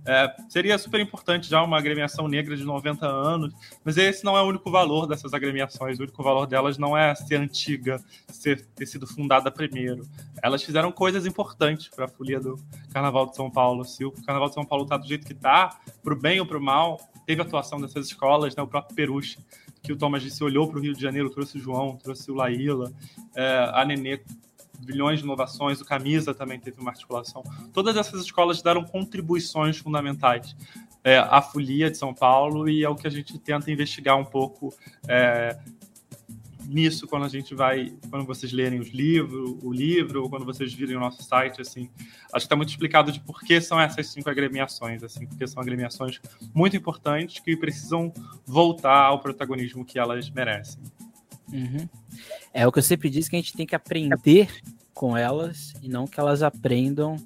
é, 0.06 0.34
seria 0.50 0.76
super 0.76 1.00
importante 1.00 1.48
já 1.48 1.62
uma 1.62 1.78
agremiação 1.78 2.28
negra 2.28 2.54
de 2.54 2.62
90 2.62 3.06
anos, 3.06 3.54
mas 3.82 3.96
esse 3.96 4.22
não 4.22 4.36
é 4.36 4.42
o 4.42 4.46
único 4.46 4.70
valor 4.70 5.06
dessas 5.06 5.32
agremiações. 5.32 5.98
O 5.98 6.02
único 6.02 6.22
valor 6.22 6.46
delas 6.46 6.76
não 6.76 6.96
é 6.96 7.14
ser 7.14 7.36
antiga, 7.36 7.98
ser, 8.28 8.66
ter 8.74 8.86
sido 8.86 9.06
fundada 9.06 9.50
primeiro. 9.50 10.06
Elas 10.42 10.62
fizeram 10.62 10.92
coisas 10.92 11.24
importantes 11.24 11.88
para 11.88 12.04
a 12.04 12.08
folia 12.08 12.38
do 12.38 12.58
Carnaval 12.92 13.26
de 13.26 13.36
São 13.36 13.50
Paulo. 13.50 13.82
Se 13.84 14.04
o 14.04 14.12
Carnaval 14.12 14.48
de 14.48 14.54
São 14.54 14.64
Paulo 14.64 14.84
está 14.84 14.98
do 14.98 15.06
jeito 15.06 15.26
que 15.26 15.32
está, 15.32 15.78
para 16.02 16.12
o 16.12 16.16
bem 16.16 16.38
ou 16.38 16.44
para 16.44 16.58
o 16.58 16.62
mal, 16.62 17.00
teve 17.26 17.40
atuação 17.40 17.80
dessas 17.80 18.06
escolas, 18.06 18.54
né? 18.54 18.62
o 18.62 18.66
próprio 18.66 18.94
Peruche, 18.94 19.38
que 19.84 19.92
o 19.92 19.96
Thomas 19.96 20.22
disse, 20.22 20.42
olhou 20.42 20.66
para 20.66 20.78
o 20.78 20.82
Rio 20.82 20.94
de 20.94 21.00
Janeiro, 21.00 21.28
trouxe 21.28 21.58
o 21.58 21.60
João, 21.60 21.96
trouxe 21.96 22.30
o 22.30 22.34
Laíla, 22.34 22.90
é, 23.36 23.70
a 23.72 23.84
Nenê 23.84 24.20
bilhões 24.80 25.20
de 25.20 25.24
inovações, 25.24 25.80
o 25.80 25.84
Camisa 25.84 26.34
também 26.34 26.58
teve 26.58 26.80
uma 26.80 26.90
articulação. 26.90 27.42
Todas 27.72 27.96
essas 27.96 28.20
escolas 28.22 28.60
deram 28.60 28.84
contribuições 28.84 29.78
fundamentais. 29.78 30.54
é, 31.04 31.18
a 31.18 31.42
folia 31.42 31.90
de 31.90 31.98
São 31.98 32.14
Paulo 32.14 32.66
e 32.66 32.82
é 32.82 32.88
o 32.88 32.94
que 32.94 33.06
a 33.06 33.10
gente 33.10 33.38
tenta 33.38 33.70
investigar 33.70 34.16
um 34.18 34.24
pouco 34.24 34.74
é, 35.06 35.56
nisso 36.66 37.06
quando 37.06 37.24
a 37.24 37.28
gente 37.28 37.54
vai, 37.54 37.92
quando 38.10 38.24
vocês 38.24 38.52
lerem 38.52 38.80
os 38.80 38.88
livros, 38.88 39.56
o 39.62 39.72
livro, 39.72 40.22
ou 40.22 40.30
quando 40.30 40.44
vocês 40.44 40.72
virem 40.72 40.96
o 40.96 41.00
nosso 41.00 41.22
site, 41.22 41.60
assim, 41.60 41.90
acho 42.32 42.32
que 42.32 42.38
está 42.38 42.56
muito 42.56 42.70
explicado 42.70 43.12
de 43.12 43.20
por 43.20 43.40
que 43.40 43.60
são 43.60 43.80
essas 43.80 44.08
cinco 44.08 44.30
agremiações, 44.30 45.02
assim, 45.02 45.26
porque 45.26 45.46
são 45.46 45.62
agremiações 45.62 46.20
muito 46.54 46.76
importantes 46.76 47.40
que 47.40 47.56
precisam 47.56 48.12
voltar 48.46 49.04
ao 49.04 49.20
protagonismo 49.20 49.84
que 49.84 49.98
elas 49.98 50.30
merecem. 50.30 50.82
Uhum. 51.52 51.88
É 52.52 52.66
o 52.66 52.72
que 52.72 52.78
eu 52.78 52.82
sempre 52.82 53.10
disse 53.10 53.30
que 53.30 53.36
a 53.36 53.38
gente 53.38 53.54
tem 53.54 53.66
que 53.66 53.74
aprender 53.74 54.48
com 54.92 55.16
elas 55.16 55.74
e 55.82 55.88
não 55.88 56.06
que 56.06 56.18
elas 56.18 56.42
aprendam 56.42 57.16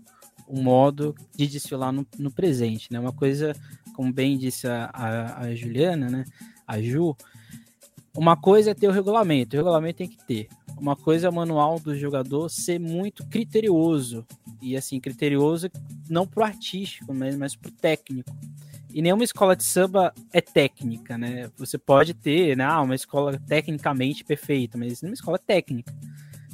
o 0.46 0.60
modo 0.60 1.14
de 1.36 1.46
desfilar 1.46 1.92
no, 1.92 2.06
no 2.18 2.30
presente, 2.30 2.90
né? 2.90 2.98
Uma 2.98 3.12
coisa, 3.12 3.54
como 3.94 4.12
bem 4.12 4.38
disse 4.38 4.66
a, 4.66 4.90
a, 4.92 5.40
a 5.42 5.54
Juliana, 5.54 6.08
né? 6.08 6.24
A 6.66 6.80
Ju, 6.80 7.14
uma 8.18 8.36
coisa 8.36 8.72
é 8.72 8.74
ter 8.74 8.88
o 8.88 8.92
regulamento, 8.92 9.54
o 9.54 9.58
regulamento 9.60 9.98
tem 9.98 10.08
que 10.08 10.18
ter. 10.26 10.48
Uma 10.76 10.96
coisa 10.96 11.28
é 11.28 11.30
o 11.30 11.32
manual 11.32 11.78
do 11.78 11.96
jogador 11.96 12.48
ser 12.48 12.80
muito 12.80 13.24
criterioso. 13.24 14.26
E 14.60 14.76
assim, 14.76 14.98
criterioso 14.98 15.70
não 16.10 16.26
pro 16.26 16.42
artístico, 16.42 17.14
mas, 17.14 17.36
mas 17.36 17.54
pro 17.54 17.70
técnico. 17.70 18.36
E 18.92 19.00
nenhuma 19.00 19.22
escola 19.22 19.54
de 19.54 19.62
samba 19.62 20.12
é 20.32 20.40
técnica, 20.40 21.16
né? 21.16 21.48
Você 21.56 21.78
pode 21.78 22.12
ter, 22.12 22.56
né, 22.56 22.64
ah, 22.64 22.82
uma 22.82 22.96
escola 22.96 23.38
tecnicamente 23.46 24.24
perfeita, 24.24 24.76
mas 24.76 25.00
não 25.00 25.08
é 25.08 25.10
uma 25.10 25.14
escola 25.14 25.38
técnica. 25.38 25.94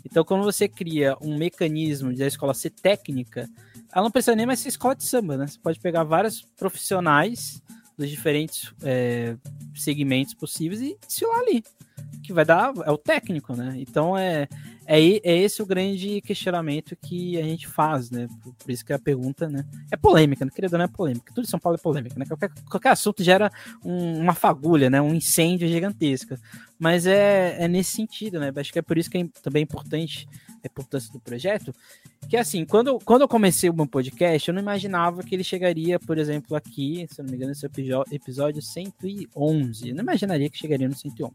Então, 0.04 0.22
quando 0.22 0.44
você 0.44 0.68
cria 0.68 1.16
um 1.22 1.38
mecanismo 1.38 2.12
de 2.12 2.22
a 2.22 2.26
escola 2.26 2.52
ser 2.52 2.70
técnica, 2.70 3.48
ela 3.90 4.04
não 4.04 4.10
precisa 4.10 4.36
nem 4.36 4.44
mais 4.44 4.60
ser 4.60 4.68
escola 4.68 4.94
de 4.94 5.04
samba, 5.04 5.38
né? 5.38 5.46
Você 5.46 5.58
pode 5.58 5.80
pegar 5.80 6.04
vários 6.04 6.42
profissionais 6.58 7.62
dos 7.96 8.10
diferentes 8.10 8.72
é, 8.82 9.36
segmentos 9.74 10.34
possíveis 10.34 10.80
e 10.80 10.96
desfilar 11.06 11.38
ali. 11.40 11.62
Que 12.22 12.32
vai 12.32 12.44
dar 12.44 12.72
é 12.84 12.90
o 12.90 12.98
técnico, 12.98 13.54
né? 13.54 13.74
Então 13.76 14.16
é, 14.16 14.48
é, 14.86 14.98
é 14.98 15.36
esse 15.38 15.62
o 15.62 15.66
grande 15.66 16.20
questionamento 16.22 16.96
que 16.96 17.38
a 17.38 17.42
gente 17.42 17.66
faz, 17.66 18.10
né? 18.10 18.26
Por, 18.42 18.54
por 18.54 18.70
isso 18.70 18.84
que 18.84 18.92
a 18.92 18.98
pergunta, 18.98 19.48
né? 19.48 19.64
É 19.90 19.96
polêmica, 19.96 20.44
né? 20.44 20.50
querido, 20.54 20.76
não 20.76 20.84
é 20.84 20.88
polêmica. 20.88 21.32
Tudo 21.34 21.44
em 21.44 21.48
São 21.48 21.60
Paulo 21.60 21.76
é 21.76 21.82
polêmica, 21.82 22.18
né? 22.18 22.24
Qualquer, 22.26 22.50
qualquer 22.68 22.90
assunto 22.90 23.22
gera 23.22 23.50
um, 23.84 24.20
uma 24.20 24.34
fagulha, 24.34 24.90
né? 24.90 25.00
Um 25.00 25.14
incêndio 25.14 25.68
gigantesco. 25.68 26.36
Mas 26.78 27.06
é, 27.06 27.56
é 27.58 27.68
nesse 27.68 27.92
sentido, 27.92 28.40
né? 28.40 28.52
Acho 28.56 28.72
que 28.72 28.78
é 28.78 28.82
por 28.82 28.98
isso 28.98 29.10
que 29.10 29.18
é 29.18 29.26
também 29.42 29.62
importante 29.62 30.26
a 30.43 30.43
importância 30.66 31.12
do 31.12 31.20
projeto, 31.20 31.74
que 32.28 32.36
assim, 32.36 32.64
quando, 32.64 32.98
quando 33.04 33.22
eu 33.22 33.28
comecei 33.28 33.68
o 33.68 33.74
meu 33.74 33.86
podcast, 33.86 34.48
eu 34.48 34.54
não 34.54 34.62
imaginava 34.62 35.22
que 35.22 35.34
ele 35.34 35.44
chegaria, 35.44 35.98
por 35.98 36.18
exemplo, 36.18 36.56
aqui, 36.56 37.06
se 37.10 37.20
eu 37.20 37.24
não 37.24 37.30
me 37.30 37.36
engano, 37.36 37.52
esse 37.52 37.66
episódio 38.10 38.62
111. 38.62 39.88
Eu 39.88 39.94
não 39.94 40.02
imaginaria 40.02 40.48
que 40.48 40.58
chegaria 40.58 40.88
no 40.88 40.94
111. 40.94 41.34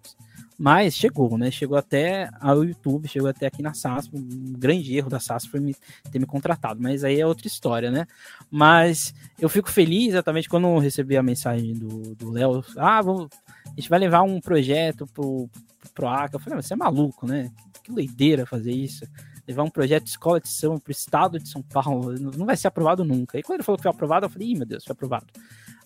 Mas 0.57 0.95
chegou, 0.95 1.37
né? 1.37 1.49
Chegou 1.51 1.77
até 1.77 2.29
ao 2.41 2.65
YouTube, 2.65 3.07
chegou 3.07 3.29
até 3.29 3.47
aqui 3.47 3.61
na 3.61 3.73
SAS. 3.73 4.09
Um 4.11 4.53
grande 4.57 4.95
erro 4.97 5.09
da 5.09 5.19
SAS 5.19 5.45
foi 5.45 5.59
me, 5.59 5.73
ter 6.11 6.19
me 6.19 6.25
contratado, 6.25 6.81
mas 6.81 7.03
aí 7.03 7.19
é 7.19 7.25
outra 7.25 7.47
história, 7.47 7.89
né? 7.89 8.05
Mas 8.51 9.13
eu 9.39 9.47
fico 9.47 9.71
feliz 9.71 10.09
exatamente 10.09 10.49
quando 10.49 10.67
eu 10.67 10.77
recebi 10.77 11.15
a 11.15 11.23
mensagem 11.23 11.73
do 11.73 12.31
Léo. 12.31 12.63
Ah, 12.75 13.01
vamos, 13.01 13.29
a 13.65 13.69
gente 13.79 13.89
vai 13.89 13.99
levar 13.99 14.23
um 14.23 14.41
projeto 14.41 15.07
pro, 15.07 15.49
pro 15.93 16.07
ACA. 16.07 16.35
Eu 16.35 16.39
falei, 16.39 16.61
você 16.61 16.73
é 16.73 16.77
maluco, 16.77 17.25
né? 17.25 17.51
Que 17.89 17.95
doideira 17.95 18.45
fazer 18.45 18.71
isso 18.71 19.05
levar 19.49 19.63
um 19.63 19.69
projeto 19.69 20.03
de 20.03 20.11
escola 20.11 20.39
de 20.39 20.47
samba 20.47 20.79
para 20.79 20.91
o 20.91 20.91
estado 20.91 21.39
de 21.39 21.49
São 21.49 21.61
Paulo, 21.61 22.13
não 22.37 22.45
vai 22.45 22.55
ser 22.55 22.67
aprovado 22.67 23.03
nunca. 23.03 23.37
E 23.37 23.41
quando 23.41 23.57
ele 23.57 23.63
falou 23.63 23.77
que 23.77 23.83
foi 23.83 23.91
aprovado, 23.91 24.27
eu 24.27 24.29
falei, 24.29 24.49
ih, 24.49 24.55
meu 24.55 24.65
Deus, 24.65 24.85
foi 24.85 24.93
aprovado. 24.93 25.25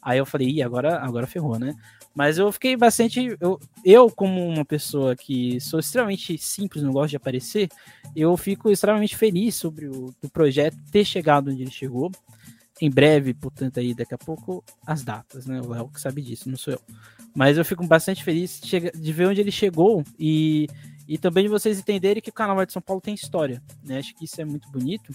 Aí 0.01 0.17
eu 0.17 0.25
falei, 0.25 0.49
ih, 0.49 0.61
agora, 0.61 0.99
agora 0.99 1.25
ferrou, 1.25 1.57
né? 1.57 1.73
Mas 2.13 2.37
eu 2.37 2.51
fiquei 2.51 2.75
bastante. 2.75 3.37
Eu, 3.39 3.57
eu, 3.85 4.11
como 4.11 4.45
uma 4.49 4.65
pessoa 4.65 5.15
que 5.15 5.61
sou 5.61 5.79
extremamente 5.79 6.37
simples, 6.37 6.83
não 6.83 6.91
gosto 6.91 7.11
de 7.11 7.15
aparecer, 7.15 7.69
eu 8.13 8.35
fico 8.35 8.69
extremamente 8.69 9.15
feliz 9.15 9.55
sobre 9.55 9.87
o, 9.87 10.13
o 10.21 10.29
projeto 10.29 10.77
ter 10.91 11.05
chegado 11.05 11.49
onde 11.49 11.61
ele 11.61 11.71
chegou. 11.71 12.11
Em 12.81 12.89
breve, 12.89 13.33
portanto, 13.33 13.79
aí 13.79 13.95
daqui 13.95 14.13
a 14.13 14.17
pouco, 14.17 14.61
as 14.85 15.03
datas, 15.03 15.45
né? 15.45 15.61
O 15.61 15.69
Léo 15.69 15.87
que 15.87 16.01
sabe 16.01 16.21
disso, 16.21 16.49
não 16.49 16.57
sou 16.57 16.73
eu. 16.73 16.81
Mas 17.33 17.57
eu 17.57 17.63
fico 17.63 17.87
bastante 17.87 18.23
feliz 18.23 18.59
de 18.61 19.13
ver 19.13 19.27
onde 19.27 19.39
ele 19.39 19.51
chegou 19.51 20.03
e 20.19 20.67
e 21.07 21.17
também 21.17 21.43
de 21.43 21.49
vocês 21.49 21.79
entenderem 21.79 22.21
que 22.21 22.29
o 22.29 22.33
Carnaval 22.33 22.65
de 22.65 22.73
São 22.73 22.81
Paulo 22.81 23.01
tem 23.01 23.13
história. 23.13 23.61
Né? 23.83 23.99
Acho 23.99 24.15
que 24.15 24.25
isso 24.25 24.39
é 24.39 24.45
muito 24.45 24.69
bonito, 24.69 25.11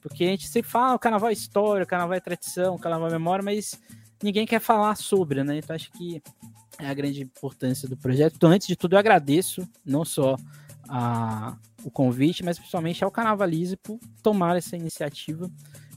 porque 0.00 0.24
a 0.24 0.28
gente 0.28 0.48
sempre 0.48 0.70
fala, 0.70 0.92
ah, 0.92 0.94
o 0.94 0.98
Carnaval 0.98 1.30
é 1.30 1.32
história, 1.32 1.84
o 1.84 1.86
Carnaval 1.86 2.16
é 2.16 2.20
tradição, 2.20 2.74
o 2.74 2.78
Carnaval 2.78 3.08
é 3.08 3.12
memória, 3.12 3.44
mas 3.44 3.80
ninguém 4.22 4.46
quer 4.46 4.60
falar 4.60 4.96
sobre, 4.96 5.42
né? 5.44 5.58
Então 5.58 5.74
acho 5.74 5.90
que 5.92 6.22
é 6.78 6.86
a 6.88 6.94
grande 6.94 7.22
importância 7.22 7.88
do 7.88 7.96
projeto. 7.96 8.34
Então, 8.36 8.50
antes 8.50 8.66
de 8.68 8.76
tudo, 8.76 8.94
eu 8.94 8.98
agradeço 8.98 9.68
não 9.84 10.04
só 10.04 10.36
a, 10.88 11.56
o 11.84 11.90
convite, 11.90 12.44
mas 12.44 12.58
principalmente 12.58 13.02
ao 13.02 13.10
Carnavalize 13.10 13.76
por 13.76 13.98
tomar 14.22 14.56
essa 14.56 14.76
iniciativa 14.76 15.50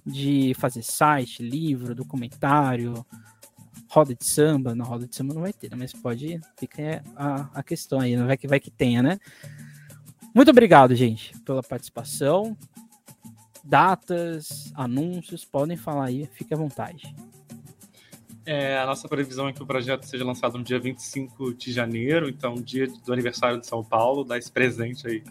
de 0.05 0.53
fazer 0.55 0.81
site, 0.81 1.43
livro, 1.43 1.93
documentário, 1.93 3.05
roda 3.91 4.15
de 4.15 4.25
samba, 4.25 4.73
na 4.73 4.85
roda 4.85 5.05
de 5.05 5.13
samba 5.13 5.33
não 5.33 5.41
vai 5.41 5.51
ter, 5.51 5.69
né? 5.69 5.75
mas 5.77 5.91
pode, 5.91 6.39
fica 6.57 7.03
a, 7.13 7.49
a 7.53 7.61
questão 7.61 7.99
aí, 7.99 8.15
não 8.15 8.25
vai 8.25 8.37
que 8.37 8.47
vai 8.47 8.57
que 8.57 8.71
tenha, 8.71 9.03
né? 9.03 9.19
Muito 10.33 10.49
obrigado, 10.49 10.95
gente, 10.95 11.37
pela 11.41 11.61
participação. 11.61 12.57
Datas, 13.61 14.71
anúncios, 14.75 15.43
podem 15.43 15.75
falar 15.75 16.05
aí, 16.05 16.25
fique 16.31 16.53
à 16.53 16.57
vontade. 16.57 17.13
É, 18.45 18.77
a 18.77 18.85
nossa 18.85 19.09
previsão 19.09 19.49
é 19.49 19.53
que 19.53 19.61
o 19.61 19.65
projeto 19.65 20.05
seja 20.05 20.23
lançado 20.23 20.57
no 20.57 20.63
dia 20.63 20.79
25 20.79 21.53
de 21.53 21.73
janeiro, 21.73 22.29
então 22.29 22.55
dia 22.55 22.87
do 22.87 23.11
aniversário 23.11 23.59
de 23.59 23.67
São 23.67 23.83
Paulo, 23.83 24.23
dar 24.23 24.37
esse 24.37 24.51
presente 24.51 25.05
aí 25.05 25.21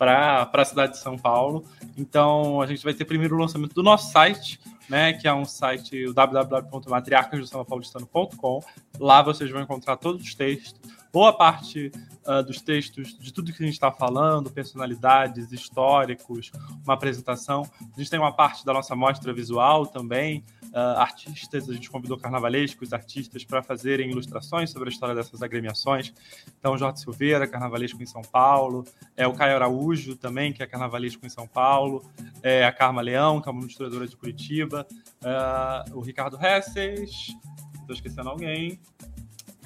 para 0.00 0.48
a 0.50 0.64
cidade 0.64 0.92
de 0.92 0.98
São 0.98 1.18
Paulo. 1.18 1.62
Então 1.94 2.62
a 2.62 2.66
gente 2.66 2.82
vai 2.82 2.94
ter 2.94 3.04
primeiro 3.04 3.36
o 3.36 3.38
lançamento 3.38 3.74
do 3.74 3.82
nosso 3.82 4.10
site, 4.10 4.58
né, 4.88 5.12
que 5.12 5.28
é 5.28 5.34
um 5.34 5.44
site 5.44 6.10
www.matriarcasdosamapaulistanos.com. 6.14 8.64
Lá 8.98 9.20
vocês 9.20 9.50
vão 9.50 9.60
encontrar 9.60 9.98
todos 9.98 10.22
os 10.22 10.34
textos, 10.34 10.80
boa 11.12 11.34
parte 11.34 11.92
uh, 12.30 12.42
dos 12.44 12.60
textos 12.60 13.18
de 13.18 13.32
tudo 13.32 13.52
que 13.52 13.62
a 13.62 13.66
gente 13.66 13.74
está 13.74 13.90
falando, 13.90 14.50
personalidades, 14.50 15.50
históricos, 15.50 16.52
uma 16.84 16.94
apresentação. 16.94 17.68
A 17.80 17.98
gente 17.98 18.10
tem 18.10 18.20
uma 18.20 18.32
parte 18.32 18.64
da 18.64 18.72
nossa 18.72 18.94
mostra 18.94 19.32
visual 19.32 19.86
também, 19.86 20.44
uh, 20.72 20.98
artistas, 20.98 21.68
a 21.68 21.72
gente 21.72 21.90
convidou 21.90 22.16
carnavalescos, 22.16 22.92
artistas 22.92 23.44
para 23.44 23.62
fazerem 23.62 24.10
ilustrações 24.10 24.70
sobre 24.70 24.88
a 24.88 24.92
história 24.92 25.14
dessas 25.14 25.42
agremiações. 25.42 26.12
Então, 26.58 26.78
Jorge 26.78 27.00
Silveira, 27.00 27.46
carnavalesco 27.46 28.02
em 28.02 28.06
São 28.06 28.22
Paulo, 28.22 28.84
é 29.16 29.26
o 29.26 29.32
Caio 29.32 29.56
Araújo 29.56 30.14
também, 30.14 30.52
que 30.52 30.62
é 30.62 30.66
carnavalesco 30.66 31.26
em 31.26 31.30
São 31.30 31.46
Paulo, 31.46 32.04
é 32.42 32.64
a 32.64 32.72
Carma 32.72 33.00
Leão, 33.00 33.40
que 33.40 33.48
é 33.48 33.52
uma 33.52 33.60
ilustradora 33.62 34.06
de 34.06 34.16
Curitiba, 34.16 34.86
uh, 35.22 35.96
o 35.96 36.00
Ricardo 36.00 36.38
Hesses, 36.40 37.34
estou 37.90 37.94
esquecendo 37.94 38.28
alguém. 38.28 38.78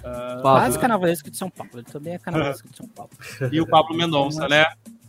Uh, 0.05 0.43
Quase 0.43 0.79
carnavalesco 0.79 1.31
de 1.31 1.37
São 1.37 1.49
Paulo, 1.49 1.71
ele 1.75 1.85
também 1.85 2.13
é 2.13 2.19
carnavalesco 2.19 2.69
de 2.69 2.77
São 2.77 2.87
Paulo. 2.87 3.11
E 3.51 3.61
o 3.61 3.67
Pablo 3.67 3.97
Mendonça, 3.97 4.47
né? 4.47 4.67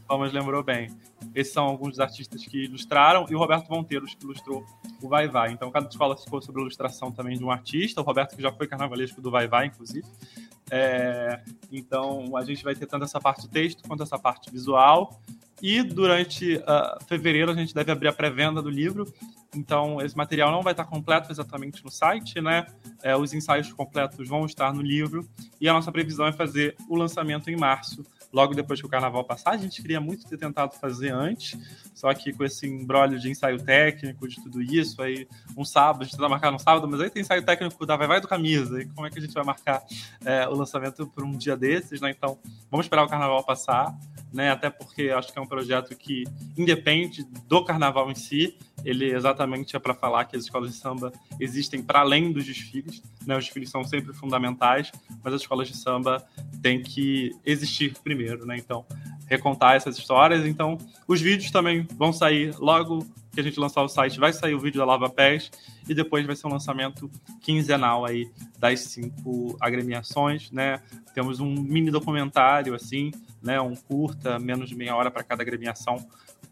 Thomas 0.08 0.32
lembrou 0.32 0.64
bem. 0.64 0.90
Esses 1.34 1.52
são 1.52 1.66
alguns 1.66 1.90
dos 1.90 2.00
artistas 2.00 2.46
que 2.46 2.66
ilustraram, 2.66 3.26
e 3.30 3.36
o 3.36 3.40
Roberto 3.40 3.70
Monteiros, 3.70 4.14
que 4.16 4.24
ilustrou 4.24 4.64
o 5.02 5.10
Vai 5.10 5.28
Vai. 5.28 5.52
Então, 5.52 5.70
cada 5.72 5.88
escola 5.88 6.16
ficou 6.16 6.42
sobre 6.42 6.62
a 6.62 6.64
ilustração 6.64 7.12
também 7.12 7.38
de 7.38 7.44
um 7.44 7.52
artista, 7.52 8.00
o 8.00 8.04
Roberto, 8.04 8.36
que 8.36 8.42
já 8.42 8.52
foi 8.52 8.68
carnavalesco 8.68 9.20
do 9.22 9.30
Vai 9.30 9.48
Vai, 9.48 9.66
inclusive. 9.66 10.08
É, 10.72 11.42
então, 11.72 12.38
a 12.38 12.44
gente 12.46 12.64
vai 12.64 12.76
ter 12.76 12.86
tanto 12.86 13.04
essa 13.04 13.20
parte 13.20 13.42
de 13.42 13.50
texto 13.50 13.84
quanto 13.88 14.04
essa 14.04 14.18
parte 14.18 14.50
visual. 14.52 15.20
E 15.62 15.82
durante 15.82 16.58
uh, 16.58 17.04
fevereiro 17.08 17.52
a 17.52 17.56
gente 17.56 17.74
deve 17.74 17.92
abrir 17.92 18.08
a 18.08 18.14
pré-venda 18.14 18.62
do 18.62 18.70
livro. 18.70 19.12
Então, 19.56 20.02
esse 20.02 20.16
material 20.16 20.52
não 20.52 20.62
vai 20.62 20.74
estar 20.74 20.86
completo 20.86 21.32
exatamente 21.32 21.84
no 21.84 21.90
site, 21.90 22.42
né? 22.42 22.68
É, 23.02 23.16
os 23.16 23.34
ensaios 23.34 23.72
completos 23.72 24.28
vão 24.28 24.46
estar 24.46 24.74
no 24.74 24.82
livro. 24.82 25.28
E 25.62 25.70
a 25.70 25.74
nossa 25.74 25.92
previsão 25.92 26.28
é 26.28 26.34
fazer 26.34 26.76
o 26.90 26.96
lançamento 26.96 27.50
em 27.50 27.56
março 27.56 28.06
logo 28.36 28.54
depois 28.54 28.82
que 28.82 28.86
o 28.86 28.90
carnaval 28.90 29.24
passar. 29.24 29.52
A 29.52 29.58
gente 29.58 29.82
queria 29.82 30.02
muito 30.02 30.28
ter 30.28 30.38
tentado 30.38 30.76
fazer 30.76 31.10
antes, 31.10 31.58
só 31.94 32.14
que 32.14 32.34
com 32.34 32.44
esse 32.44 32.68
embrólio 32.68 33.18
de 33.18 33.30
ensaio 33.30 33.64
técnico, 33.64 34.28
de 34.28 34.36
tudo 34.44 34.62
isso, 34.62 35.02
aí 35.02 35.26
um 35.56 35.64
sábado, 35.64 36.02
a 36.02 36.04
gente 36.04 36.18
tenta 36.18 36.28
marcar 36.28 36.52
no 36.52 36.60
sábado, 36.60 36.86
mas 36.86 37.00
aí 37.00 37.10
tem 37.10 37.22
ensaio 37.22 37.46
técnico 37.46 37.86
da 37.86 37.96
Vai 37.96 38.08
Vai 38.08 38.20
do 38.20 38.28
Camisa, 38.28 38.82
e 38.82 38.88
como 38.88 39.08
é 39.08 39.10
que 39.10 39.20
a 39.20 39.22
gente 39.22 39.34
vai 39.34 39.46
marcar 39.46 39.82
é, 40.26 40.46
o 40.50 40.54
lançamento 40.54 41.08
por 41.08 41.24
um 41.24 41.32
dia 41.32 41.56
desses, 41.56 42.02
né? 42.02 42.10
Então, 42.12 42.38
vamos 42.70 42.88
esperar 42.88 43.06
o 43.06 43.08
carnaval 43.08 43.42
passar, 43.42 43.98
né? 44.34 44.52
Até 44.52 44.70
porque 44.70 45.12
acho 45.12 45.32
que 45.32 45.40
é 45.40 45.42
um 45.42 45.48
projeto 45.48 45.96
que 45.96 46.26
independe 46.58 47.24
do 47.48 47.64
carnaval 47.64 48.12
em 48.12 48.16
si, 48.16 48.58
ele 48.84 49.12
exatamente 49.12 49.76
é 49.76 49.80
para 49.80 49.94
falar 49.94 50.26
que 50.26 50.36
as 50.36 50.44
escolas 50.44 50.72
de 50.72 50.78
samba 50.78 51.12
existem 51.40 51.82
para 51.82 52.02
além 52.02 52.32
dos 52.32 52.46
desfiles, 52.46 53.02
né? 53.26 53.38
Os 53.38 53.46
desfiles 53.46 53.70
são 53.70 53.84
sempre 53.84 54.14
fundamentais, 54.14 54.92
mas 55.24 55.34
as 55.34 55.42
escolas 55.42 55.68
de 55.68 55.78
samba 55.78 56.26
têm 56.62 56.82
que 56.82 57.32
existir 57.46 57.96
primeiro, 58.04 58.46
né? 58.46 58.58
Então, 58.58 58.86
recontar 59.28 59.76
essas 59.76 59.98
histórias. 59.98 60.46
Então, 60.46 60.78
os 61.08 61.22
vídeos 61.22 61.52
também 61.52 61.88
vão 61.96 62.14
sair 62.14 62.56
logo 62.60 63.06
que 63.32 63.42
a 63.42 63.44
gente 63.44 63.60
lançar 63.60 63.82
o 63.82 63.90
site, 63.90 64.20
vai 64.20 64.32
sair 64.32 64.56
o 64.56 64.60
vídeo 64.60 64.80
da 64.80 64.86
Lava 64.86 65.10
Pés 65.10 65.52
e 65.88 65.94
depois 65.94 66.26
vai 66.26 66.36
ser 66.36 66.48
um 66.48 66.52
lançamento 66.52 67.12
quinzenal 67.42 68.06
aí 68.06 68.30
das 68.58 68.80
cinco 68.82 69.58
agremiações, 69.60 70.50
né? 70.52 70.82
Temos 71.14 71.40
um 71.40 71.54
mini 71.54 71.92
documentário, 71.92 72.74
assim, 72.74 73.12
né? 73.42 73.60
Um 73.60 73.76
curta, 73.76 74.40
menos 74.40 74.70
de 74.70 74.76
meia 74.76 74.96
hora 74.96 75.12
para 75.12 75.24
cada 75.24 75.44
agremiação, 75.44 75.98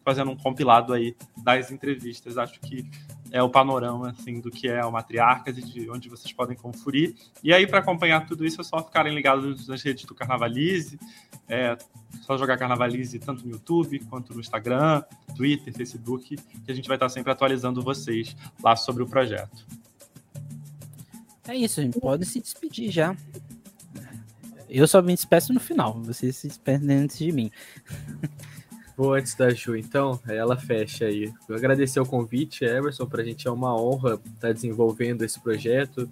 fazendo 0.03 0.31
um 0.31 0.35
compilado 0.35 0.93
aí 0.93 1.15
das 1.37 1.71
entrevistas. 1.71 2.37
Acho 2.37 2.59
que 2.59 2.85
é 3.31 3.41
o 3.41 3.49
panorama 3.49 4.11
assim 4.11 4.39
do 4.39 4.51
que 4.51 4.67
é 4.67 4.85
o 4.85 4.91
Matriarcas 4.91 5.57
e 5.57 5.61
de 5.61 5.89
onde 5.89 6.09
vocês 6.09 6.31
podem 6.31 6.55
conferir. 6.55 7.15
E 7.43 7.53
aí, 7.53 7.65
para 7.65 7.79
acompanhar 7.79 8.25
tudo 8.25 8.45
isso, 8.45 8.61
é 8.61 8.63
só 8.63 8.83
ficarem 8.83 9.13
ligados 9.13 9.67
nas 9.67 9.81
redes 9.81 10.05
do 10.05 10.13
Carnavalize. 10.13 10.99
É 11.47 11.77
só 12.21 12.37
jogar 12.37 12.57
Carnavalize 12.57 13.17
tanto 13.19 13.45
no 13.45 13.53
YouTube 13.53 13.99
quanto 14.09 14.33
no 14.33 14.39
Instagram, 14.39 15.03
Twitter, 15.35 15.73
Facebook, 15.73 16.35
que 16.35 16.71
a 16.71 16.75
gente 16.75 16.87
vai 16.87 16.95
estar 16.95 17.09
sempre 17.09 17.31
atualizando 17.31 17.81
vocês 17.81 18.35
lá 18.63 18.75
sobre 18.75 19.03
o 19.03 19.07
projeto. 19.07 19.65
É 21.47 21.55
isso, 21.55 21.81
gente 21.81 21.99
pode 21.99 22.25
se 22.25 22.39
despedir 22.39 22.89
já. 22.89 23.15
Eu 24.69 24.87
só 24.87 25.01
me 25.01 25.13
despeço 25.13 25.53
no 25.53 25.59
final, 25.59 26.01
vocês 26.01 26.35
se 26.37 26.47
despedem 26.47 26.97
antes 26.97 27.17
de 27.17 27.31
mim. 27.31 27.51
Vou 28.95 29.13
antes 29.13 29.33
da 29.33 29.49
Ju, 29.49 29.75
então, 29.75 30.19
ela 30.27 30.55
fecha 30.55 31.05
aí. 31.05 31.33
Eu 31.49 31.55
agradecer 31.55 31.99
o 31.99 32.05
convite, 32.05 32.63
Emerson, 32.63 33.07
para 33.07 33.21
a 33.21 33.25
gente 33.25 33.47
é 33.47 33.51
uma 33.51 33.75
honra 33.75 34.13
estar 34.13 34.47
tá 34.47 34.51
desenvolvendo 34.51 35.23
esse 35.23 35.39
projeto, 35.39 36.07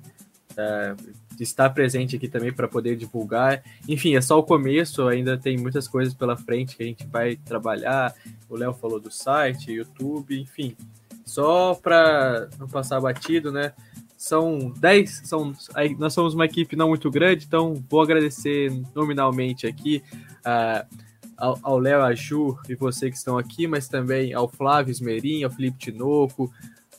tá, 0.55 0.95
estar 1.39 1.69
presente 1.69 2.15
aqui 2.15 2.27
também 2.27 2.51
para 2.51 2.67
poder 2.67 2.95
divulgar. 2.95 3.63
Enfim, 3.87 4.15
é 4.15 4.21
só 4.21 4.39
o 4.39 4.43
começo, 4.43 5.07
ainda 5.07 5.37
tem 5.37 5.57
muitas 5.57 5.87
coisas 5.87 6.13
pela 6.13 6.35
frente 6.35 6.75
que 6.75 6.81
a 6.81 6.85
gente 6.85 7.05
vai 7.05 7.35
trabalhar. 7.35 8.15
O 8.49 8.55
Léo 8.55 8.73
falou 8.73 8.99
do 8.99 9.11
site, 9.11 9.71
YouTube, 9.71 10.39
enfim. 10.39 10.75
Só 11.23 11.75
para 11.75 12.49
não 12.59 12.67
passar 12.67 12.99
batido, 12.99 13.51
né? 13.51 13.73
São 14.17 14.71
10, 14.77 15.21
são, 15.25 15.53
nós 15.97 16.13
somos 16.13 16.33
uma 16.33 16.45
equipe 16.45 16.75
não 16.75 16.89
muito 16.89 17.09
grande, 17.09 17.45
então 17.45 17.75
vou 17.89 18.01
agradecer 18.01 18.71
nominalmente 18.93 19.65
aqui. 19.65 20.03
Uh, 20.45 21.10
ao 21.41 21.79
Léo, 21.79 22.01
a 22.01 22.13
Ju 22.13 22.57
e 22.69 22.75
você 22.75 23.09
que 23.09 23.17
estão 23.17 23.37
aqui, 23.37 23.65
mas 23.67 23.87
também 23.87 24.33
ao 24.33 24.47
Flávio 24.47 24.91
Esmerim, 24.91 25.43
ao 25.43 25.49
Felipe 25.49 25.77
Tinoco, 25.79 26.51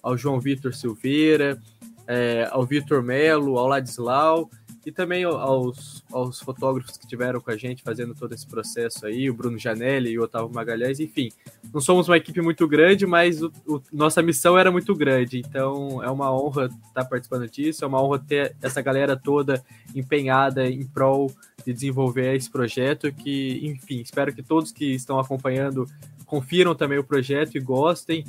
ao 0.02 0.16
João 0.16 0.40
Vitor 0.40 0.74
Silveira, 0.74 1.60
é, 2.06 2.48
ao 2.50 2.66
Vitor 2.66 3.02
Melo, 3.02 3.56
ao 3.56 3.68
Ladislau 3.68 4.50
e 4.84 4.90
também 4.90 5.24
aos, 5.24 6.04
aos 6.10 6.40
fotógrafos 6.40 6.96
que 6.96 7.06
tiveram 7.06 7.40
com 7.40 7.50
a 7.50 7.56
gente 7.56 7.82
fazendo 7.82 8.14
todo 8.14 8.32
esse 8.34 8.46
processo 8.46 9.06
aí, 9.06 9.30
o 9.30 9.34
Bruno 9.34 9.58
Janelli 9.58 10.10
e 10.10 10.18
o 10.18 10.24
Otávio 10.24 10.52
Magalhães, 10.52 10.98
enfim. 10.98 11.30
Não 11.72 11.80
somos 11.80 12.08
uma 12.08 12.16
equipe 12.16 12.40
muito 12.40 12.66
grande, 12.66 13.06
mas 13.06 13.42
o, 13.42 13.52
o, 13.66 13.80
nossa 13.92 14.20
missão 14.22 14.58
era 14.58 14.70
muito 14.70 14.94
grande, 14.94 15.38
então 15.38 16.02
é 16.02 16.10
uma 16.10 16.32
honra 16.32 16.68
estar 16.88 17.04
participando 17.04 17.48
disso, 17.48 17.84
é 17.84 17.88
uma 17.88 18.02
honra 18.02 18.18
ter 18.18 18.56
essa 18.60 18.82
galera 18.82 19.16
toda 19.16 19.62
empenhada 19.94 20.68
em 20.68 20.84
prol 20.84 21.30
de 21.64 21.72
desenvolver 21.72 22.34
esse 22.34 22.50
projeto 22.50 23.12
que, 23.12 23.60
enfim, 23.62 24.00
espero 24.00 24.34
que 24.34 24.42
todos 24.42 24.72
que 24.72 24.94
estão 24.94 25.18
acompanhando 25.18 25.86
confiram 26.26 26.74
também 26.74 26.98
o 26.98 27.04
projeto 27.04 27.56
e 27.56 27.60
gostem 27.60 28.24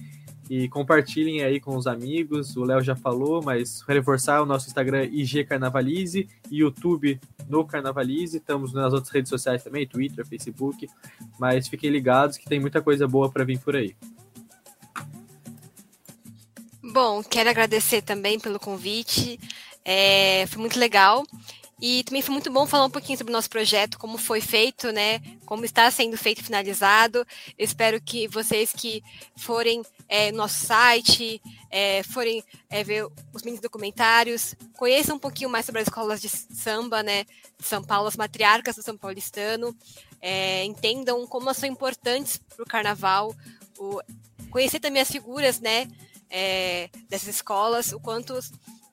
e 0.49 0.67
compartilhem 0.67 1.43
aí 1.43 1.59
com 1.59 1.75
os 1.75 1.87
amigos. 1.87 2.55
O 2.55 2.63
Léo 2.63 2.81
já 2.81 2.95
falou, 2.95 3.41
mas 3.43 3.81
reforçar 3.87 4.41
o 4.41 4.45
nosso 4.45 4.67
Instagram 4.67 5.05
IG 5.05 5.45
Carnavalize 5.45 6.27
e 6.51 6.57
YouTube 6.57 7.19
no 7.47 7.65
Carnavalize. 7.65 8.37
Estamos 8.37 8.73
nas 8.73 8.93
outras 8.93 9.11
redes 9.11 9.29
sociais 9.29 9.63
também, 9.63 9.87
Twitter, 9.87 10.25
Facebook. 10.25 10.87
Mas 11.39 11.67
fiquem 11.67 11.89
ligados 11.89 12.37
que 12.37 12.45
tem 12.45 12.59
muita 12.59 12.81
coisa 12.81 13.07
boa 13.07 13.31
para 13.31 13.43
vir 13.43 13.59
por 13.59 13.75
aí. 13.75 13.95
Bom, 16.83 17.23
quero 17.23 17.49
agradecer 17.49 18.01
também 18.01 18.39
pelo 18.39 18.59
convite. 18.59 19.39
É, 19.83 20.45
foi 20.47 20.59
muito 20.59 20.77
legal. 20.77 21.23
E 21.85 22.01
também 22.05 22.21
foi 22.21 22.31
muito 22.31 22.49
bom 22.49 22.65
falar 22.65 22.85
um 22.85 22.89
pouquinho 22.89 23.17
sobre 23.17 23.29
o 23.29 23.35
nosso 23.35 23.49
projeto, 23.49 23.99
como 23.99 24.17
foi 24.17 24.39
feito, 24.39 24.89
né? 24.93 25.19
Como 25.45 25.65
está 25.65 25.91
sendo 25.91 26.15
feito 26.15 26.39
e 26.39 26.43
finalizado. 26.45 27.27
Espero 27.59 27.99
que 27.99 28.25
vocês 28.25 28.71
que 28.71 29.03
forem 29.35 29.83
é, 30.07 30.31
no 30.31 30.37
nosso 30.37 30.65
site, 30.65 31.41
é, 31.69 32.01
forem 32.03 32.41
é, 32.69 32.85
ver 32.85 33.05
os 33.33 33.43
mini 33.43 33.59
documentários, 33.59 34.55
conheçam 34.77 35.17
um 35.17 35.19
pouquinho 35.19 35.49
mais 35.49 35.65
sobre 35.65 35.81
as 35.81 35.89
escolas 35.89 36.21
de 36.21 36.29
samba, 36.29 37.03
né? 37.03 37.25
De 37.59 37.67
São 37.67 37.83
Paulo, 37.83 38.07
as 38.07 38.15
matriarcas 38.15 38.77
do 38.77 38.81
São 38.81 38.95
Paulistano. 38.95 39.75
É, 40.21 40.63
entendam 40.63 41.27
como 41.27 41.47
elas 41.47 41.57
são 41.57 41.67
importantes 41.67 42.37
para 42.37 42.63
o 42.63 42.65
carnaval. 42.65 43.35
Conhecer 44.49 44.79
também 44.79 45.01
as 45.01 45.11
figuras, 45.11 45.59
né? 45.59 45.89
É, 46.29 46.89
dessas 47.09 47.27
escolas, 47.27 47.91
o 47.91 47.99
quanto 47.99 48.39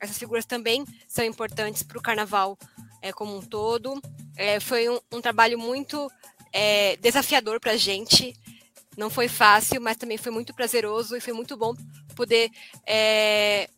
essas 0.01 0.17
figuras 0.17 0.45
também 0.45 0.83
são 1.07 1.23
importantes 1.23 1.83
para 1.83 1.97
o 1.97 2.01
carnaval 2.01 2.57
é, 3.01 3.13
como 3.13 3.37
um 3.37 3.41
todo. 3.41 4.01
É, 4.35 4.59
foi 4.59 4.89
um, 4.89 4.99
um, 5.11 5.21
trabalho 5.21 5.59
muito 5.59 6.11
é, 6.51 6.97
desafiador 6.97 7.59
para 7.59 7.73
a 7.73 7.77
gente. 7.77 8.33
Não 8.97 9.09
foi 9.09 9.27
fácil, 9.27 9.79
mas 9.79 9.95
também 9.95 10.17
foi 10.17 10.31
muito 10.31 10.53
prazeroso 10.53 11.15
e 11.15 11.21
foi 11.21 11.33
muito 11.33 11.55
bom 11.55 11.73
poder 12.15 12.49
é, 12.85 13.69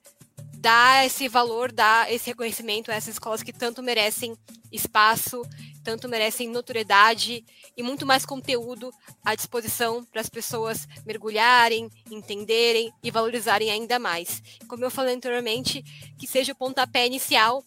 dar 0.56 1.06
esse 1.06 1.28
valor, 1.28 1.72
dar 1.72 2.12
esse 2.12 2.30
reconhecimento 2.30 2.90
a 2.90 2.96
essas 2.96 3.16
escolas 3.16 3.44
que 3.44 3.52
tanto 3.52 3.84
merecem 3.84 4.36
espaço, 4.72 5.44
tanto 5.84 6.08
merecem 6.08 6.50
notoriedade 6.50 7.46
e 7.76 7.84
muito 7.84 8.06
mais 8.06 8.26
conteúdo 8.26 8.92
à 9.24 9.36
disposição 9.36 10.04
para 10.04 10.22
as 10.22 10.30
pessoas 10.30 10.88
mergulharem, 11.06 11.90
entenderem 12.10 12.92
e 13.04 13.12
valorizarem 13.12 13.70
ainda 13.70 14.00
mais. 14.00 14.42
Como 14.68 14.84
eu 14.84 14.92
falei 14.92 15.16
anteriormente, 15.16 15.84
que 16.18 16.28
seja 16.28 16.54
o 16.54 16.56
pontapé 16.56 17.06
inicial 17.06 17.64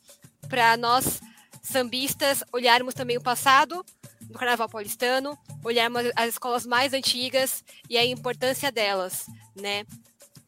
para 0.49 0.77
nós 0.77 1.21
sambistas 1.62 2.45
olharmos 2.53 2.95
também 2.95 3.17
o 3.17 3.23
passado 3.23 3.85
do 4.23 4.39
Carnaval 4.39 4.69
Paulistano, 4.69 5.39
olharmos 5.64 6.03
as 6.14 6.31
escolas 6.31 6.64
mais 6.64 6.93
antigas 6.93 7.64
e 7.89 7.99
a 7.99 8.05
importância 8.05 8.71
delas, 8.71 9.27
né? 9.55 9.85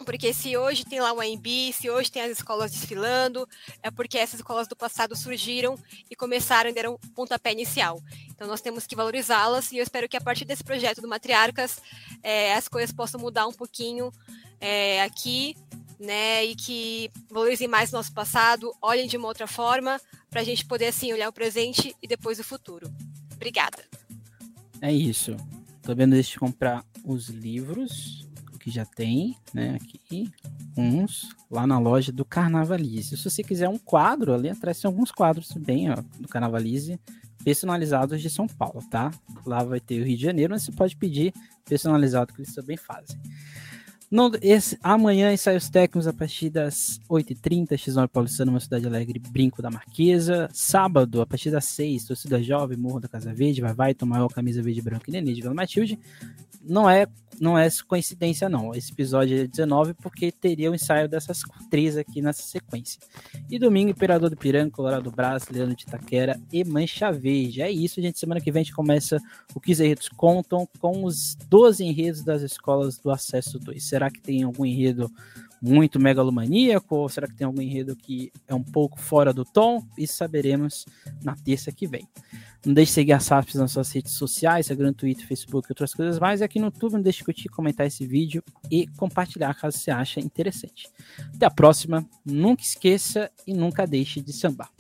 Porque 0.05 0.33
se 0.33 0.57
hoje 0.57 0.85
tem 0.85 1.01
lá 1.01 1.13
o 1.13 1.21
AMB, 1.21 1.73
se 1.73 1.91
hoje 1.91 2.11
tem 2.11 2.23
as 2.23 2.31
escolas 2.31 2.71
desfilando, 2.71 3.47
é 3.83 3.91
porque 3.91 4.17
essas 4.17 4.41
escolas 4.41 4.69
do 4.69 4.77
passado 4.77 5.17
surgiram 5.17 5.77
e 6.11 6.17
começaram 6.17 6.71
e 6.71 6.73
deram 6.73 6.99
pontapé 7.15 7.53
inicial. 7.53 8.01
Então 8.31 8.47
nós 8.47 8.61
temos 8.61 8.87
que 8.87 8.97
valorizá-las 8.97 9.73
e 9.73 9.79
eu 9.79 9.83
espero 9.83 10.09
que 10.09 10.17
a 10.17 10.21
partir 10.21 10.45
desse 10.45 10.63
projeto 10.63 11.01
do 11.01 11.09
Matriarcas 11.09 11.81
é, 12.23 12.55
as 12.55 12.69
coisas 12.69 12.93
possam 12.93 13.21
mudar 13.21 13.47
um 13.47 13.53
pouquinho 13.53 14.13
é, 14.61 15.03
aqui, 15.03 15.57
né? 15.99 16.45
E 16.45 16.55
que 16.55 17.11
valorizem 17.29 17.67
mais 17.67 17.93
o 17.93 17.97
nosso 17.97 18.13
passado, 18.13 18.73
olhem 18.81 19.09
de 19.09 19.17
uma 19.17 19.29
outra 19.29 19.47
forma, 19.47 20.01
para 20.31 20.41
a 20.41 20.45
gente 20.45 20.65
poder 20.65 20.87
assim 20.87 21.13
olhar 21.13 21.29
o 21.29 21.33
presente 21.33 21.95
e 22.01 22.07
depois 22.07 22.39
o 22.39 22.45
futuro. 22.45 22.89
Obrigada. 23.35 23.85
É 24.81 24.93
isso. 24.93 25.37
Tô 25.83 25.95
vendo 25.95 26.13
deixa 26.13 26.39
comprar 26.39 26.85
os 27.05 27.29
livros 27.29 28.28
que 28.69 28.75
já 28.75 28.85
tem, 28.85 29.35
né? 29.53 29.77
Aqui 29.77 30.31
uns 30.77 31.35
lá 31.51 31.67
na 31.67 31.79
loja 31.79 32.13
do 32.13 32.25
Carnavalize. 32.25 33.17
Se 33.17 33.25
você 33.25 33.43
quiser 33.43 33.69
um 33.69 33.79
quadro, 33.79 34.35
ali 34.35 34.51
atrás 34.51 34.81
tem 34.81 34.89
alguns 34.89 35.11
quadros 35.11 35.51
bem 35.53 35.91
ó, 35.91 35.97
do 36.21 36.29
Carnavalize 36.29 37.01
personalizados 37.43 38.21
de 38.21 38.29
São 38.29 38.47
Paulo, 38.47 38.83
tá? 38.91 39.11
Lá 39.47 39.63
vai 39.65 39.81
ter 39.81 40.03
o 40.03 40.05
Rio 40.05 40.17
de 40.17 40.23
Janeiro, 40.23 40.53
mas 40.53 40.65
você 40.65 40.73
pode 40.73 40.97
pedir 40.97 41.33
personalizado 41.65 42.35
que 42.35 42.43
eles 42.43 42.55
também 42.55 42.77
fazem. 42.77 43.19
No, 44.11 44.33
esse, 44.43 44.79
amanhã 44.83 45.33
ensaios 45.33 45.69
técnicos 45.69 46.07
a 46.07 46.13
partir 46.13 46.51
das 46.51 46.99
8h30, 47.09 47.73
X9 47.73 48.09
Paulistano, 48.09 48.53
uma 48.53 48.61
cidade 48.61 48.87
alegre, 48.87 49.19
Brinco 49.19 49.63
da 49.63 49.71
Marquesa. 49.71 50.49
Sábado, 50.53 51.21
a 51.21 51.27
partir 51.27 51.51
das 51.51 51.67
6 51.67 52.05
torcida 52.05 52.43
jovem, 52.43 52.77
Morro 52.77 53.01
da 53.01 53.09
Casa 53.09 53.33
Verde, 53.33 53.61
vai 53.61 53.73
vai, 53.73 53.95
tomar 53.95 54.27
camisa 54.29 54.63
verde 54.63 54.83
branca 54.83 55.05
e 55.09 55.13
nenê 55.13 55.33
de 55.33 55.43
Vila 55.43 55.55
Matilde 55.55 55.99
não 56.69 56.89
é 56.89 57.07
não 57.41 57.59
é 57.59 57.69
coincidência 57.87 58.49
não. 58.49 58.75
Esse 58.75 58.93
episódio 58.93 59.43
é 59.43 59.47
19 59.47 59.95
porque 59.95 60.31
teria 60.33 60.71
o 60.71 60.75
ensaio 60.75 61.09
dessas 61.09 61.43
três 61.71 61.97
aqui 61.97 62.21
nessa 62.21 62.43
sequência. 62.43 63.01
E 63.51 63.59
domingo, 63.59 63.91
Imperador 63.91 64.31
do 64.31 64.37
Piranga, 64.37 64.71
Colorado 64.71 65.11
Brás, 65.11 65.49
Leandro 65.49 65.77
de 65.77 65.85
Itaquera 65.85 66.41
e 66.53 66.65
Mancha 66.65 67.11
Verde. 67.11 67.63
É 67.63 67.71
isso, 67.71 68.01
gente. 68.01 68.19
Semana 68.19 68.41
que 68.41 68.51
vem 68.51 68.61
a 68.61 68.65
gente 68.65 68.75
começa 68.75 69.21
o 69.55 69.61
15 69.61 69.85
Enredos 69.85 70.09
Contam 70.09 70.69
com 70.79 71.05
os 71.05 71.35
12 71.49 71.85
enredos 71.85 72.23
das 72.23 72.43
escolas 72.43 72.99
do 72.99 73.11
Acesso 73.11 73.59
2. 73.59 73.83
Será 73.83 74.11
que 74.11 74.21
tem 74.21 74.43
algum 74.43 74.65
enredo 74.65 75.11
muito 75.61 75.99
megalomaníaco? 75.99 76.95
Ou 76.95 77.09
será 77.09 77.27
que 77.27 77.35
tem 77.35 77.47
algum 77.47 77.61
enredo 77.61 77.97
que 77.97 78.33
é 78.47 78.55
um 78.55 78.63
pouco 78.63 79.01
fora 79.01 79.33
do 79.33 79.45
tom? 79.45 79.85
Isso 79.97 80.15
saberemos 80.17 80.87
na 81.23 81.35
terça 81.35 81.73
que 81.73 81.87
vem. 81.87 82.09
Não 82.65 82.75
deixe 82.75 82.91
de 82.91 82.95
seguir 82.95 83.13
a 83.13 83.21
SAFs 83.21 83.55
nas 83.55 83.73
suas 83.73 83.91
redes 83.93 84.13
sociais, 84.13 84.67
Instagram, 84.67 84.93
Twitter, 84.93 85.27
Facebook 85.27 85.69
e 85.69 85.73
outras 85.73 85.95
coisas 85.95 86.19
mais. 86.19 86.41
E 86.41 86.45
aqui 86.45 86.59
no 86.59 86.67
YouTube, 86.67 86.95
não 86.95 87.03
deixe 87.03 87.19
de 87.19 87.25
curtir, 87.25 87.49
comentar 87.49 87.87
esse 87.87 88.07
vídeo 88.07 88.43
e 88.71 88.87
compartilhar 88.89 89.55
caso 89.55 89.79
você 89.79 89.91
ache 89.91 90.21
interessante. 90.21 90.89
Até 91.35 91.47
a 91.47 91.51
próxima. 91.51 92.05
Nunca 92.25 92.63
esqueça 92.63 93.31
e 93.47 93.55
nunca 93.55 93.87
deixe 93.87 94.21
de 94.21 94.33
sambar. 94.33 94.71